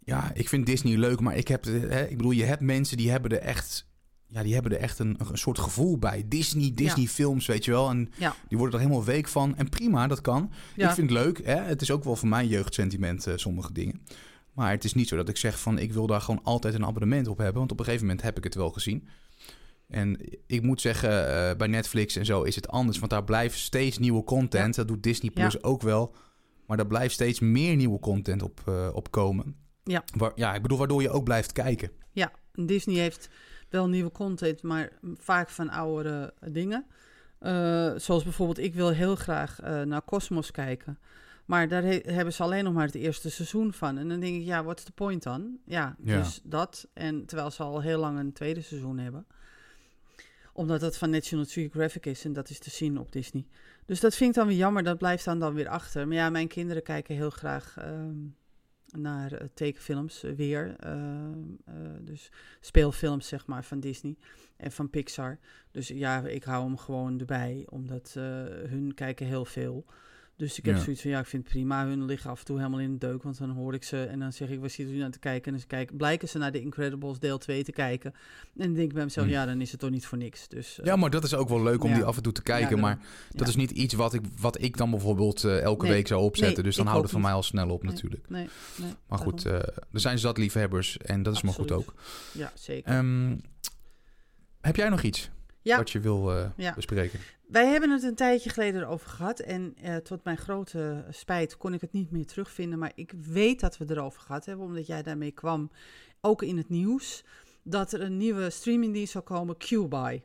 ja, 0.04 0.34
ik 0.34 0.50
vind 0.50 0.66
Disney 0.66 0.98
leuk, 0.98 1.20
maar 1.20 1.36
ik 1.36 1.48
heb. 1.48 1.64
Hè, 1.64 2.06
ik 2.08 2.18
bedoel, 2.18 2.32
je 2.32 2.44
hebt 2.44 2.62
mensen 2.62 2.98
die 2.98 3.12
hebben 3.12 3.32
er 3.32 3.38
echt. 3.38 3.90
Ja, 4.34 4.44
die 4.44 4.54
hebben 4.54 4.72
er 4.72 4.78
echt 4.80 5.00
een, 5.00 5.16
een 5.32 5.38
soort 5.38 5.60
gevoel 5.60 5.98
bij. 5.98 6.24
Disney, 6.28 6.72
Disney-films, 6.76 7.46
weet 7.46 7.66
je 7.66 7.72
wel. 7.72 7.90
En 7.90 8.12
Ja. 8.18 8.36
die 8.48 8.58
worden 8.58 8.76
er 8.80 8.86
helemaal 8.86 9.06
week 9.06 9.28
van. 9.28 9.58
En 9.58 9.70
prima, 9.70 10.08
dat 10.08 10.22
kan. 10.22 10.52
Ja. 10.76 10.88
Ik 10.88 10.96
vind 10.96 11.10
het 11.10 11.20
leuk. 11.20 11.46
Hè? 11.46 11.56
Het 11.62 11.82
is 11.82 11.92
ook 11.92 12.04
wel 12.04 12.16
voor 12.16 12.28
mijn 12.30 12.48
jeugdsentiment, 12.48 13.28
eh, 13.28 13.34
sommige 13.36 13.74
dingen. 13.74 14.02
Maar 14.54 14.72
het 14.72 14.84
is 14.84 14.94
niet 14.94 15.08
zo 15.08 15.16
dat 15.16 15.30
ik 15.30 15.38
zeg 15.38 15.60
van... 15.60 15.78
ik 15.78 15.94
wil 15.94 16.08
daar 16.08 16.22
gewoon 16.22 16.44
altijd 16.44 16.74
een 16.74 16.86
abonnement 16.86 17.28
op 17.28 17.38
hebben. 17.38 17.58
Want 17.58 17.72
op 17.72 17.80
een 17.80 17.86
gegeven 17.86 18.06
moment 18.06 18.24
heb 18.26 18.38
ik 18.38 18.44
het 18.44 18.56
wel 18.56 18.70
gezien. 18.70 19.08
En 19.88 20.18
ik 20.48 20.62
moet 20.62 20.82
zeggen, 20.82 21.10
eh, 21.50 21.56
bij 21.58 21.68
Netflix 21.68 22.16
en 22.16 22.26
zo 22.26 22.42
is 22.44 22.56
het 22.56 22.68
anders. 22.68 23.00
Want 23.00 23.12
daar 23.12 23.24
blijft 23.24 23.60
steeds 23.60 23.98
nieuwe 23.98 24.24
content. 24.24 24.76
Dat 24.76 24.88
doet 24.88 25.04
Disney 25.04 25.32
Plus 25.32 25.64
ook 25.64 25.82
wel. 25.82 26.16
Maar 26.68 26.78
daar 26.78 26.88
blijft 26.88 27.14
steeds 27.14 27.40
meer 27.40 27.76
nieuwe 27.76 28.00
content 28.00 28.42
op, 28.42 28.72
op 28.94 29.12
komen. 29.12 29.56
Ja. 29.84 30.04
Waar, 30.18 30.32
ja, 30.36 30.56
ik 30.56 30.62
bedoel, 30.62 30.78
waardoor 30.78 31.02
je 31.02 31.10
ook 31.10 31.24
blijft 31.24 31.52
kijken. 31.52 31.92
Ja, 32.12 32.32
Disney 32.54 32.96
heeft 32.96 33.30
wel 33.72 33.88
nieuwe 33.90 34.12
content, 34.12 34.64
maar 34.64 34.90
vaak 35.14 35.50
van 35.50 35.70
oudere 35.70 36.34
dingen. 36.50 36.86
Eh, 37.40 37.92
zoals 37.96 38.24
bijvoorbeeld, 38.24 38.58
ik 38.60 38.74
wil 38.74 38.90
heel 38.90 39.16
graag 39.16 39.60
eh, 39.60 39.82
naar 39.82 40.04
Cosmos 40.06 40.52
kijken. 40.52 41.00
Maar 41.46 41.68
daar 41.68 41.84
he- 41.84 42.02
hebben 42.04 42.34
ze 42.34 42.44
alleen 42.44 42.64
nog 42.64 42.74
maar 42.74 42.86
het 42.86 42.96
eerste 42.96 43.30
seizoen 43.30 43.74
van. 43.74 43.98
En 43.98 44.10
dan 44.10 44.20
denk 44.20 44.36
ik, 44.36 44.44
ja, 44.46 44.64
wat 44.64 44.78
is 44.80 44.86
de 44.86 44.92
point 44.92 45.24
dan? 45.24 45.58
Ja, 45.66 45.96
Ja. 46.04 46.18
dus 46.18 46.40
dat. 46.44 46.88
En 46.94 47.26
terwijl 47.26 47.52
ze 47.52 47.64
al 47.64 47.82
heel 47.82 48.00
lang 48.00 48.20
een 48.20 48.34
tweede 48.34 48.62
seizoen 48.62 48.98
hebben. 48.98 49.26
Omdat 50.54 50.82
het 50.82 50.98
van 50.98 51.10
National 51.10 51.46
Geographic 51.46 52.06
is 52.06 52.26
en 52.26 52.34
dat 52.34 52.50
is 52.50 52.60
te 52.60 52.70
zien 52.70 52.98
op 53.00 53.12
Disney. 53.12 53.46
Dus 53.86 54.00
dat 54.00 54.16
vind 54.16 54.30
ik 54.30 54.36
dan 54.36 54.48
weer 54.48 54.58
jammer, 54.58 54.84
dat 54.84 54.98
blijft 54.98 55.26
dan, 55.26 55.40
dan 55.40 55.54
weer 55.54 55.68
achter. 55.68 56.08
Maar 56.08 56.18
ja, 56.18 56.30
mijn 56.30 56.48
kinderen 56.48 56.84
kijken 56.84 57.16
heel 57.16 57.30
graag 57.30 57.76
ehm, 57.78 58.16
naar 58.92 59.32
eh, 59.34 59.48
tekenfilms 59.54 60.24
eh, 60.24 60.32
weer. 60.32 60.76
eh, 60.80 61.76
dus 62.02 62.32
speelfilms, 62.60 63.28
zeg 63.28 63.46
maar, 63.46 63.64
van 63.64 63.80
Disney 63.80 64.16
en 64.58 64.72
van 64.72 64.90
Pixar. 64.90 65.40
Dus 65.72 65.88
ja, 65.88 66.28
ik 66.28 66.44
hou 66.44 66.66
hem 66.66 66.78
gewoon 66.78 67.20
erbij, 67.20 67.68
omdat 67.70 68.14
hun 68.68 68.92
kijken 68.94 69.26
heel 69.26 69.46
veel. 69.46 69.86
Dus 70.42 70.58
ik 70.58 70.66
heb 70.66 70.76
Ja. 70.76 70.82
zoiets 70.82 71.02
van, 71.02 71.12
ja, 71.12 71.20
ik 71.20 71.26
vind 71.26 71.44
het 71.44 71.52
prima. 71.52 71.86
Hun 71.86 72.06
liggen 72.06 72.30
af 72.30 72.40
en 72.40 72.46
toe 72.46 72.58
helemaal 72.58 72.80
in 72.80 72.92
de 72.92 72.98
deuk, 73.08 73.24
want 73.24 73.38
dan 73.38 73.50
hoor 73.50 73.74
ik 73.74 73.84
ze 73.84 74.04
en 74.04 74.20
dan 74.20 74.34
zeg 74.34 74.50
ik, 74.50 74.60
waar 74.60 74.68
zitten 74.70 74.86
jullie 74.86 75.02
naar 75.02 75.12
te 75.12 75.20
kijken? 75.20 75.52
En 75.52 75.58
dan 75.58 75.68
kijken, 75.68 75.98
blijken 75.98 76.28
ze 76.30 76.38
naar 76.38 76.52
de 76.52 76.62
Incredibles 76.62 77.20
deel 77.20 77.38
2 77.38 77.64
te 77.64 77.72
kijken. 77.72 78.14
En 78.14 78.66
dan 78.66 78.74
denk 78.74 78.88
ik 78.88 78.94
bij 78.94 79.04
mezelf, 79.04 79.26
Hm. 79.28 79.32
ja, 79.32 79.46
dan 79.46 79.62
is 79.62 79.72
het 79.72 79.80
toch 79.80 79.90
niet 79.90 80.06
voor 80.06 80.18
niks. 80.18 80.48
Dus, 80.48 80.80
eh, 80.80 80.86
Ja, 80.86 80.96
maar 80.96 81.10
dat 81.10 81.24
is 81.24 81.34
ook 81.34 81.50
wel 81.50 81.64
leuk 81.64 81.84
om 81.84 81.90
Ja. 81.90 81.96
die 81.96 82.04
af 82.04 82.18
en 82.18 82.24
toe 82.24 82.32
te 82.34 82.42
kijken. 82.44 82.76
Ja, 82.76 82.82
maar 82.82 83.00
dat 83.30 83.48
is 83.48 83.56
niet 83.56 83.72
iets 83.72 83.94
wat 83.94 84.14
ik, 84.14 84.22
wat 84.40 84.62
ik 84.62 84.78
dan 84.78 84.90
bijvoorbeeld 84.92 85.44
eh, 85.44 85.62
elke 85.62 85.86
Nee. 85.86 85.94
week 85.94 86.08
zou 86.08 86.22
opzetten. 86.22 86.56
Nee, 86.56 86.64
dus 86.64 86.76
dan 86.76 86.86
houdt 86.88 87.02
het 87.04 87.12
van 87.12 87.22
mij 87.22 87.32
al 87.34 87.44
snel 87.44 87.70
op 87.70 87.84
Nee. 87.84 87.92
natuurlijk. 87.94 88.30
Nee, 88.30 88.50
nee. 88.76 88.92
Maar 89.08 89.20
goed, 89.20 89.46
eh, 89.46 89.54
er 89.54 89.74
zijn 90.00 90.20
zat 90.20 90.38
liefhebbers 90.38 90.98
en 90.98 91.24
dat 91.24 91.36
is 91.36 91.42
maar 91.42 91.54
goed 91.54 91.72
ook. 91.72 91.94
ja, 92.32 92.52
zeker. 92.56 92.92
Ehm, 92.92 93.38
heb 94.62 94.76
jij 94.76 94.90
nog 94.90 95.02
iets 95.02 95.30
Ja. 95.62 95.78
wat 95.78 95.90
je 95.92 96.00
wil 96.00 96.32
eh, 96.38 96.50
Ja. 96.56 96.74
bespreken? 96.74 97.20
Wij 97.48 97.68
hebben 97.68 97.90
het 97.90 98.04
een 98.04 98.16
tijdje 98.16 98.50
geleden 98.50 98.82
erover 98.82 99.10
gehad. 99.10 99.40
En 99.40 99.76
eh, 99.82 99.96
tot 99.96 100.24
mijn 100.24 100.38
grote 100.38 101.06
spijt 101.10 101.58
kon 101.58 101.74
ik 101.74 101.82
het 101.82 101.92
niet 101.94 102.12
meer 102.12 102.26
terugvinden. 102.26 102.80
Maar 102.80 102.92
ik 102.96 103.14
weet 103.28 103.60
dat 103.60 103.78
we 103.78 103.86
erover 103.90 104.22
gehad 104.22 104.46
hebben, 104.46 104.66
omdat 104.66 104.88
jij 104.88 105.04
daarmee 105.04 105.32
kwam. 105.32 105.72
Ook 106.22 106.42
in 106.44 106.58
het 106.58 106.70
nieuws. 106.70 107.24
Dat 107.64 107.94
er 107.94 108.02
een 108.02 108.18
nieuwe 108.18 108.50
streamingdienst 108.50 109.12
zal 109.12 109.22
komen, 109.22 109.56
QBuy. 109.58 110.24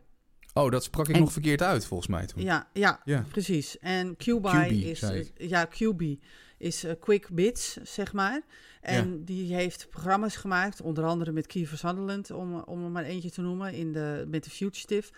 Oh, 0.55 0.70
dat 0.70 0.85
sprak 0.85 1.09
ik 1.09 1.14
En- 1.14 1.20
nog 1.20 1.33
verkeerd 1.33 1.62
uit 1.62 1.87
volgens 1.87 2.09
mij 2.09 2.27
toen. 2.27 2.42
Ja, 2.42 2.68
ja, 2.72 3.01
Ja. 3.05 3.25
precies. 3.31 3.79
En 3.79 4.16
QBuy 4.16 4.66
QB, 4.68 4.70
is, 4.72 5.03
ja, 5.37 5.66
QB 5.66 6.03
is 6.66 6.85
eh, 6.85 6.92
Quick 7.00 7.29
Bits, 7.29 7.76
zeg 7.83 8.12
maar. 8.12 8.40
En 8.81 9.24
die 9.24 9.55
heeft 9.55 9.88
programma's 9.90 10.37
gemaakt, 10.37 10.81
onder 10.81 11.05
andere 11.05 11.33
met 11.33 11.46
Kiefer 11.46 11.79
Sutherland, 11.79 12.31
om, 12.31 12.55
om 12.55 12.85
er 12.85 12.90
maar 12.90 13.05
eentje 13.05 13.31
te 13.31 13.40
noemen, 13.40 13.72
in 13.72 13.92
de, 13.92 14.24
met 14.29 14.44
de 14.44 14.50
Fugitive. 14.50 15.12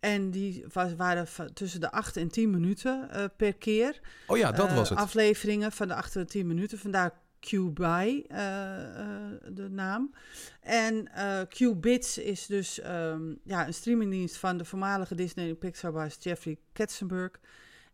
En 0.00 0.30
die 0.30 0.64
was, 0.72 0.94
waren 0.94 1.54
tussen 1.54 1.80
de 1.80 1.90
8 1.90 2.16
en 2.16 2.28
10 2.28 2.50
minuten 2.50 3.10
eh, 3.10 3.24
per 3.36 3.54
keer. 3.54 4.00
Oh 4.26 4.36
ja, 4.36 4.52
dat 4.52 4.68
eh, 4.68 4.76
was 4.76 4.88
het. 4.88 4.98
Afleveringen 4.98 5.72
van 5.72 5.88
de 5.88 5.94
8 5.94 6.16
en 6.16 6.26
10 6.26 6.46
minuten. 6.46 6.78
Vandaar 6.78 7.12
QBuy, 7.40 8.24
eh, 8.28 8.84
eh, 8.84 9.40
de 9.48 9.68
naam. 9.70 10.14
En 10.60 11.14
eh 11.14 11.40
QBits 11.48 12.18
is 12.18 12.46
dus 12.46 12.80
ehm, 12.80 13.34
ja, 13.44 13.66
een 13.66 13.74
streamingdienst 13.74 14.36
van 14.36 14.56
de 14.56 14.64
voormalige 14.64 15.14
Disney 15.14 15.54
Pixar 15.54 15.92
baas 15.92 16.16
Jeffrey 16.20 16.58
Katzenberg. 16.72 17.40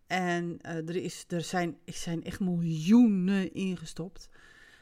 En 0.07 0.59
eh, 0.61 0.89
er, 0.89 0.97
is, 0.97 1.25
er, 1.29 1.43
zijn, 1.43 1.79
er 1.85 1.93
zijn 1.93 2.25
echt 2.25 2.41
miljoenen 2.41 3.55
ingestopt. 3.55 4.29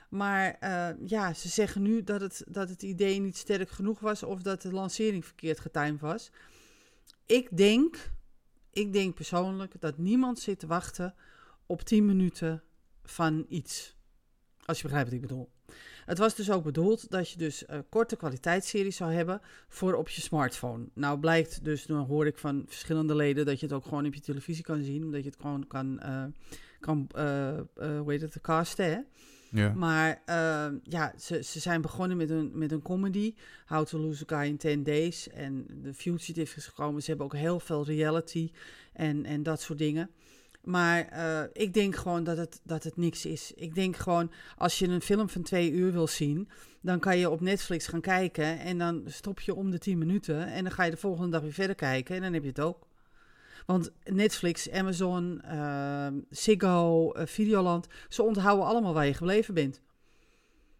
Maar 0.08 0.56
eh, 0.60 0.88
ja, 1.06 1.32
ze 1.32 1.48
zeggen 1.48 1.82
nu 1.82 2.02
dat 2.02 2.20
het, 2.20 2.44
dat 2.48 2.68
het 2.68 2.82
idee 2.82 3.20
niet 3.20 3.37
sterk 3.37 3.70
genoeg 3.70 4.00
was 4.00 4.22
of 4.22 4.42
dat 4.42 4.62
de 4.62 4.72
lancering 4.72 5.24
verkeerd 5.24 5.60
getimed 5.60 6.00
was. 6.00 6.30
Ik 7.26 7.56
denk, 7.56 8.10
ik 8.70 8.92
denk 8.92 9.14
persoonlijk 9.14 9.80
dat 9.80 9.98
niemand 9.98 10.38
zit 10.38 10.58
te 10.58 10.66
wachten 10.66 11.14
op 11.66 11.82
10 11.82 12.06
minuten 12.06 12.62
van 13.04 13.46
iets. 13.48 13.96
Als 14.64 14.76
je 14.76 14.82
begrijpt 14.82 15.08
wat 15.08 15.18
ik 15.18 15.26
bedoel. 15.28 15.53
Het 16.04 16.18
was 16.18 16.34
dus 16.34 16.50
ook 16.50 16.64
bedoeld 16.64 17.10
dat 17.10 17.30
je 17.30 17.38
dus 17.38 17.66
eh, 17.66 17.78
korte 17.88 18.16
kwaliteitsseries 18.16 18.96
zou 18.96 19.12
hebben 19.12 19.40
voor 19.68 19.94
op 19.94 20.08
je 20.08 20.20
smartphone. 20.20 20.84
Nou 20.94 21.18
blijkt 21.18 21.64
dus, 21.64 21.86
dan 21.86 22.06
hoor 22.06 22.26
ik 22.26 22.38
van 22.38 22.64
verschillende 22.66 23.14
leden 23.14 23.46
dat 23.46 23.60
je 23.60 23.66
het 23.66 23.74
ook 23.74 23.84
gewoon 23.84 24.06
op 24.06 24.14
je 24.14 24.20
televisie 24.20 24.64
kan 24.64 24.82
zien. 24.82 25.04
Omdat 25.04 25.22
je 25.22 25.30
het 25.30 25.40
gewoon 25.40 25.66
kan, 25.66 26.00
eh, 26.00 26.24
kan 26.80 27.08
eh, 27.14 27.58
hoe 27.74 28.04
heet 28.06 28.20
het, 28.20 28.40
casten 28.40 28.84
hè. 28.84 28.98
Ja. 29.50 29.72
Maar 29.72 30.22
ja, 30.82 31.12
ze, 31.18 31.42
ze 31.42 31.61
zijn 31.61 31.80
begonnen 31.80 32.16
met 32.16 32.30
een, 32.30 32.50
met 32.55 32.72
een 32.72 32.82
comedy. 32.82 33.34
How 33.66 33.86
to 33.86 33.98
Lose 33.98 34.24
a 34.32 34.36
Guy 34.36 34.48
in 34.48 34.57
10 34.57 34.82
Days. 34.82 35.28
En 35.28 35.66
The 35.82 35.94
Fugitive 35.94 36.57
is 36.57 36.66
gekomen. 36.66 37.02
Ze 37.02 37.09
hebben 37.09 37.26
ook 37.26 37.34
heel 37.34 37.61
veel 37.61 37.84
reality 37.84 38.50
en, 38.92 39.24
en 39.24 39.42
dat 39.42 39.61
soort 39.61 39.78
dingen. 39.78 40.11
Maar 40.64 41.08
eh, 41.08 41.42
ik 41.52 41.74
denk 41.74 41.96
gewoon 41.96 42.24
dat 42.24 42.36
het, 42.36 42.60
dat 42.62 42.84
het 42.84 42.96
niks 42.96 43.26
is. 43.26 43.52
Ik 43.54 43.74
denk 43.74 43.96
gewoon, 43.96 44.30
als 44.56 44.78
je 44.78 44.88
een 44.88 45.00
film 45.00 45.28
van 45.28 45.42
twee 45.42 45.70
uur 45.70 45.92
wil 45.92 46.06
zien, 46.06 46.48
dan 46.80 46.98
kan 46.98 47.18
je 47.18 47.30
op 47.30 47.40
Netflix 47.40 47.86
gaan 47.86 48.00
kijken. 48.00 48.58
En 48.58 48.78
dan 48.78 49.02
stop 49.06 49.40
je 49.40 49.54
om 49.54 49.70
de 49.70 49.78
tien 49.78 49.98
minuten. 49.98 50.46
En 50.46 50.62
dan 50.62 50.72
ga 50.72 50.84
je 50.84 50.90
de 50.90 50.96
volgende 50.96 51.30
dag 51.30 51.40
weer 51.40 51.52
verder 51.52 51.76
kijken. 51.76 52.16
En 52.16 52.22
dan 52.22 52.32
heb 52.32 52.42
je 52.42 52.48
het 52.48 52.60
ook. 52.60 52.86
Want 53.66 53.90
Netflix, 54.04 54.70
Amazon, 54.70 55.42
uh, 55.44 56.06
Ziggo, 56.30 57.12
uh, 57.16 57.26
Videoland, 57.26 57.86
ze 58.08 58.22
onthouden 58.22 58.66
allemaal 58.66 58.92
waar 58.92 59.06
je 59.06 59.14
gebleven 59.14 59.54
bent. 59.54 59.80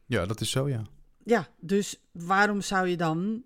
Ja, 0.07 0.26
dat 0.26 0.41
is 0.41 0.51
zo, 0.51 0.68
ja. 0.68 0.82
Ja, 1.24 1.49
dus 1.61 2.01
waarom 2.12 2.61
zou 2.61 2.89
je 2.89 2.97
dan, 2.97 3.43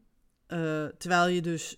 uh, 0.48 0.84
terwijl 0.84 1.26
je 1.28 1.42
dus 1.42 1.76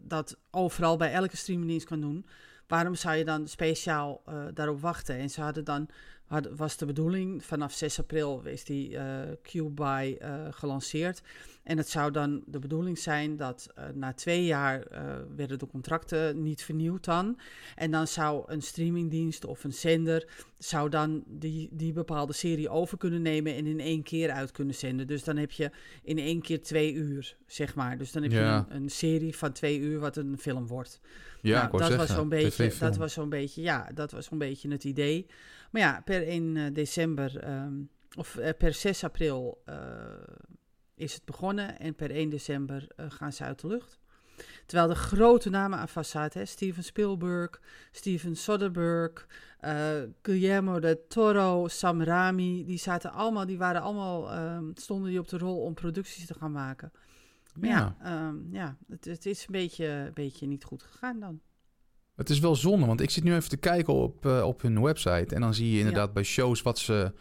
dat 0.00 0.38
overal 0.50 0.96
bij 0.96 1.12
elke 1.12 1.36
streamingdienst 1.36 1.86
kan 1.86 2.00
doen, 2.00 2.26
waarom 2.68 2.94
zou 2.94 3.16
je 3.16 3.24
dan 3.24 3.48
speciaal 3.48 4.22
daarop 4.54 4.80
wachten? 4.80 5.16
En 5.16 5.30
ze 5.30 5.40
hadden 5.40 5.64
dan 5.64 5.88
had, 6.28 6.48
was 6.56 6.76
de 6.76 6.86
bedoeling. 6.86 7.44
Vanaf 7.44 7.72
6 7.72 7.98
april 7.98 8.40
is 8.44 8.64
die 8.64 8.90
uh, 8.90 9.02
Q-Buy 9.42 10.18
uh, 10.22 10.46
gelanceerd. 10.50 11.22
En 11.62 11.76
het 11.76 11.88
zou 11.88 12.10
dan 12.10 12.42
de 12.46 12.58
bedoeling 12.58 12.98
zijn 12.98 13.36
dat 13.36 13.68
uh, 13.78 13.84
na 13.94 14.12
twee 14.12 14.44
jaar 14.44 14.86
werden 15.36 15.58
de 15.58 15.66
contracten 15.66 16.42
niet 16.42 16.62
vernieuwd 16.62 17.04
dan. 17.04 17.38
En 17.74 17.90
dan 17.90 18.06
zou 18.06 18.44
een 18.46 18.62
streamingdienst 18.62 19.44
of 19.44 19.64
een 19.64 19.72
zender 19.72 20.26
zou 20.58 20.88
dan 20.88 21.22
die, 21.26 21.68
die 21.72 21.92
bepaalde 21.92 22.32
serie 22.32 22.68
over 22.68 22.98
kunnen 22.98 23.22
nemen 23.22 23.54
en 23.54 23.66
in 23.66 23.80
één 23.80 24.02
keer 24.02 24.30
uit 24.30 24.50
kunnen 24.50 24.74
zenden. 24.74 25.06
Dus 25.06 25.24
dan 25.24 25.36
heb 25.36 25.50
je 25.50 25.70
in 26.02 26.18
één 26.18 26.40
keer 26.40 26.62
twee 26.62 26.92
uur, 26.92 27.36
zeg 27.46 27.74
maar. 27.74 27.98
Dus 27.98 28.12
dan 28.12 28.22
heb 28.22 28.32
Ja. 28.32 28.38
je 28.38 28.74
een, 28.74 28.82
een 28.82 28.90
serie 28.90 29.36
van 29.36 29.52
twee 29.52 29.78
uur 29.78 29.98
wat 29.98 30.16
een 30.16 30.38
film 30.38 30.66
wordt. 30.66 31.00
Ja, 31.42 31.58
Nou, 31.58 31.70
dat 31.70 31.80
zeggen, 31.80 31.96
was 31.98 32.16
zo'n 32.16 32.28
beetje, 32.28 32.72
dat 32.78 32.96
was 32.96 33.12
zo'n 33.12 33.28
beetje, 33.28 33.62
ja, 33.62 33.90
dat 33.94 34.10
was 34.12 34.26
zo'n 34.26 34.38
beetje 34.38 34.70
het 34.70 34.84
idee. 34.84 35.26
Maar 35.70 35.82
ja, 35.82 36.00
per 36.04 36.26
1 36.28 36.56
eh, 36.56 36.72
december, 36.72 37.38
ehm, 37.38 37.74
of 38.16 38.36
eh, 38.36 38.56
per 38.58 38.74
6 38.74 39.04
april 39.04 39.62
eh, 39.64 39.76
is 40.94 41.14
het 41.14 41.24
begonnen 41.24 41.78
en 41.78 41.94
per 41.94 42.10
1 42.10 42.28
december 42.28 42.86
gaan 42.96 43.32
ze 43.32 43.44
uit 43.44 43.60
de 43.60 43.66
lucht. 43.66 43.98
Terwijl 44.66 44.88
de 44.88 44.94
grote 44.94 45.50
namen 45.50 45.78
aan 45.78 45.88
vast 45.88 46.10
zaten, 46.10 46.40
hè, 46.40 46.46
Steven 46.46 46.84
Spielberg, 46.84 47.60
Steven 47.92 48.36
Soderbergh, 48.36 49.26
Guillermo 50.22 50.78
del 50.80 51.06
Toro, 51.08 51.68
Sam 51.68 52.02
Raimi, 52.02 52.64
die 52.64 52.78
zaten 52.78 53.12
allemaal, 53.12 53.46
die 53.46 53.58
waren 53.58 53.82
allemaal, 53.82 54.30
ehm, 54.32 54.64
stonden 54.74 55.10
die 55.10 55.18
op 55.18 55.28
de 55.28 55.38
rol 55.38 55.62
om 55.62 55.74
producties 55.74 56.26
te 56.26 56.34
gaan 56.34 56.52
maken. 56.52 56.92
Maar 57.54 57.68
ja, 57.68 57.76
Ja. 57.78 57.96
ehm, 58.02 58.36
ja 58.54 58.76
het, 58.88 59.04
het 59.04 59.26
is 59.26 59.40
een 59.40 59.52
beetje, 59.52 59.86
een 59.86 60.14
beetje 60.14 60.46
niet 60.46 60.64
goed 60.64 60.82
gegaan 60.82 61.20
dan. 61.20 61.40
Het 62.18 62.30
is 62.30 62.38
wel 62.38 62.56
zonde, 62.56 62.86
want 62.86 63.00
ik 63.00 63.10
zit 63.10 63.24
nu 63.24 63.34
even 63.34 63.48
te 63.48 63.56
kijken 63.56 63.92
op, 63.94 64.26
eh, 64.26 64.42
op 64.46 64.62
hun 64.62 64.82
website. 64.82 65.34
En 65.34 65.40
dan 65.40 65.54
zie 65.54 65.70
je 65.72 65.78
inderdaad 65.78 66.12
bij 66.12 66.22
shows 66.22 66.62
wat 66.62 66.78
ze 66.78 67.12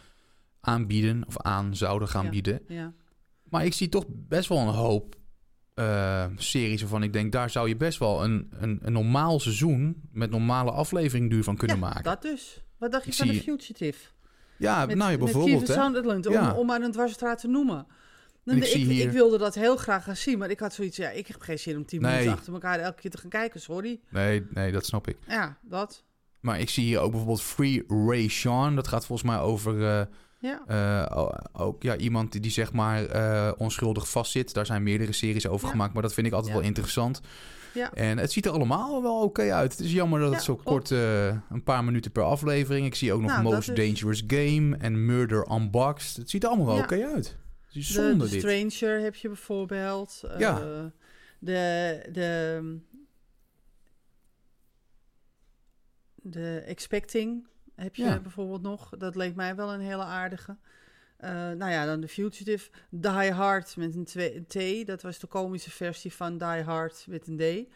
aanbieden 0.62 1.24
of 1.28 1.38
aan 1.42 1.76
zouden 1.76 2.08
gaan 2.08 2.24
Ja. 2.24 2.30
bieden. 2.30 2.62
Ja. 2.68 2.94
Maar 3.44 3.66
ik 3.66 3.74
zie 3.74 3.90
toch 3.90 4.06
best 4.10 4.50
wel 4.50 4.58
een 4.58 4.68
hoop 4.74 5.16
eh, 5.74 6.26
series 6.36 6.82
waarvan 6.82 7.04
ik 7.04 7.14
denk, 7.14 7.32
daar 7.32 7.50
zou 7.50 7.68
je 7.68 7.76
best 7.78 8.00
wel 8.00 8.24
een, 8.24 8.48
een, 8.60 8.80
een 8.82 8.94
normaal 8.94 9.40
seizoen 9.40 10.02
met 10.12 10.30
normale 10.30 10.72
afleveringduur 10.72 11.44
van 11.44 11.56
kunnen 11.58 11.78
ja, 11.78 11.84
maken. 11.86 12.04
dat 12.04 12.22
dus. 12.22 12.64
Wat 12.78 12.92
dacht 12.92 13.04
je 13.04 13.12
Ik 13.12 13.18
van 13.18 13.28
de 13.28 13.34
zie- 13.34 13.42
Fugitive? 13.42 14.00
ja, 14.58 14.86
Met, 14.86 14.96
nou 14.98 15.12
ja, 15.12 15.18
met 15.18 15.26
bijvoorbeeld. 15.26 15.64
Kiefer. 15.64 15.84
Sutherland, 15.84 16.26
om, 16.28 16.58
om 16.58 16.66
maar 16.66 16.82
een 16.82 16.92
dwarsstraat 16.92 17.40
te 17.40 17.48
noemen. 17.48 17.86
Ik 18.56 18.64
ik, 18.90 19.12
wilde 19.12 19.38
dat 19.38 19.56
heel 19.56 19.76
graag 19.78 20.04
gaan 20.04 20.16
zien, 20.16 20.38
maar 20.38 20.50
ik 20.50 20.60
had 20.60 20.74
zoiets, 20.74 20.98
ja, 20.98 21.10
ik 21.10 21.28
heb 21.28 21.42
geen 21.42 21.60
zin 21.60 21.78
om 21.78 21.86
tien 21.86 22.02
Nee. 22.02 22.12
minuten 22.12 22.34
achter 22.34 22.54
elkaar 22.54 22.80
elke 22.80 23.02
keer 23.02 23.12
te 23.12 23.18
gaan 23.18 23.30
kijken, 23.30 23.62
sorry. 23.62 24.00
Nee, 24.10 24.46
nee, 24.54 24.72
dat 24.72 24.86
snap 24.86 25.08
ik. 25.08 25.18
Ja, 25.28 25.58
dat. 25.62 26.04
Maar 26.40 26.60
ik 26.60 26.70
zie 26.70 26.84
hier 26.86 27.00
ook 27.00 27.10
bijvoorbeeld 27.10 27.42
Free 27.42 27.84
Ray 27.88 28.28
Sean. 28.28 28.76
Dat 28.76 28.88
gaat 28.88 29.06
volgens 29.06 29.30
mij 29.30 29.40
over 29.40 29.88
eh, 29.88 30.02
Ja, 30.40 30.62
eh, 30.68 31.34
ook 31.54 31.84
ja, 31.84 31.96
iemand 31.98 32.32
die, 32.32 32.42
die 32.42 32.52
zeg 32.52 32.74
maar 32.74 33.06
eh, 33.06 33.52
onschuldig 33.58 34.10
vastzit. 34.10 34.54
Daar 34.54 34.66
zijn 34.66 34.84
meerdere 34.84 35.12
series 35.12 35.48
over 35.48 35.66
Ja. 35.66 35.72
gemaakt, 35.72 35.94
maar 35.94 36.02
dat 36.02 36.14
vind 36.14 36.28
ik 36.28 36.34
altijd 36.34 36.52
Ja. 36.54 36.58
wel 36.60 36.68
interessant. 36.68 37.22
ja. 37.74 37.94
En 37.94 38.18
het 38.18 38.32
ziet 38.32 38.46
er 38.46 38.52
allemaal 38.52 39.02
wel 39.02 39.22
oké 39.22 39.54
uit. 39.54 39.72
Het 39.72 39.80
is 39.82 39.92
jammer 39.92 40.20
dat 40.20 40.34
het 40.34 40.44
zo 40.44 40.56
kort, 40.56 40.90
een 40.90 41.64
paar 41.64 41.84
minuten 41.84 42.12
per 42.12 42.24
aflevering. 42.24 42.86
Ik 42.86 42.96
zie 42.96 43.14
ook 43.14 43.22
nog 43.22 43.32
Nou, 43.32 43.44
Most 43.44 43.70
is- 43.70 43.76
Dangerous 43.76 44.24
Game 44.28 44.78
en 44.78 45.06
Murder 45.06 45.48
Unboxed. 45.52 46.16
Het 46.18 46.30
ziet 46.30 46.44
er 46.44 46.50
allemaal 46.50 46.68
wel 46.76 46.78
oké 46.84 47.06
uit. 47.14 47.38
Het 47.68 47.74
De, 47.74 47.82
zonde 47.82 48.24
de 48.26 48.30
dit. 48.30 48.40
Stranger 48.42 49.00
heb 49.02 49.16
je 49.16 49.28
bijvoorbeeld. 49.28 50.22
eh, 50.28 50.40
Ja. 50.40 50.60
De, 51.40 52.02
de, 52.12 52.80
de 56.16 56.60
Expecting 56.66 57.48
heb 57.76 57.96
je 57.96 58.04
Ja. 58.04 58.20
bijvoorbeeld 58.20 58.62
nog. 58.62 58.90
Dat 58.98 59.16
leek 59.16 59.36
mij 59.36 59.56
wel 59.56 59.74
een 59.74 59.80
hele 59.80 60.04
aardige. 60.04 60.58
Eh, 61.18 61.30
nou 61.32 61.72
ja, 61.72 61.86
dan 61.86 62.00
de 62.02 62.08
Fugitive. 62.08 62.70
Die 62.90 63.32
Hard 63.32 63.76
met 63.78 63.96
een, 63.96 64.06
twee- 64.06 64.36
een 64.36 64.84
T. 64.84 64.88
Dat 64.88 65.02
was 65.02 65.20
de 65.20 65.28
komische 65.28 65.72
versie 65.72 66.14
van 66.14 66.38
Die 66.38 66.48
Hard 66.64 67.06
met 67.08 67.28
een 67.28 67.38
D. 67.38 67.74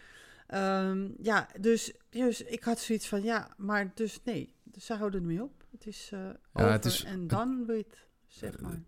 Ehm, 0.47 1.09
ja, 1.21 1.47
dus, 1.59 1.93
dus 2.09 2.41
ik 2.43 2.63
had 2.63 2.79
zoiets 2.79 3.07
van, 3.07 3.23
ja, 3.23 3.53
maar 3.57 3.91
dus 3.95 4.19
nee. 4.23 4.53
Dus 4.63 4.85
ze 4.85 4.93
houden 4.93 5.19
ermee 5.21 5.43
op. 5.43 5.63
Het 5.71 5.85
is 5.87 6.09
eh 6.13 6.29
over 6.53 6.71
het 6.71 6.85
is- 6.85 7.03
en 7.03 7.65
with, 7.65 8.07
zeg 8.27 8.59
maar. 8.59 8.81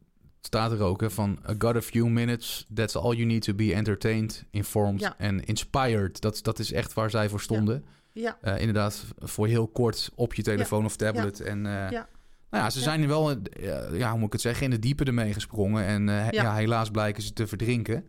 Staat 0.45 0.71
er 0.71 0.81
ook 0.81 1.01
hè, 1.01 1.09
van... 1.11 1.39
I 1.49 1.55
got 1.57 1.75
a 1.75 1.81
few 1.81 2.07
minutes. 2.07 2.65
That's 2.73 2.95
all 2.95 3.13
you 3.15 3.25
need 3.25 3.41
to 3.41 3.53
be 3.53 3.73
entertained, 3.73 4.43
informed 4.51 4.99
Ja. 5.01 5.15
and 5.19 5.41
inspired. 5.45 6.21
Dat, 6.21 6.39
dat 6.43 6.59
is 6.59 6.71
echt 6.71 6.93
waar 6.93 7.09
zij 7.09 7.29
voor 7.29 7.41
stonden. 7.41 7.85
Ja, 8.11 8.37
Eh, 8.41 8.59
inderdaad, 8.59 9.05
voor 9.19 9.47
heel 9.47 9.67
kort 9.67 10.11
op 10.15 10.33
je 10.33 10.41
telefoon 10.41 10.85
of 10.85 10.95
tablet. 10.95 11.39
En 11.41 11.65
eh, 11.65 11.71
Ja. 11.91 12.07
nou 12.49 12.63
ja, 12.63 12.69
ze 12.69 12.79
zijn 12.79 13.01
er 13.01 13.07
wel, 13.07 13.31
eh, 13.31 13.37
ja, 13.97 14.09
hoe 14.09 14.17
moet 14.17 14.27
ik 14.27 14.33
het 14.33 14.41
zeggen, 14.41 14.63
in 14.63 14.69
de 14.69 14.79
diepe 14.79 15.03
ermee 15.03 15.33
gesprongen. 15.33 15.85
En 15.85 16.07
ja. 16.31 16.55
Helaas 16.55 16.89
blijken 16.89 17.23
ze 17.23 17.33
te 17.33 17.47
verdrinken. 17.47 18.05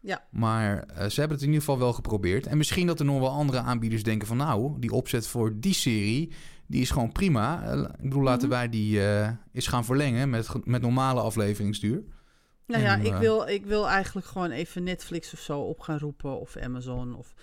Ja. 0.00 0.24
Maar 0.30 0.84
ze 1.10 1.20
hebben 1.20 1.36
het 1.36 1.40
in 1.40 1.52
ieder 1.52 1.60
geval 1.60 1.78
wel 1.78 1.92
geprobeerd. 1.92 2.46
En 2.46 2.56
misschien 2.56 2.86
dat 2.86 2.98
er 2.98 3.04
nog 3.04 3.20
wel 3.20 3.30
andere 3.30 3.58
aanbieders 3.58 4.02
denken 4.02 4.26
van... 4.26 4.36
nou, 4.36 4.78
die 4.80 4.90
opzet 4.92 5.26
voor 5.26 5.52
die 5.60 5.74
serie, 5.74 6.32
die 6.66 6.80
is 6.80 6.90
gewoon 6.90 7.12
prima. 7.12 7.62
Eh, 7.62 7.78
ik 7.80 8.02
bedoel, 8.02 8.22
laten 8.22 8.48
Mhm. 8.48 8.56
wij 8.56 8.68
die 8.68 9.02
eh 9.04 9.30
eens 9.52 9.66
gaan 9.66 9.84
verlengen 9.84 10.30
met, 10.30 10.48
met 10.64 10.82
normale 10.82 11.20
afleveringsduur. 11.20 12.02
Nou 12.66 12.82
ja, 12.82 12.96
ik 12.96 13.12
eh, 13.12 13.18
wil, 13.18 13.46
ik 13.48 13.66
wil 13.66 13.88
eigenlijk 13.88 14.26
gewoon 14.26 14.50
even 14.50 14.82
Netflix 14.82 15.32
of 15.32 15.38
zo 15.40 15.60
op 15.60 15.80
gaan 15.80 15.98
roepen. 15.98 16.40
Of 16.40 16.56
Amazon 16.56 17.14
of 17.16 17.34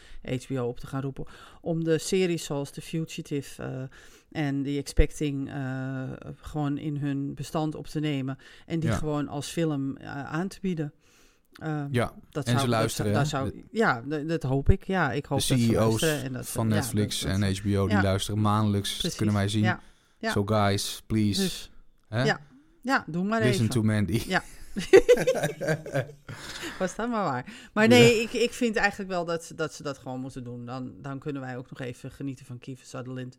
HBO 0.45 0.63
op 0.67 0.80
te 0.80 0.88
gaan 0.88 1.01
roepen. 1.01 1.26
Om 1.61 1.84
de 1.84 1.97
series 1.97 2.43
zoals 2.43 2.71
The 2.71 2.82
Fugitive 2.82 3.63
eh, 3.63 3.84
en 4.43 4.63
The 4.63 4.78
Expecting 4.78 5.49
eh, 5.49 6.03
gewoon 6.36 6.78
in 6.78 6.97
hun 6.97 7.34
bestand 7.36 7.76
op 7.76 7.88
te 7.88 7.99
nemen. 7.99 8.38
En 8.65 8.80
die 8.80 8.89
Ja. 8.89 8.95
gewoon 8.95 9.28
als 9.28 9.47
film 9.47 9.97
eh, 9.97 10.24
aan 10.26 10.47
te 10.47 10.57
bieden. 10.61 10.93
Eh, 11.53 11.83
Ja, 11.91 12.13
dat 12.29 12.45
en 12.45 12.51
zou, 12.51 12.63
ze 12.63 12.69
luisteren, 12.69 13.13
Dat, 13.13 13.27
zou, 13.27 13.45
hè? 13.45 13.51
zou- 13.51 13.63
ja, 13.71 14.01
dat, 14.05 14.27
dat 14.27 14.43
hoop 14.43 14.69
ik. 14.69 14.83
Ja, 14.87 15.11
ik 15.11 15.25
hoop 15.25 15.39
de 15.39 15.47
dat 15.47 15.57
ze 15.59 15.65
CEO's 15.65 16.01
luisteren 16.01 16.23
en 16.23 16.33
dat, 16.33 16.49
van 16.49 16.67
Netflix 16.67 17.19
dat- 17.19 17.31
dat- 17.31 17.41
en 17.41 17.55
HBO, 17.55 17.87
die 17.87 17.95
ja. 17.95 18.01
luisteren 18.03 18.41
maandelijks. 18.41 19.01
Dat 19.01 19.15
kunnen 19.15 19.35
wij 19.35 19.47
zien. 19.47 19.63
Ja, 19.63 19.79
ja. 20.17 20.31
So 20.31 20.45
guys, 20.45 21.03
please. 21.07 21.41
Dus, 21.41 21.71
hè? 22.07 22.23
ja. 22.23 22.39
ja, 22.81 23.03
doe 23.07 23.23
maar 23.23 23.41
Listen 23.41 23.61
even. 23.65 23.73
to 23.75 23.83
Mandy. 23.83 24.21
Ja. 24.27 24.43
Was 26.79 26.95
dat 26.95 27.09
maar 27.09 27.23
waar. 27.23 27.45
Maar 27.73 27.87
nee, 27.87 28.21
ik, 28.21 28.33
ik 28.33 28.51
vind 28.53 28.75
eigenlijk 28.75 29.09
wel 29.09 29.25
dat, 29.25 29.43
ze- 29.43 29.55
dat 29.55 29.73
ze 29.73 29.83
dat 29.83 29.97
gewoon 29.97 30.19
moeten 30.19 30.43
doen. 30.43 30.65
Dan, 30.65 30.93
dan 31.01 31.19
kunnen 31.19 31.41
wij 31.41 31.57
ook 31.57 31.69
nog 31.69 31.79
even 31.79 32.11
genieten 32.11 32.45
van 32.45 32.59
Kiefer 32.59 32.85
Sutherland. 32.85 33.37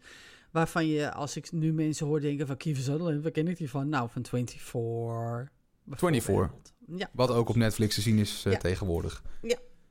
Waarvan 0.50 0.86
je, 0.86 1.12
als 1.12 1.36
ik 1.36 1.52
nu 1.52 1.72
mensen 1.72 2.06
hoor 2.06 2.20
denken 2.20 2.46
van 2.46 2.56
Kiefer 2.56 2.82
Sutherland, 2.84 3.22
waar 3.22 3.30
ken 3.32 3.48
ik 3.48 3.56
die 3.56 3.70
van? 3.70 3.88
Nou, 3.88 4.08
van 4.10 4.24
24. 4.26 5.48
24. 5.86 6.26
bijvoorbeeld. 6.26 6.72
Ja, 6.96 7.08
Wat 7.12 7.30
ook 7.30 7.48
op 7.48 7.56
Netflix 7.56 7.94
te 7.94 8.00
zien 8.00 8.18
is 8.18 8.42
eh, 8.44 8.52
Ja. 8.52 8.58
tegenwoordig. 8.58 9.22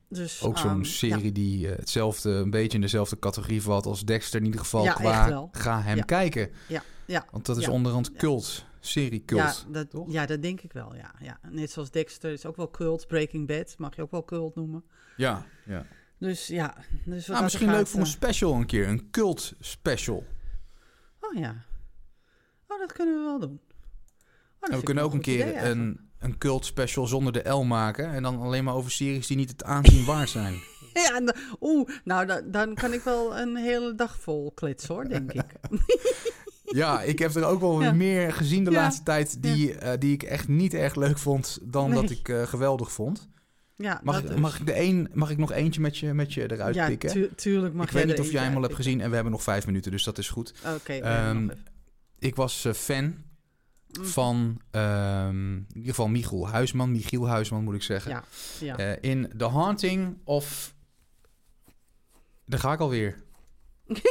dus... 0.10 0.44
Ook 0.44 0.58
zo'n 0.58 0.70
ehm, 0.72 0.84
serie 0.84 1.32
die 1.32 1.70
eh, 1.70 1.78
hetzelfde, 1.78 2.30
een 2.30 2.50
beetje 2.50 2.76
in 2.76 2.82
dezelfde 2.82 3.20
categorie 3.20 3.62
valt 3.62 3.86
als 3.86 4.04
Dexter. 4.06 4.39
In 4.39 4.46
ieder 4.46 4.60
geval 4.60 4.84
Ja, 4.84 4.94
qua 4.94 5.50
ga 5.52 5.82
hem 5.82 5.98
Ja. 5.98 6.04
kijken. 6.04 6.50
Ja, 6.68 6.84
ja. 7.06 7.26
Want 7.32 7.46
dat 7.46 7.58
is 7.58 7.66
Ja. 7.66 7.72
onderhand 7.72 8.10
Ja. 8.14 8.18
cult. 8.20 8.66
Serie 8.80 9.24
Ja, 9.26 9.26
cult. 9.26 9.66
dat, 9.74 9.89
toch? 9.89 10.12
ja, 10.12 10.26
dat 10.26 10.41
denk 10.41 10.62
ik 10.62 10.74
wel, 10.74 10.96
ja, 10.96 11.16
ja. 11.20 11.39
Net 11.50 11.72
zoals 11.72 11.91
Dexter 11.91 12.32
is 12.32 12.46
ook 12.46 12.56
wel 12.56 12.72
cult. 12.72 13.08
Breaking 13.08 13.48
Bad 13.48 13.76
mag 13.78 13.96
je 13.96 14.02
ook 14.02 14.12
wel 14.12 14.24
cult 14.26 14.56
noemen. 14.56 14.84
Ja. 15.18 15.46
ja. 15.66 15.86
Dus 16.20 16.48
ja. 16.48 16.76
Dus 17.06 17.28
Nou, 17.28 17.34
dat 17.34 17.41
misschien 17.41 17.72
leuk 17.72 17.88
voor 17.88 18.00
een 18.00 18.06
eh, 18.06 18.12
special 18.12 18.54
een 18.54 18.66
keer. 18.66 18.88
Een 18.88 19.10
cult 19.12 19.54
special. 19.60 20.26
Oh 21.20 21.34
ja. 21.39 21.66
Oh, 22.68 22.80
dat 22.80 22.94
kunnen 22.94 23.16
we 23.16 23.22
wel 23.24 23.39
doen. 23.39 23.60
We 24.72 24.84
kunnen 24.84 25.03
ook 25.03 25.14
een 25.14 25.20
idee 25.20 25.38
keer 25.51 25.66
een, 25.66 25.99
een 26.20 26.38
cult 26.38 26.66
special 26.66 27.07
zonder 27.07 27.34
de 27.34 27.49
L 27.49 27.64
maken. 27.64 28.14
En 28.14 28.24
dan 28.24 28.39
alleen 28.41 28.64
maar 28.64 28.74
over 28.76 28.91
series 28.91 29.28
die 29.28 29.38
niet 29.38 29.49
het 29.49 29.64
aanzien 29.64 30.05
waard 30.05 30.30
zijn. 30.30 30.53
Ja, 30.93 31.16
en 31.16 31.36
oeh, 31.61 31.89
nou, 32.03 32.26
dan, 32.26 32.41
dan 32.51 32.74
kan 32.74 32.93
ik 32.93 33.01
wel 33.01 33.38
een 33.38 33.55
hele 33.55 33.95
dag 33.95 34.18
vol 34.20 34.51
kletsen, 34.51 34.93
hoor, 34.95 35.09
denk 35.09 35.32
ik. 35.34 35.43
Ja, 36.64 37.01
ik 37.01 37.20
heb 37.20 37.36
er 37.36 37.43
ook 37.45 37.59
wel 37.59 37.82
Ja. 37.82 37.91
meer 37.91 38.34
gezien 38.34 38.64
de 38.64 38.72
Ja. 38.72 38.82
laatste 38.82 39.03
tijd 39.03 39.41
die, 39.43 39.74
eh, 39.76 39.91
die 39.99 40.14
ik 40.14 40.24
echt 40.24 40.47
niet 40.47 40.74
erg 40.74 40.95
leuk 40.95 41.18
vond 41.18 41.59
dan 41.61 41.89
Nee. 41.89 42.01
dat 42.01 42.09
ik 42.09 42.30
eh, 42.30 42.41
geweldig 42.47 42.91
vond. 42.91 43.28
Ja, 43.76 43.99
Mag, 44.03 44.22
dus. 44.22 44.39
mag, 44.39 44.59
ik 44.59 44.66
de 44.66 44.80
een, 44.80 45.09
mag 45.14 45.30
ik 45.30 45.38
nog 45.38 45.51
eentje 45.51 45.82
met 45.82 45.97
je, 45.97 46.14
met 46.14 46.34
je 46.34 46.51
eruit 46.51 46.76
ja, 46.76 46.88
pikken? 46.88 47.09
tu- 47.09 47.30
tuurlijk 47.36 47.74
mag 47.74 47.86
ik 47.86 47.91
weet 47.91 48.05
niet 48.05 48.20
of 48.20 48.32
jij 48.32 48.43
hem 48.43 48.55
al 48.55 48.61
hebt 48.61 48.76
gezien 48.76 49.01
en 49.01 49.09
we 49.09 49.14
hebben 49.16 49.32
nog 49.34 49.43
vijf 49.43 49.66
minuten, 49.66 49.91
dus 49.91 50.03
dat 50.03 50.18
is 50.18 50.30
goed. 50.30 50.53
Oké, 50.76 50.93
Ehm, 50.93 51.43
even. 51.43 51.57
Ik 52.20 52.36
was 52.36 52.66
eh, 52.66 52.74
fan 52.74 53.14
van 54.02 54.62
ehm, 54.72 55.54
in 55.56 55.68
ieder 55.74 55.89
geval 55.89 56.08
Michiel 56.08 56.48
Huisman, 56.50 56.91
Michiel 56.91 57.28
Huisman 57.28 57.64
moet 57.64 57.76
ik 57.76 57.84
zeggen. 57.84 58.12
Ja, 58.12 58.24
ja. 58.60 58.78
Eh, 58.78 59.10
in 59.12 59.32
The 59.38 59.46
Haunting 59.46 60.18
of... 60.24 60.76
Daar 62.46 62.60
ga 62.60 62.74
ik 62.74 62.80
alweer. 62.80 63.24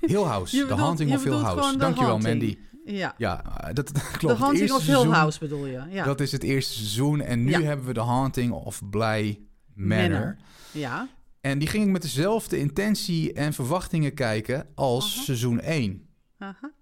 Hill 0.00 0.22
House. 0.22 0.56
Je 0.56 0.62
The 0.62 0.68
bedoelt- 0.68 0.84
Haunting 0.86 1.12
of 1.14 1.24
Hill 1.24 1.32
House. 1.32 1.76
Dankjewel, 1.78 2.10
Haunting. 2.10 2.38
Mandy. 2.40 2.58
ja. 2.98 3.14
Ja, 3.18 3.60
eh, 3.60 3.74
dat, 3.74 3.92
dat 3.92 4.10
klopt. 4.18 4.36
The 4.36 4.42
Haunting 4.42 4.70
of 4.72 4.86
Hill 4.86 5.06
House 5.08 5.38
bedoel 5.38 5.66
je? 5.66 5.82
Ja. 5.90 6.04
Dat 6.04 6.20
is 6.20 6.32
het 6.32 6.42
eerste 6.42 6.72
seizoen. 6.72 7.20
En 7.20 7.44
nu 7.44 7.50
Ja. 7.50 7.60
hebben 7.60 7.86
we 7.86 7.92
The 7.92 8.00
Haunting 8.00 8.52
of 8.52 8.82
Bly 8.90 9.40
Manor. 9.74 10.10
Manor. 10.10 10.36
ja. 10.72 11.08
En 11.40 11.58
die 11.58 11.68
ging 11.68 11.84
ik 11.86 11.90
met 11.90 12.02
dezelfde 12.02 12.58
intentie 12.58 13.32
en 13.32 13.52
verwachtingen 13.52 14.14
kijken 14.14 14.66
als 14.74 15.14
Aha. 15.14 15.22
seizoen 15.22 15.60
1. 15.60 16.06
Aha. 16.38 16.72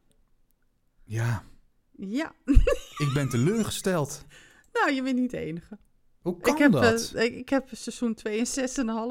Ja, 1.04 1.42
Ja. 1.96 2.32
ik 2.98 3.10
ben 3.14 3.28
teleurgesteld. 3.28 4.24
Nou, 4.72 4.92
je 4.94 5.02
bent 5.02 5.16
niet 5.18 5.30
de 5.30 5.38
enige. 5.38 5.78
Hoe 6.20 6.40
kan 6.40 6.52
ik, 6.54 6.58
heb, 6.58 6.72
dat? 6.72 7.12
eh, 7.14 7.24
ik, 7.24 7.34
ik 7.36 7.48
heb 7.48 7.68
seizoen 7.72 8.14
2 8.14 8.38
een 8.38 8.46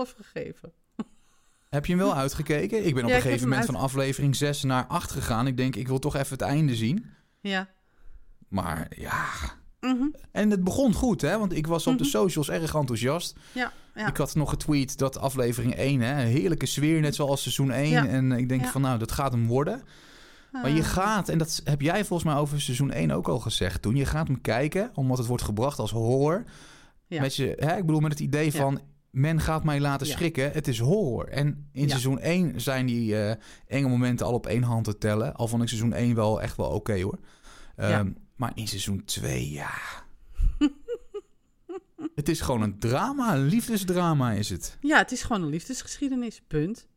6,5 0.08 0.16
gegeven. 0.18 0.74
Heb 1.70 1.86
je 1.86 1.94
hem 1.96 2.02
wel 2.02 2.16
uitgekeken? 2.16 2.86
Ik 2.86 2.94
ben 2.94 3.04
op 3.04 3.10
Ja, 3.10 3.16
een 3.16 3.22
ik 3.22 3.26
gegeven 3.28 3.48
moment 3.48 3.68
uit- 3.68 3.72
van 3.76 3.82
aflevering 3.86 4.36
6 4.36 4.64
naar 4.64 4.86
8 4.88 5.12
gegaan. 5.12 5.48
Ik 5.48 5.58
denk, 5.58 5.76
ik 5.76 5.88
wil 5.88 6.00
toch 6.00 6.16
even 6.16 6.32
het 6.32 6.42
einde 6.42 6.76
zien. 6.76 7.06
Ja. 7.42 7.70
Maar 8.48 8.88
ja... 8.98 9.26
Mhm. 9.80 10.08
En 10.32 10.50
het 10.50 10.64
begon 10.64 10.94
goed, 10.94 11.22
hè? 11.22 11.38
Want 11.38 11.54
ik 11.54 11.68
was 11.68 11.88
op 11.88 11.98
de 11.98 12.04
Mhm. 12.04 12.12
socials 12.12 12.50
erg 12.50 12.76
enthousiast. 12.76 13.36
Ja. 13.52 13.74
ja. 13.96 14.08
Ik 14.08 14.18
had 14.18 14.36
nog 14.36 14.50
getweet 14.50 14.98
dat 14.98 15.18
aflevering 15.18 15.76
1, 15.76 16.02
hè, 16.02 16.22
een 16.22 16.28
heerlijke 16.28 16.66
sfeer, 16.66 17.00
net 17.02 17.16
zoals 17.16 17.42
seizoen 17.42 17.72
1. 17.72 17.90
Ja. 17.90 18.08
En 18.08 18.32
ik 18.32 18.50
denk 18.50 18.66
van, 18.66 18.82
nou, 18.82 19.00
dat 19.00 19.12
gaat 19.12 19.32
hem 19.32 19.48
worden. 19.48 19.84
Maar 20.52 20.70
je 20.72 20.82
Ah. 20.82 20.88
gaat, 20.88 21.30
en 21.30 21.38
dat 21.38 21.62
heb 21.64 21.82
jij 21.82 22.06
volgens 22.06 22.30
mij 22.34 22.40
over 22.40 22.62
seizoen 22.62 22.92
1 22.92 23.12
ook 23.12 23.28
al 23.28 23.40
gezegd 23.40 23.82
toen. 23.82 23.96
Je 23.96 24.06
gaat 24.06 24.28
hem 24.28 24.42
kijken, 24.42 24.92
omdat 24.94 25.18
het 25.18 25.28
wordt 25.28 25.44
gebracht 25.44 25.80
als 25.80 25.92
horror. 25.92 26.44
Ja. 27.08 27.22
Met 27.22 27.36
je, 27.36 27.56
hè, 27.60 27.78
ik 27.78 27.86
bedoel, 27.86 28.02
met 28.02 28.12
het 28.12 28.20
idee 28.20 28.46
Ja. 28.46 28.52
van, 28.52 28.82
men 29.10 29.40
gaat 29.42 29.64
mij 29.64 29.80
laten 29.80 30.08
Ja. 30.08 30.14
schrikken. 30.14 30.52
Het 30.52 30.68
is 30.68 30.80
horror. 30.80 31.28
En 31.28 31.70
in 31.72 31.90
seizoen 31.90 32.20
1 32.22 32.62
zijn 32.62 32.86
die 32.86 33.18
eh, 33.24 33.36
enge 33.68 33.88
momenten 33.88 34.26
al 34.26 34.34
op 34.34 34.48
één 34.48 34.64
hand 34.64 34.84
te 34.86 34.98
tellen. 34.98 35.36
Al 35.36 35.48
vond 35.48 35.62
ik 35.62 35.68
seizoen 35.68 35.94
1 35.94 36.16
wel 36.16 36.42
echt 36.42 36.58
wel 36.58 36.70
oké 36.70 37.02
hoor. 37.02 37.20
Ehm, 37.76 38.12
Maar 38.36 38.52
in 38.56 38.68
seizoen 38.68 39.04
2, 39.06 39.50
ja... 39.52 39.70
het 42.16 42.30
is 42.30 42.42
gewoon 42.42 42.62
een 42.62 42.80
drama, 42.80 43.36
een 43.36 43.46
liefdesdrama 43.46 44.32
is 44.32 44.50
het. 44.50 44.78
Ja, 44.82 44.98
het 44.98 45.12
is 45.12 45.22
gewoon 45.24 45.42
een 45.42 45.50
liefdesgeschiedenis. 45.50 46.42
Punt. 46.48 46.88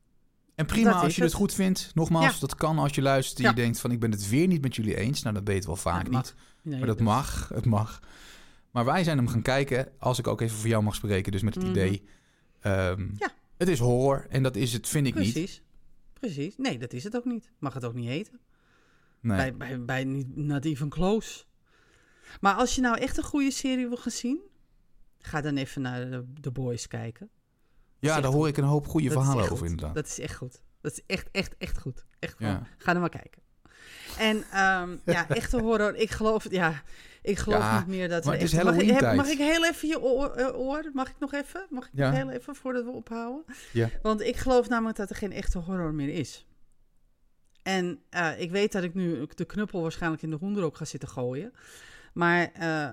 En 0.55 0.67
prima 0.67 0.93
Dat 0.93 1.03
als 1.03 1.15
je 1.17 1.23
het 1.23 1.31
het. 1.31 1.41
goed 1.41 1.55
vindt. 1.55 1.91
Nogmaals, 1.95 2.35
Ja. 2.35 2.41
dat 2.41 2.55
kan 2.55 2.79
als 2.79 2.95
je 2.95 3.03
luistert 3.03 3.39
en 3.39 3.45
Ja. 3.45 3.51
je 3.51 3.57
denkt 3.57 3.81
van 3.81 3.91
ik 3.91 4.01
ben 4.01 4.11
het 4.11 4.29
weer 4.29 4.47
niet 4.47 4.63
met 4.63 4.77
jullie 4.77 4.97
eens. 4.97 5.23
Nou, 5.23 5.35
dat 5.35 5.47
weet 5.47 5.61
je 5.61 5.67
wel 5.67 5.77
vaak 5.77 6.09
niet. 6.11 6.35
Nee, 6.63 6.79
Maar 6.79 6.87
dat 6.87 7.01
mag, 7.01 7.49
het 7.49 7.65
mag. 7.65 8.01
Maar 8.71 8.85
wij 8.85 9.05
zijn 9.05 9.17
hem 9.17 9.29
gaan 9.29 9.43
kijken, 9.43 9.89
als 9.99 10.19
ik 10.19 10.27
ook 10.27 10.41
even 10.41 10.57
voor 10.57 10.69
jou 10.69 10.83
mag 10.83 10.95
spreken, 10.95 11.33
dus 11.33 11.43
met 11.43 11.55
het 11.55 11.63
Mhm. 11.65 11.73
idee. 11.73 12.05
ehm, 12.61 13.09
Ja. 13.17 13.33
Het 13.57 13.69
is 13.69 13.79
horror 13.79 14.27
en 14.29 14.43
dat 14.43 14.57
is 14.57 14.73
het, 14.73 14.89
vind 14.89 15.07
ik 15.07 15.15
niet. 15.15 15.33
Precies. 15.33 15.63
Precies. 16.13 16.57
Nee, 16.57 16.79
dat 16.79 16.93
is 16.93 17.05
het 17.05 17.17
ook 17.17 17.25
niet. 17.25 17.51
Mag 17.59 17.75
het 17.75 17.85
ook 17.85 17.95
niet 17.95 18.09
heten. 18.09 18.41
Nee. 19.21 19.37
Bij, 19.37 19.57
bij, 19.57 19.85
bij 19.85 20.05
niet, 20.05 20.37
not 20.37 20.65
even 20.65 20.89
close. 20.89 21.45
Maar 22.41 22.55
als 22.55 22.75
je 22.75 22.81
nou 22.81 22.99
echt 22.99 23.17
een 23.17 23.23
goede 23.25 23.51
serie 23.51 23.89
wil 23.89 23.97
gaan 23.97 24.13
zien, 24.13 24.39
ga 25.19 25.41
dan 25.41 25.57
even 25.57 25.83
naar 25.83 26.11
de, 26.11 26.25
The 26.41 26.51
Boys 26.51 26.87
kijken. 26.87 27.31
Ja, 28.05 28.21
daar 28.21 28.33
hoor 28.33 28.49
ik 28.49 28.57
een 28.57 28.65
hoop 28.65 28.87
goede 28.89 29.09
Dat 29.09 29.17
verhalen 29.17 29.45
over 29.45 29.57
goed. 29.57 29.67
inderdaad. 29.69 29.95
Dat 29.95 30.07
is 30.07 30.19
echt 30.21 30.35
goed. 30.37 30.61
Dat 30.81 30.93
is 30.93 31.01
echt, 31.07 31.29
echt, 31.33 31.55
echt 31.59 31.79
goed. 31.79 32.05
Echt 32.19 32.35
Ja. 32.39 32.49
gewoon. 32.53 32.67
Ga 32.79 32.95
er 32.95 33.01
maar 33.01 33.09
kijken. 33.09 33.43
En 34.19 34.45
ehm, 34.53 34.97
ja, 35.05 35.29
echte 35.41 35.61
horror. 35.61 35.95
Ik 35.95 36.11
geloof, 36.11 36.51
ja, 36.51 36.83
ik 37.23 37.39
geloof 37.39 37.59
Ja, 37.61 37.79
niet 37.79 37.87
meer 37.87 38.09
dat 38.09 38.25
maar 38.25 38.35
er 38.35 38.41
het 38.41 38.53
is 38.53 38.63
mag, 38.63 38.77
ik, 38.77 38.91
heb- 38.91 39.15
mag 39.17 39.29
ik 39.29 39.39
heel 39.39 39.65
even 39.67 39.89
je 39.89 40.01
oor, 40.01 40.31
eh, 40.31 40.59
oor? 40.59 40.91
Mag 40.93 41.09
ik 41.09 41.15
nog 41.19 41.33
even? 41.33 41.67
Mag 41.71 41.85
ik 41.85 41.91
Ja. 41.95 42.09
nog 42.11 42.17
heel 42.19 42.31
even 42.31 42.55
voordat 42.55 42.85
we 42.85 42.91
ophouden? 42.91 43.45
Ja. 43.73 43.91
Want 44.03 44.21
ik 44.21 44.37
geloof 44.37 44.69
namelijk 44.69 44.97
dat 44.97 45.11
er 45.11 45.17
geen 45.17 45.33
echte 45.33 45.59
horror 45.59 45.95
meer 45.95 46.09
is. 46.09 46.47
En 47.63 48.01
eh, 48.11 48.41
ik 48.41 48.51
weet 48.51 48.73
dat 48.73 48.83
ik 48.83 48.95
nu 48.95 49.27
de 49.35 49.45
knuppel 49.45 49.83
waarschijnlijk 49.83 50.23
in 50.23 50.31
de 50.31 50.37
hoenderok 50.37 50.77
ga 50.77 50.85
zitten 50.85 51.09
gooien. 51.09 51.53
Maar 52.15 52.51
eh, 52.53 52.85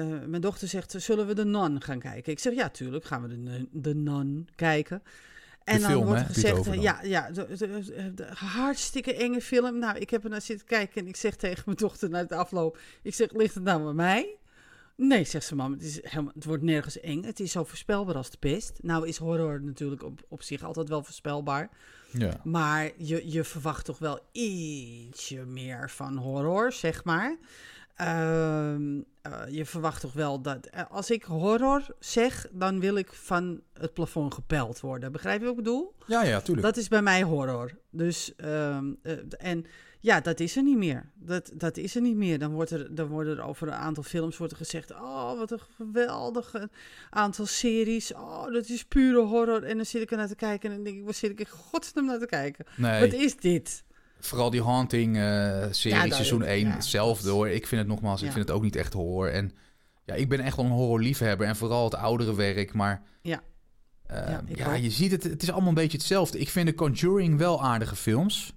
eh, 0.00 0.22
mijn 0.26 0.42
dochter 0.42 0.68
zegt, 0.68 0.94
zullen 0.98 1.26
we 1.26 1.34
de 1.34 1.44
Nun 1.44 1.80
gaan 1.82 1.98
kijken? 1.98 2.32
Ik 2.32 2.38
zeg, 2.38 2.54
ja, 2.54 2.68
tuurlijk 2.68 3.04
gaan 3.04 3.22
we 3.22 3.28
de, 3.42 3.68
de 3.72 3.94
Nun 3.94 4.48
kijken. 4.54 5.02
En 5.64 5.74
De 5.76 5.80
dan 5.82 5.90
film, 5.90 6.04
wordt 6.04 6.20
hè? 6.20 6.26
het 6.26 6.34
gezegd, 6.34 6.64
dan. 6.64 6.80
ja, 6.80 7.02
ja 7.02 7.30
de, 7.30 7.46
de- 7.56 7.66
de- 7.84 8.12
de 8.14 8.26
hartstikke 8.34 9.14
enge 9.14 9.40
film. 9.40 9.78
Nou, 9.78 9.98
ik 9.98 10.10
heb 10.10 10.24
er 10.24 10.30
naar 10.30 10.40
zitten 10.40 10.66
kijken 10.66 11.00
en 11.02 11.08
ik 11.08 11.16
zeg 11.16 11.36
tegen 11.36 11.62
mijn 11.64 11.76
dochter 11.76 12.08
na 12.10 12.24
de 12.24 12.34
afloop, 12.34 12.78
ik 13.02 13.14
zeg, 13.14 13.32
ligt 13.32 13.54
het 13.54 13.64
nou 13.64 13.82
bij 13.84 13.92
mij? 13.92 14.34
Nee, 14.96 15.24
zegt 15.24 15.46
ze, 15.46 15.54
mam, 15.56 15.72
het, 15.72 15.82
is 15.82 15.98
helemaal, 16.02 16.32
het 16.34 16.44
wordt 16.44 16.62
nergens 16.62 17.00
eng. 17.00 17.24
Het 17.24 17.40
is 17.40 17.52
zo 17.52 17.64
voorspelbaar 17.64 18.14
als 18.14 18.30
de 18.30 18.36
pest. 18.38 18.78
Nou 18.82 19.08
is 19.08 19.16
horror 19.16 19.62
natuurlijk 19.62 20.02
op, 20.04 20.20
op 20.28 20.42
zich 20.42 20.62
altijd 20.62 20.88
wel 20.88 21.02
voorspelbaar. 21.04 21.70
Ja. 22.12 22.40
Maar 22.44 22.90
je, 22.96 23.30
je 23.30 23.44
verwacht 23.44 23.84
toch 23.84 23.98
wel 23.98 24.20
ietsje 24.32 25.44
meer 25.44 25.90
van 25.90 26.16
horror, 26.16 26.72
zeg 26.72 27.04
maar. 27.04 27.36
Ehm, 28.00 29.00
eh, 29.22 29.42
je 29.48 29.64
verwacht 29.64 30.00
toch 30.00 30.12
wel 30.12 30.40
dat... 30.40 30.66
eh, 30.66 30.82
als 30.90 31.10
ik 31.10 31.22
horror 31.22 31.86
zeg, 31.98 32.46
dan 32.52 32.80
wil 32.80 32.96
ik 32.96 33.12
van 33.12 33.60
het 33.72 33.92
plafond 33.94 34.34
gepeld 34.34 34.80
worden. 34.80 35.12
Begrijp 35.12 35.38
je 35.38 35.46
wat 35.46 35.56
ik 35.56 35.64
bedoel? 35.64 35.94
ja, 36.06 36.24
ja, 36.24 36.40
tuurlijk. 36.40 36.66
Dat 36.66 36.76
is 36.76 36.88
bij 36.88 37.02
mij 37.02 37.22
horror. 37.22 37.78
Dus, 37.90 38.34
ehm, 38.36 38.92
eh, 39.02 39.12
en 39.38 39.64
ja, 40.00 40.20
dat 40.20 40.40
is 40.40 40.56
er 40.56 40.62
niet 40.62 40.76
meer. 40.76 41.10
Dat, 41.14 41.50
dat 41.54 41.76
is 41.76 41.94
er 41.94 42.00
niet 42.00 42.16
meer. 42.16 42.38
Dan, 42.38 42.52
wordt 42.52 42.70
er, 42.70 42.94
dan 42.94 43.06
worden 43.06 43.36
er 43.38 43.44
over 43.44 43.66
een 43.68 43.74
aantal 43.74 44.02
films 44.02 44.36
wordt 44.36 44.52
er 44.52 44.58
gezegd... 44.58 44.90
oh, 44.90 45.38
wat 45.38 45.50
een 45.50 45.60
geweldig 45.76 46.54
aantal 47.10 47.46
series. 47.46 48.14
Oh, 48.14 48.52
dat 48.52 48.68
is 48.68 48.84
pure 48.84 49.20
horror. 49.20 49.62
En 49.62 49.76
dan 49.76 49.86
zit 49.86 50.02
ik 50.02 50.10
er 50.10 50.16
naar 50.16 50.28
te 50.28 50.34
kijken 50.34 50.70
en 50.70 50.74
dan 50.74 50.84
denk 50.84 50.96
ik... 50.96 51.04
waar 51.04 51.14
zit 51.14 51.30
ik 51.30 51.40
in 51.40 51.46
godsnaam 51.48 52.04
naar 52.04 52.18
te 52.18 52.26
kijken? 52.26 52.64
nee, 52.76 53.00
Wat 53.00 53.12
is 53.12 53.36
dit? 53.36 53.84
Vooral 54.20 54.50
die 54.50 54.62
Haunting-serie, 54.62 55.98
Ja, 55.98 56.04
dat- 56.04 56.14
seizoen 56.14 56.42
1, 56.42 56.66
ja. 56.68 56.74
hetzelfde 56.74 57.30
hoor. 57.30 57.48
Ik 57.48 57.66
vind 57.66 57.80
het 57.80 57.90
nogmaals, 57.90 58.20
ik 58.20 58.26
Ja. 58.26 58.32
vind 58.32 58.46
het 58.48 58.56
ook 58.56 58.62
niet 58.62 58.76
echt 58.76 58.92
horror. 58.92 59.28
En 59.30 59.52
ja, 60.04 60.14
ik 60.14 60.28
ben 60.28 60.40
echt 60.40 60.56
wel 60.56 60.64
een 60.64 60.70
horrorliefhebber 60.70 61.46
en 61.46 61.56
vooral 61.56 61.84
het 61.84 61.94
oudere 61.94 62.34
werk, 62.34 62.72
maar... 62.74 63.02
Ja. 63.22 63.40
eh, 64.06 64.28
Ja, 64.28 64.42
ja, 64.46 64.72
je 64.74 64.90
ziet 64.90 65.10
het, 65.10 65.22
het 65.22 65.42
is 65.42 65.50
allemaal 65.50 65.68
een 65.68 65.74
beetje 65.74 65.98
hetzelfde. 65.98 66.38
Ik 66.38 66.48
vind 66.48 66.66
The 66.66 66.74
Conjuring 66.74 67.38
wel 67.38 67.62
aardige 67.62 67.96
films. 67.96 68.52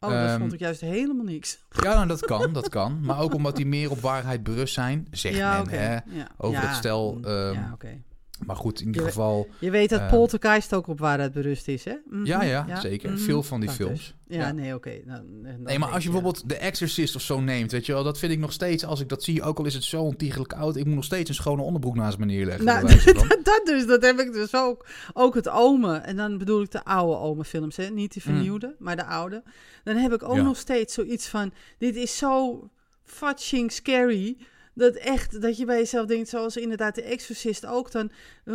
Oh, 0.00 0.10
dat 0.10 0.28
Ehm, 0.28 0.38
vond 0.38 0.52
ik 0.52 0.58
juist 0.60 0.80
helemaal 0.80 1.24
niks. 1.24 1.58
Ja, 1.70 1.94
nou, 1.94 2.06
dat 2.06 2.20
kan, 2.20 2.52
dat 2.52 2.68
kan. 2.68 3.00
Maar 3.00 3.20
ook 3.20 3.34
omdat 3.34 3.56
die 3.56 3.66
meer 3.66 3.90
op 3.90 4.00
waarheid 4.00 4.42
berust 4.42 4.74
zijn, 4.74 5.06
zegt 5.10 5.36
ja, 5.36 5.52
men, 5.52 5.62
oké. 5.62 5.74
hè. 5.76 5.92
Ja. 5.92 6.28
over 6.36 6.60
Ja, 6.60 6.66
het 6.66 6.76
stel, 6.76 7.14
mm, 7.14 7.24
ehm, 7.24 7.52
ja, 7.52 7.70
oké. 7.74 8.02
Maar 8.46 8.56
goed, 8.56 8.80
in 8.80 8.86
ieder 8.86 9.02
geval... 9.02 9.48
Je 9.58 9.70
weet 9.70 9.90
dat 9.90 10.00
eh, 10.00 10.10
Poltergeist 10.10 10.74
ook 10.74 10.86
op 10.86 10.98
waarheid 10.98 11.32
berust 11.32 11.68
is, 11.68 11.84
hè? 11.84 11.94
Mhm, 12.10 12.24
Ja, 12.26 12.42
ja, 12.42 12.80
zeker. 12.80 13.10
mhm. 13.10 13.18
Veel 13.20 13.42
van 13.42 13.60
die 13.60 13.70
films. 13.70 13.98
dus. 13.98 14.36
Ja, 14.38 14.46
Ja. 14.46 14.52
nee, 14.52 14.74
oké. 14.74 14.90
Dan 15.06 15.40
Nee, 15.64 15.78
maar 15.78 15.88
als 15.88 16.02
je 16.02 16.08
ja. 16.08 16.14
bijvoorbeeld 16.14 16.48
The 16.48 16.56
Exorcist 16.56 17.14
of 17.16 17.22
zo 17.22 17.40
neemt, 17.40 17.72
weet 17.72 17.86
je 17.86 17.92
wel, 17.92 18.04
dat 18.04 18.18
vind 18.18 18.32
ik 18.32 18.38
nog 18.38 18.52
steeds, 18.52 18.84
als 18.84 19.00
ik 19.00 19.08
dat 19.08 19.22
zie, 19.22 19.42
ook 19.42 19.58
al 19.58 19.64
is 19.64 19.74
het 19.74 19.84
zo 19.84 20.02
ontiegelijk 20.02 20.52
oud, 20.52 20.76
ik 20.76 20.84
moet 20.84 20.94
nog 20.94 21.04
steeds 21.04 21.28
een 21.28 21.34
schone 21.34 21.62
onderbroek 21.62 21.94
naast 21.94 22.18
me 22.18 22.24
neerleggen. 22.24 22.64
Nou, 22.64 22.86
dat 23.42 23.62
dus, 23.64 23.86
dat 23.86 24.02
heb 24.02 24.18
ik 24.18 24.32
dus 24.32 24.54
ook. 24.54 24.86
Ook 25.12 25.34
het 25.34 25.48
ome. 25.48 25.96
En 25.96 26.16
dan 26.16 26.38
bedoel 26.38 26.62
ik 26.62 26.70
de 26.70 26.84
oude 26.84 27.16
ome 27.16 27.44
films, 27.44 27.76
hè? 27.76 27.88
Niet 27.90 28.12
die 28.12 28.22
vernieuwde, 28.22 28.74
maar 28.78 28.96
de 28.96 29.04
oude. 29.04 29.42
Dan 29.84 29.96
heb 29.96 30.12
ik 30.12 30.22
ook 30.22 30.36
Mm. 30.36 30.44
Nog 30.44 30.56
steeds 30.56 30.94
zoiets 30.94 31.28
van, 31.28 31.52
dit 31.78 31.96
is 31.96 32.16
zo 32.16 32.68
fucking 33.04 33.72
scary. 33.72 34.36
Dat 34.74 34.94
echt, 34.94 35.42
dat 35.42 35.56
je 35.56 35.64
bij 35.64 35.78
jezelf 35.78 36.06
denkt, 36.06 36.28
zoals 36.28 36.56
inderdaad 36.56 36.94
de 36.94 37.02
exorcist 37.02 37.66
ook 37.66 37.90
dan. 37.90 38.10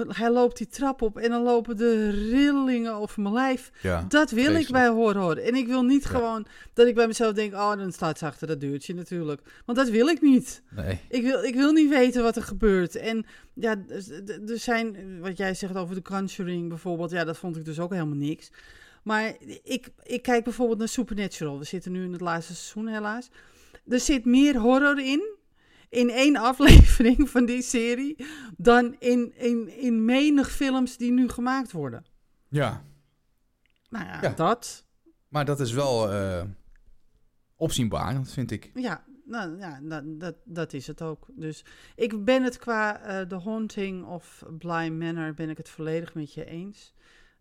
Hij 0.08 0.32
loopt 0.32 0.58
die 0.58 0.68
trap 0.68 1.02
op 1.02 1.18
en 1.18 1.30
dan 1.30 1.44
lopen 1.44 1.78
de 1.78 2.10
rillingen 2.10 2.94
over 2.94 3.22
mijn 3.22 3.34
lijf. 3.34 3.72
Ja. 3.82 4.06
Dat 4.08 4.32
wil 4.32 4.56
ik 4.56 4.70
bij 4.72 4.88
horror. 4.88 5.38
En 5.38 5.56
ik 5.56 5.68
wil 5.68 5.84
niet 5.84 6.04
Ja. 6.04 6.10
gewoon 6.10 6.48
dat 6.74 6.88
ik 6.88 6.96
bij 6.96 7.08
mezelf 7.08 7.34
denk, 7.34 7.54
oh, 7.54 7.78
dan 7.78 7.92
staat 7.92 8.18
ze 8.18 8.26
achter 8.26 8.48
dat 8.48 8.62
deurtje 8.62 8.94
natuurlijk. 8.94 9.42
Want 9.66 9.78
dat 9.78 9.90
wil 9.90 10.08
ik 10.08 10.22
niet. 10.22 10.62
Nee. 10.76 11.00
Ik 11.10 11.24
wil, 11.24 11.44
ik 11.44 11.56
wil 11.56 11.72
niet 11.72 11.90
weten 11.90 12.24
wat 12.24 12.36
er 12.36 12.44
gebeurt. 12.44 12.96
En 12.96 13.26
ja, 13.54 13.76
er 14.48 14.60
zijn, 14.60 15.20
wat 15.20 15.38
jij 15.38 15.54
zegt 15.54 15.76
over 15.76 15.96
de 15.96 16.02
Conjuring 16.02 16.70
bijvoorbeeld, 16.70 17.12
ja, 17.12 17.24
dat 17.24 17.38
vond 17.38 17.58
ik 17.58 17.66
dus 17.66 17.80
ook 17.80 17.92
helemaal 17.92 18.16
niks. 18.16 18.52
Maar 19.04 19.36
ik, 19.64 19.88
ik 20.04 20.22
kijk 20.22 20.44
bijvoorbeeld 20.44 20.80
naar 20.80 20.88
Supernatural. 20.88 21.60
We 21.60 21.66
zitten 21.66 21.92
nu 21.92 22.04
in 22.04 22.12
het 22.12 22.22
laatste 22.22 22.56
seizoen 22.56 22.88
helaas. 22.94 23.30
Er 23.88 24.00
zit 24.00 24.26
meer 24.26 24.58
horror 24.58 25.00
in, 25.00 25.36
in 25.90 26.10
één 26.10 26.36
aflevering 26.36 27.30
van 27.30 27.46
die 27.46 27.62
serie, 27.62 28.26
dan 28.58 28.96
in, 29.00 29.34
in, 29.36 29.68
in 29.78 30.06
menig 30.06 30.52
films 30.52 30.98
die 30.98 31.12
nu 31.12 31.30
gemaakt 31.30 31.72
worden. 31.72 32.06
Ja, 32.48 32.86
Nou 33.90 34.06
ja, 34.06 34.22
Ja. 34.22 34.30
dat. 34.30 34.86
maar 35.28 35.46
dat 35.46 35.60
is 35.60 35.72
wel 35.72 36.12
eh, 36.12 36.44
opzienbaar, 37.56 38.26
vind 38.26 38.52
ik. 38.52 38.72
Ja, 38.74 39.06
nou, 39.26 39.58
ja, 39.60 39.80
dat, 39.84 40.20
dat, 40.20 40.36
dat 40.44 40.74
is 40.74 40.88
het 40.88 41.02
ook. 41.02 41.28
Dus 41.36 41.66
ik 41.96 42.26
ben 42.26 42.44
het 42.44 42.58
qua 42.58 43.00
eh 43.02 43.22
The 43.28 43.40
Haunting 43.40 44.06
of 44.06 44.44
Bly 44.58 44.88
Manor 44.90 45.34
ben 45.34 45.50
ik 45.50 45.58
het 45.58 45.70
volledig 45.70 46.14
met 46.14 46.34
je 46.34 46.46
eens. 46.46 46.94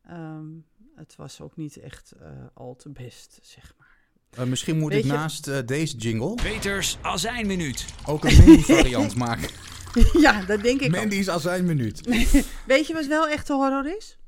Ehm, 0.03 0.47
het 0.95 1.17
was 1.17 1.41
ook 1.41 1.57
niet 1.57 1.77
echt 1.77 2.13
eh, 2.13 2.31
al 2.55 2.77
te 2.77 2.91
best, 2.91 3.39
zeg 3.43 3.75
maar. 3.79 3.86
Eh, 4.31 4.45
misschien 4.45 4.79
moet 4.79 4.93
Weet 4.93 5.05
ik 5.05 5.11
je- 5.11 5.17
naast 5.17 5.49
eh, 5.49 5.59
deze 5.67 5.97
jingle 5.97 6.35
Peters 6.35 6.99
Azijnminuut. 7.03 7.85
ook 8.07 8.25
een 8.25 8.45
mini-variant 8.45 9.15
maken. 9.27 9.49
ja, 10.21 10.43
dat 10.45 10.63
denk 10.63 10.81
ik 10.81 10.87
ook. 10.87 11.01
Mandy's 11.01 11.29
als 11.29 11.43
zijn 11.43 11.65
minuut. 11.65 12.01
Weet 12.67 12.87
je 12.87 12.93
wat 12.95 13.07
wel 13.07 13.29
echt 13.29 13.49
horror 13.49 13.97
is? 13.97 14.19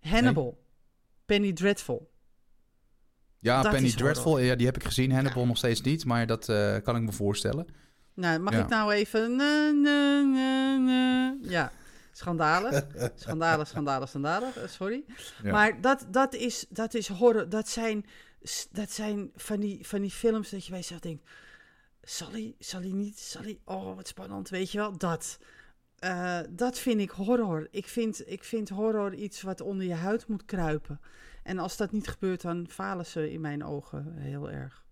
Hannibal. 0.00 0.58
Penny 1.26 1.52
Dreadful. 1.52 2.10
Ja, 3.40 3.62
Dat 3.62 3.72
Penny 3.72 3.86
is. 3.86 3.94
Dreadful, 3.94 4.38
ja, 4.38 4.54
die 4.54 4.66
heb 4.66 4.76
ik 4.76 4.84
gezien. 4.84 5.12
Hannibal 5.12 5.46
nog 5.46 5.56
steeds 5.56 5.80
niet, 5.80 6.04
maar 6.04 6.26
dat 6.26 6.48
eh, 6.48 6.76
kan 6.82 6.96
ik 6.96 7.02
me 7.02 7.12
voorstellen. 7.12 7.66
Nou, 8.14 8.38
mag 8.40 8.52
Ja. 8.52 8.60
ik 8.62 8.68
nou 8.68 8.92
even... 8.92 9.36
na, 9.36 9.70
na, 9.70 10.20
na, 10.22 10.76
na. 10.76 11.36
Ja, 11.42 11.72
schandalig. 12.12 12.86
Schandalig, 13.14 13.68
schandalig, 13.68 14.08
schandalig. 14.08 14.56
eh, 14.56 14.68
Sorry. 14.68 15.04
Ja. 15.42 15.52
Maar 15.52 15.80
dat, 15.80 16.06
dat, 16.10 16.34
is, 16.34 16.66
dat 16.68 16.94
is 16.94 17.08
horror. 17.08 17.48
Dat 17.48 17.68
zijn, 17.68 18.04
dat 18.70 18.90
zijn 18.90 19.30
van, 19.34 19.60
die, 19.60 19.86
van 19.86 20.00
die 20.00 20.10
films 20.10 20.50
dat 20.50 20.64
je 20.64 20.70
bij 20.70 20.80
jezelf 20.80 21.00
denkt... 21.00 21.30
Zal 22.02 22.30
hij, 22.30 22.54
zal 22.58 22.80
hij 22.80 22.92
niet, 22.92 23.18
zal 23.18 23.42
hij... 23.42 23.58
Oh, 23.64 23.96
wat 23.96 24.08
spannend, 24.08 24.48
weet 24.48 24.72
je 24.72 24.78
wel? 24.78 24.98
Dat. 24.98 25.38
Eh, 25.98 26.38
dat 26.50 26.78
vind 26.78 27.00
ik 27.00 27.10
horror. 27.10 27.68
Ik 27.70 27.88
vind, 27.88 28.30
ik 28.30 28.44
vind 28.44 28.68
horror 28.68 29.14
iets 29.14 29.42
wat 29.42 29.60
onder 29.60 29.86
je 29.86 29.94
huid 29.94 30.26
moet 30.26 30.44
kruipen. 30.44 31.00
En 31.42 31.58
als 31.58 31.76
dat 31.76 31.92
niet 31.92 32.08
gebeurt, 32.08 32.40
dan 32.40 32.66
falen 32.68 33.06
ze 33.06 33.32
in 33.32 33.40
mijn 33.40 33.64
ogen 33.64 34.14
heel 34.16 34.50
erg. 34.50 34.84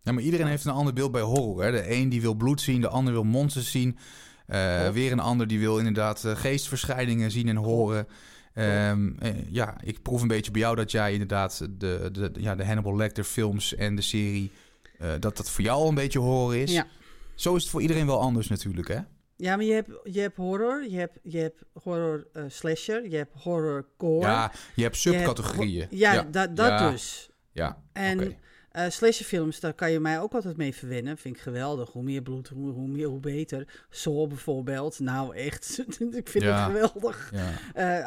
Ja, 0.00 0.12
maar 0.12 0.22
iedereen 0.22 0.46
heeft 0.46 0.64
een 0.64 0.72
ander 0.72 0.92
beeld 0.92 1.12
bij 1.12 1.22
horror. 1.22 1.62
Hè? 1.62 1.70
De 1.70 1.90
een 1.90 2.08
die 2.08 2.20
wil 2.20 2.34
bloed 2.34 2.60
zien, 2.60 2.80
de 2.80 2.88
ander 2.88 3.12
wil 3.12 3.24
monsters 3.24 3.70
zien. 3.70 3.98
Klopt. 4.46 4.92
weer 4.92 5.12
een 5.12 5.20
ander 5.20 5.46
die 5.46 5.58
wil 5.58 5.78
inderdaad 5.78 6.24
eh, 6.24 6.36
geestverschijningen 6.36 7.30
zien 7.30 7.48
en 7.48 7.56
horen. 7.56 8.06
Ehm, 8.54 9.12
eh, 9.18 9.50
ja, 9.50 9.76
ik 9.82 10.02
proef 10.02 10.22
een 10.22 10.28
beetje 10.28 10.50
bij 10.50 10.60
jou 10.60 10.76
dat 10.76 10.90
jij 10.90 11.12
inderdaad 11.12 11.66
de, 11.70 12.08
de, 12.12 12.30
ja, 12.38 12.54
de 12.54 12.64
Hannibal 12.64 12.96
Lecter 12.96 13.24
films 13.24 13.74
en 13.74 13.94
de 13.96 14.02
serie... 14.02 14.50
eh, 14.98 15.12
dat 15.20 15.36
dat 15.36 15.50
voor 15.50 15.64
jou 15.64 15.80
al 15.80 15.88
een 15.88 15.94
beetje 15.94 16.18
horror 16.18 16.56
is. 16.56 16.72
Ja. 16.72 16.86
Zo 17.34 17.54
is 17.54 17.62
het 17.62 17.70
voor 17.70 17.82
iedereen 17.82 18.06
wel 18.06 18.20
anders 18.20 18.48
natuurlijk, 18.48 18.88
hè? 18.88 18.98
Ja, 19.36 19.56
maar 19.56 19.64
je 19.64 19.72
hebt, 19.72 19.90
je 20.04 20.20
hebt 20.20 20.36
horror, 20.36 20.86
je 20.90 20.96
hebt, 20.96 21.18
je 21.22 21.38
hebt 21.38 21.62
horror 21.72 22.26
eh, 22.32 22.42
slasher, 22.48 23.10
je 23.10 23.16
hebt 23.16 23.32
horror 23.42 23.88
core. 23.96 24.26
Ja, 24.26 24.52
je 24.74 24.82
hebt 24.82 24.96
subcategorieën. 24.96 25.86
Ja, 25.90 26.22
dat, 26.22 26.56
dat 26.56 26.68
ja, 26.68 26.90
dus. 26.90 27.30
Ja, 27.52 27.82
En. 27.92 28.36
Eh 28.74 28.90
slasherfilms, 28.90 29.60
daar 29.60 29.74
kan 29.74 29.90
je 29.92 30.00
mij 30.00 30.20
ook 30.20 30.32
altijd 30.34 30.56
mee 30.56 30.74
verwennen. 30.74 31.18
Vind 31.18 31.36
ik 31.36 31.42
geweldig. 31.42 31.90
Hoe 31.92 32.02
meer 32.02 32.22
bloed, 32.22 32.48
hoe, 32.48 32.70
hoe 32.72 32.88
meer, 32.88 33.06
hoe 33.06 33.20
beter. 33.20 33.66
Saw 33.90 34.28
bijvoorbeeld. 34.28 34.98
Nou, 34.98 35.36
echt. 35.36 35.84
ik 36.10 36.28
vind 36.28 36.44
Ja. 36.44 36.70
het 36.70 36.72
geweldig. 36.72 37.32
Ja. 37.34 37.52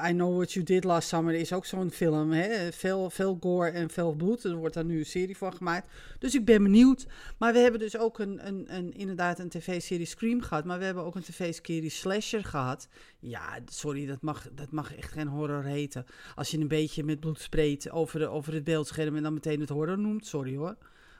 Eh, 0.01 0.09
I 0.09 0.13
Know 0.13 0.35
What 0.35 0.53
You 0.53 0.65
Did 0.65 0.83
Last 0.83 1.07
Summer 1.07 1.33
is 1.33 1.53
ook 1.53 1.65
zo'n 1.65 1.91
film. 1.91 2.31
Hè? 2.31 2.71
Veel, 2.71 3.09
veel 3.09 3.37
gore 3.39 3.69
en 3.69 3.89
veel 3.89 4.13
bloed. 4.13 4.43
Er 4.43 4.55
wordt 4.55 4.73
daar 4.73 4.85
nu 4.85 4.97
een 4.99 5.05
serie 5.05 5.37
van 5.37 5.53
gemaakt. 5.53 5.91
Dus 6.19 6.35
ik 6.35 6.45
ben 6.45 6.63
benieuwd. 6.63 7.05
Maar 7.37 7.53
we 7.53 7.59
hebben 7.59 7.79
dus 7.79 7.97
ook 7.97 8.19
een, 8.19 8.47
een, 8.47 8.65
een, 8.67 8.93
inderdaad 8.93 9.39
een 9.39 9.49
tv-serie 9.49 10.05
Scream 10.05 10.41
gehad. 10.41 10.65
Maar 10.65 10.79
we 10.79 10.85
hebben 10.85 11.03
ook 11.03 11.15
een 11.15 11.23
tv-serie 11.23 11.89
Slasher 11.89 12.43
gehad. 12.43 12.87
Ja, 13.19 13.59
sorry, 13.65 14.05
dat 14.05 14.21
mag, 14.21 14.47
dat 14.53 14.71
mag 14.71 14.95
echt 14.95 15.11
geen 15.11 15.27
horror 15.27 15.63
heten. 15.63 16.05
Als 16.35 16.51
je 16.51 16.57
een 16.59 16.67
beetje 16.67 17.03
met 17.03 17.19
bloed 17.19 17.39
spreekt 17.39 17.89
over, 17.91 18.19
de, 18.19 18.27
over 18.27 18.53
het 18.53 18.63
beeldscherm 18.63 19.15
en 19.15 19.23
dan 19.23 19.33
meteen 19.33 19.59
het 19.59 19.69
horror 19.69 19.99
noemt. 19.99 20.25
Sorry 20.25 20.55
hoor. 20.55 20.75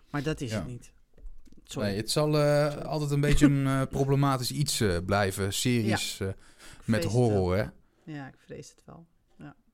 Maar 0.09 0.23
dat 0.23 0.41
is 0.41 0.51
Ja. 0.51 0.57
het 0.57 0.67
niet. 0.67 0.91
Sorry. 1.63 1.87
Nee, 1.87 1.97
het 1.97 2.11
zal 2.11 2.37
eh, 2.37 2.75
altijd 2.75 3.11
een 3.11 3.21
beetje 3.21 3.45
een 3.45 3.65
eh, 3.67 3.81
problematisch 3.89 4.51
iets 4.51 4.79
eh, 4.81 4.97
blijven. 5.05 5.53
Series 5.53 6.21
met 6.85 7.03
horror, 7.03 7.55
hè? 7.57 7.63
Ja, 8.03 8.27
ik 8.27 8.35
vrees 8.45 8.69
het 8.69 8.83
wel. 8.85 9.05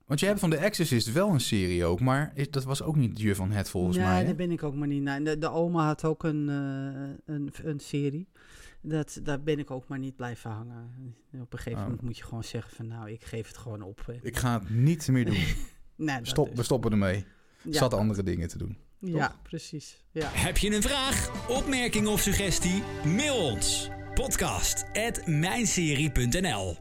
Want 0.06 0.20
je 0.20 0.26
hebt 0.26 0.40
van 0.40 0.50
The 0.50 0.58
Exorcist 0.58 1.12
wel 1.12 1.30
een 1.30 1.40
serie 1.40 1.86
ook, 1.86 2.00
maar 2.00 2.32
is- 2.36 2.50
dat 2.52 2.64
was 2.64 2.82
ook 2.82 2.96
niet 2.96 3.20
Jur 3.20 3.36
van 3.36 3.52
Het 3.52 3.70
volgens 3.70 3.98
mij. 3.98 4.20
hè? 4.20 4.26
daar 4.26 4.36
ben 4.36 4.52
ik 4.52 4.64
ook 4.64 4.76
maar 4.76 4.88
niet 4.88 5.02
naar. 5.02 5.24
De, 5.24 5.38
de 5.38 5.50
oma 5.50 5.86
had 5.86 6.06
ook 6.06 6.24
een, 6.24 6.48
een, 7.26 7.52
een 7.64 7.80
serie. 7.80 8.28
Dat, 8.86 9.20
daar 9.24 9.42
ben 9.42 9.60
ik 9.60 9.72
ook 9.72 9.88
maar 9.88 10.00
niet 10.00 10.16
blijven 10.16 10.52
hangen. 10.52 10.92
Op 11.42 11.54
een 11.54 11.58
gegeven 11.60 11.78
Oh. 11.80 11.84
moment 11.84 12.02
moet 12.02 12.18
je 12.18 12.24
gewoon 12.24 12.44
zeggen 12.44 12.76
van 12.76 12.88
nou, 12.88 13.12
ik 13.12 13.24
geef 13.26 13.48
het 13.48 13.58
gewoon 13.58 13.82
op. 13.82 14.16
Ik 14.22 14.38
ga 14.38 14.60
het 14.60 14.70
niet 14.70 15.08
meer 15.08 15.26
doen. 15.26 15.44
Nee, 15.96 16.20
Stop, 16.22 16.48
dus. 16.48 16.56
we 16.58 16.64
stoppen 16.64 16.92
ermee. 16.92 17.26
Ja, 17.62 17.72
Zat 17.72 17.92
dat- 17.92 18.00
andere 18.00 18.24
dingen 18.24 18.48
te 18.48 18.58
doen. 18.58 18.78
Ja, 19.00 19.36
precies. 19.44 20.04
Ja. 20.12 20.28
Heb 20.32 20.58
je 20.58 20.76
een 20.76 20.82
vraag, 20.82 21.48
opmerking 21.50 22.08
of 22.08 22.22
suggestie? 22.22 22.84
Mail 23.06 23.36
ons. 23.52 23.90
Podcast 24.14 24.86
at 24.94 25.28
mijnserie.nl 25.28 26.76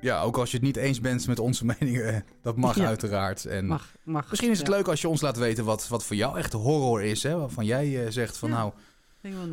Ja, 0.00 0.20
ook 0.22 0.36
als 0.38 0.50
je 0.50 0.56
het 0.56 0.66
niet 0.66 0.76
eens 0.76 1.00
bent 1.00 1.26
met 1.26 1.38
onze 1.38 1.64
meningen, 1.78 2.14
eh, 2.14 2.20
dat 2.42 2.56
mag 2.56 2.76
Ja. 2.76 2.86
uiteraard. 2.86 3.44
En 3.44 3.66
Mag, 3.66 3.94
mag. 4.04 4.28
misschien 4.30 4.50
is 4.50 4.58
het 4.58 4.66
ja. 4.68 4.74
leuk 4.74 4.88
als 4.88 5.00
je 5.00 5.08
ons 5.08 5.20
laat 5.20 5.36
weten 5.36 5.64
wat, 5.64 5.88
wat 5.88 6.04
voor 6.04 6.16
jou 6.16 6.38
echt 6.38 6.52
horror 6.52 7.02
is. 7.02 7.22
Hè? 7.22 7.36
Waarvan 7.38 7.64
jij 7.64 8.04
eh, 8.04 8.10
zegt 8.10 8.36
van 8.36 8.48
Ja, 8.50 8.54
nou, 8.56 8.72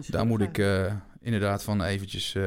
daar 0.08 0.26
moet 0.26 0.42
ik 0.42 0.58
naar. 0.58 1.06
Inderdaad 1.22 1.64
van 1.64 1.82
eventjes... 1.84 2.36
eh, 2.36 2.44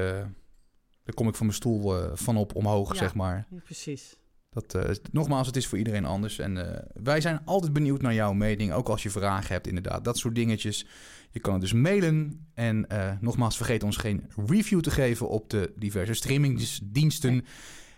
daar 1.05 1.15
kom 1.15 1.29
ik 1.29 1.35
van 1.35 1.47
mijn 1.47 1.59
stoel 1.59 1.97
eh, 2.03 2.11
van 2.15 2.37
op 2.37 2.55
omhoog, 2.55 2.93
Ja. 2.93 2.99
zeg 2.99 3.15
maar. 3.15 3.47
Ja, 3.51 3.61
precies. 3.65 4.17
Dat, 4.51 4.75
eh, 4.75 4.91
nogmaals, 5.13 5.47
het 5.47 5.57
is 5.57 5.67
voor 5.67 5.79
iedereen 5.79 6.05
anders. 6.05 6.39
En 6.39 6.85
wij 7.03 7.21
zijn 7.21 7.41
altijd 7.45 7.73
benieuwd 7.73 8.03
naar 8.03 8.15
jouw 8.15 8.33
mening. 8.33 8.73
Ook 8.73 8.89
als 8.89 9.03
je 9.03 9.11
vragen 9.11 9.53
hebt, 9.53 9.67
inderdaad. 9.67 10.05
Dat 10.05 10.19
soort 10.19 10.35
dingetjes. 10.35 10.87
Je 11.31 11.41
kan 11.41 11.53
het 11.53 11.63
dus 11.63 11.73
mailen. 11.73 12.47
En 12.55 12.87
nogmaals, 13.21 13.57
vergeet 13.57 13.83
ons 13.83 13.97
geen 13.97 14.31
review 14.47 14.81
te 14.81 14.91
geven 14.91 15.29
op 15.29 15.51
de 15.51 15.73
diverse 15.77 16.15
streamingsdiensten. 16.15 17.45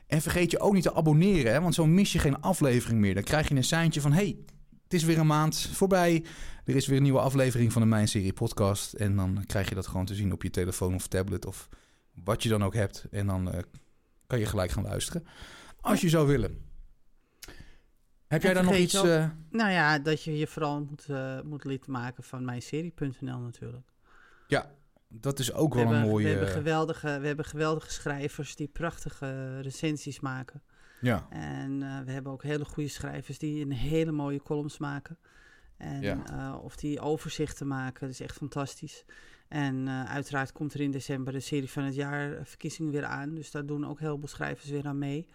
En 0.07 0.23
vergeet 0.23 0.51
je 0.51 0.61
ook 0.61 0.75
niet 0.75 0.83
te 0.83 0.95
abonneren. 0.95 1.53
Hè, 1.53 1.61
want 1.61 1.75
zo 1.75 1.87
mis 1.87 2.13
je 2.13 2.19
geen 2.19 2.41
aflevering 2.41 3.01
meer. 3.01 3.15
Dan 3.15 3.23
krijg 3.23 3.49
je 3.49 3.55
een 3.55 3.65
seintje 3.65 4.01
van... 4.01 4.13
hey, 4.13 4.37
het 4.93 5.01
is 5.01 5.07
weer 5.07 5.19
een 5.19 5.27
maand 5.27 5.69
voorbij. 5.73 6.25
Er 6.65 6.77
is 6.77 6.87
weer 6.87 6.97
een 6.97 7.03
nieuwe 7.03 7.21
aflevering 7.21 7.73
van 7.73 7.83
de 7.83 7.89
Mijn 7.89 8.09
Serie 8.09 8.33
podcast. 8.33 8.93
En 8.93 9.17
dan 9.17 9.45
krijg 9.47 9.69
je 9.69 9.75
dat 9.75 9.87
gewoon 9.87 10.07
te 10.07 10.15
zien 10.15 10.33
op 10.33 10.43
je 10.43 10.51
telefoon 10.51 10.95
of 10.95 11.07
tablet. 11.07 11.47
Of 11.47 11.69
wat 12.25 12.43
je 12.43 12.49
dan 12.49 12.65
ook 12.65 12.75
hebt. 12.75 13.07
En 13.11 13.27
dan 13.27 13.53
eh, 13.53 13.63
kan 14.27 14.39
je 14.39 14.47
gelijk 14.47 14.71
gaan 14.71 14.83
luisteren. 14.83 15.27
Als 15.81 16.01
je 16.01 16.09
zou 16.09 16.27
willen. 16.27 16.71
Heb 18.27 18.43
jij 18.43 18.55
daar 18.55 18.65
nog 18.65 18.75
iets... 18.75 18.99
ook- 18.99 19.07
eh, 19.07 19.29
Nou 19.51 19.71
ja, 19.71 19.99
dat 19.99 20.23
je 20.23 20.39
je 20.39 20.47
vooral 20.47 20.81
moet, 20.81 21.07
eh, 21.09 21.41
moet 21.41 21.65
lid 21.65 21.87
maken 21.87 22.23
van 22.23 22.45
mijnserie.nl 22.45 23.39
natuurlijk. 23.39 23.91
dat 25.09 25.39
is 25.39 25.53
ook 25.53 25.75
We 25.75 25.83
wel 25.83 25.93
een 25.95 26.01
mooie... 26.01 26.25
we, 26.25 26.31
hebben 26.31 26.49
geweldige, 26.49 27.19
we 27.21 27.27
hebben 27.27 27.45
geweldige 27.45 27.93
schrijvers 27.93 28.57
die 28.57 28.69
prachtige 28.69 29.61
recensies 29.61 30.21
maken. 30.21 30.63
Ja, 31.03 31.27
En 31.31 31.83
eh, 31.83 32.01
we 32.01 32.11
hebben 32.13 32.33
ook 32.33 32.43
hele 32.43 32.65
goede 32.65 32.89
schrijvers 32.89 33.39
die 33.39 33.65
een 33.65 33.73
hele 33.73 34.13
mooie 34.13 34.43
columns 34.43 34.79
maken. 34.79 35.19
En, 35.77 36.01
Ja. 36.01 36.25
eh, 36.27 36.65
of 36.65 36.77
die 36.77 37.01
overzichten 37.01 37.67
maken. 37.67 38.01
Dat 38.01 38.11
is 38.11 38.21
echt 38.21 38.37
fantastisch. 38.37 39.05
En 39.49 39.89
eh, 39.89 40.05
uiteraard 40.05 40.53
komt 40.53 40.75
er 40.75 40.81
in 40.81 40.91
december 40.91 41.33
de 41.33 41.41
serie 41.41 41.71
van 41.71 41.83
het 41.83 41.95
jaar 41.95 42.47
verkiezingen 42.47 42.93
weer 42.93 43.05
aan. 43.05 43.35
Dus 43.35 43.51
daar 43.51 43.67
doen 43.67 43.87
ook 43.87 43.99
heel 43.99 44.19
veel 44.19 44.29
schrijvers 44.29 44.71
weer 44.71 44.87
aan 44.87 44.99
mee. 44.99 45.27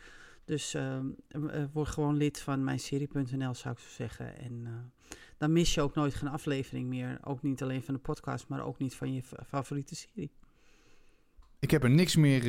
Dus 0.45 0.73
ehm, 0.73 1.05
eh, 1.27 1.61
eh, 1.61 1.67
word 1.73 1.87
gewoon 1.87 2.15
lid 2.17 2.39
van 2.41 2.63
mijnserie.nl 2.63 3.53
zou 3.53 3.73
ik 3.73 3.79
zo 3.79 3.89
zeggen. 3.89 4.37
En 4.39 4.67
dan 5.37 5.51
mis 5.51 5.73
je 5.73 5.81
ook 5.81 5.95
nooit 5.95 6.13
geen 6.15 6.29
aflevering 6.29 6.87
meer. 6.87 7.17
Ook 7.23 7.41
niet 7.41 7.61
alleen 7.63 7.83
van 7.83 7.93
de 7.93 7.99
podcast, 7.99 8.47
maar 8.47 8.65
ook 8.65 8.77
niet 8.79 8.95
van 8.95 9.13
je 9.13 9.23
fa- 9.23 9.43
favoriete 9.47 9.95
serie 9.95 10.31
ik 11.59 11.71
heb 11.71 11.83
er 11.83 11.89
niks 11.89 12.15
meer 12.15 12.43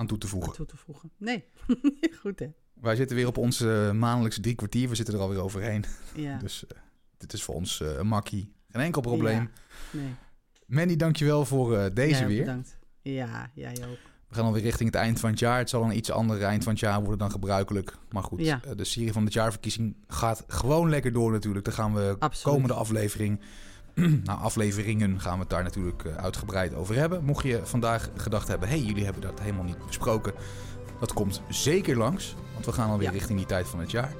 aan 0.00 0.06
toe 0.06 0.18
te 0.18 0.26
aan 0.26 0.32
voegen. 0.32 0.52
toe 0.52 0.66
te 0.66 0.76
voegen. 0.76 1.10
Nee, 1.16 1.44
goed 2.22 2.38
hè. 2.38 2.46
Wij 2.74 2.96
zitten 2.96 3.16
weer 3.16 3.26
op 3.26 3.36
onze 3.36 3.90
maandelijkse 3.94 4.40
drie 4.40 4.54
kwartier. 4.54 4.88
We 4.88 4.94
zitten 4.94 5.14
er 5.14 5.20
alweer 5.20 5.42
overheen. 5.42 5.84
Ja, 6.14 6.38
Dus 6.38 6.66
eh, 6.66 6.78
dit 7.18 7.32
is 7.32 7.42
voor 7.42 7.54
ons 7.54 7.80
eh, 7.80 7.96
een 7.96 8.06
makkie. 8.06 8.52
Geen 8.68 8.82
enkel 8.82 9.00
probleem. 9.00 9.50
Ja, 9.92 9.98
nee. 10.00 10.14
Manny, 10.66 10.96
dankjewel 10.96 11.44
voor 11.44 11.76
eh, 11.76 11.94
deze 11.94 12.20
Ja, 12.22 12.26
weer. 12.26 12.38
Bedankt. 12.38 12.78
Ja, 13.02 13.50
jij 13.54 13.70
ook. 13.90 13.98
We 14.28 14.34
gaan 14.34 14.44
alweer 14.44 14.62
richting 14.62 14.88
het 14.92 14.98
eind 15.02 15.20
van 15.20 15.30
het 15.30 15.38
jaar. 15.38 15.58
Het 15.58 15.68
zal 15.70 15.82
een 15.84 15.96
iets 15.96 16.10
ander 16.10 16.42
eind 16.42 16.62
van 16.64 16.72
het 16.72 16.80
jaar 16.80 16.98
worden 17.00 17.18
dan 17.18 17.30
gebruikelijk. 17.30 17.96
Maar 18.10 18.22
goed, 18.22 18.40
Ja. 18.40 18.60
de 18.76 18.84
serie 18.84 19.12
van 19.12 19.24
het 19.24 19.32
jaarverkiezing 19.32 19.96
gaat 20.06 20.44
gewoon 20.46 20.88
lekker 20.90 21.12
door 21.12 21.30
natuurlijk. 21.32 21.64
Daar 21.64 21.74
gaan 21.74 21.94
we 21.94 22.16
Absoluut. 22.18 22.54
komende 22.56 22.74
aflevering... 22.74 23.40
nou, 24.24 24.40
afleveringen 24.40 25.20
gaan 25.20 25.34
we 25.34 25.40
het 25.40 25.50
daar 25.50 25.62
natuurlijk 25.62 26.04
eh, 26.04 26.16
uitgebreid 26.16 26.74
over 26.74 26.94
hebben. 26.94 27.24
Mocht 27.24 27.44
je 27.44 27.60
vandaag 27.64 28.10
gedacht 28.16 28.48
hebben... 28.48 28.68
hé, 28.68 28.76
hey, 28.76 28.84
jullie 28.84 29.04
hebben 29.04 29.22
dat 29.22 29.40
helemaal 29.40 29.64
niet 29.64 29.86
besproken. 29.86 30.32
Dat 31.00 31.12
komt 31.12 31.42
zeker 31.48 31.96
langs. 31.96 32.34
Want 32.52 32.66
we 32.66 32.72
gaan 32.72 32.90
alweer 32.90 33.06
Ja. 33.06 33.12
richting 33.12 33.38
die 33.38 33.46
tijd 33.46 33.68
van 33.68 33.80
het 33.80 33.90
jaar. 33.90 34.12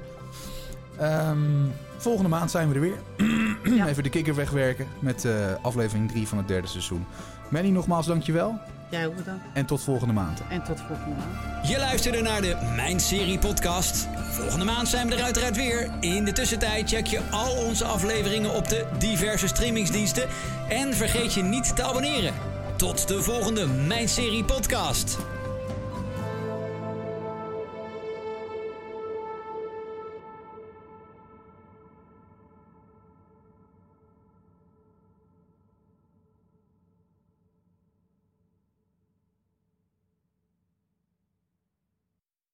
Ehm, 0.97 1.37
volgende 1.97 2.29
maand 2.29 2.51
zijn 2.51 2.67
we 2.69 2.73
er 2.75 2.81
weer. 2.81 2.99
Ja. 3.63 3.87
Even 3.87 4.03
de 4.03 4.09
kikker 4.09 4.35
wegwerken 4.35 4.87
met 4.99 5.25
eh, 5.25 5.33
aflevering 5.61 6.09
3 6.11 6.27
van 6.27 6.37
het 6.37 6.47
derde 6.47 6.67
seizoen. 6.67 7.05
Manny, 7.49 7.69
nogmaals 7.69 8.05
dankjewel. 8.05 8.59
Jij 8.91 9.07
ook 9.07 9.15
bedankt. 9.15 9.45
En 9.53 9.65
tot 9.65 9.81
volgende 9.83 10.13
maand. 10.13 10.41
En 10.49 10.63
tot 10.63 10.79
volgende 10.79 11.15
maand. 11.15 11.67
Je 11.67 11.77
luisterde 11.77 12.21
naar 12.21 12.41
de 12.41 12.71
Mijn 12.75 12.99
Serie 12.99 13.39
podcast. 13.39 14.07
Volgende 14.29 14.65
maand 14.65 14.87
zijn 14.87 15.07
we 15.07 15.15
er 15.15 15.23
uiteraard 15.23 15.55
weer. 15.55 15.89
In 15.99 16.25
de 16.25 16.31
tussentijd 16.31 16.89
check 16.89 17.07
je 17.07 17.19
al 17.31 17.55
onze 17.55 17.85
afleveringen 17.85 18.53
op 18.53 18.67
de 18.67 18.85
diverse 18.97 19.47
streamingsdiensten. 19.47 20.27
En 20.69 20.93
vergeet 20.93 21.33
je 21.33 21.43
niet 21.43 21.75
te 21.75 21.83
abonneren. 21.83 22.33
Tot 22.75 23.07
de 23.07 23.21
volgende 23.21 23.67
Mijn 23.67 24.09
Serie 24.09 24.43
podcast. 24.43 25.17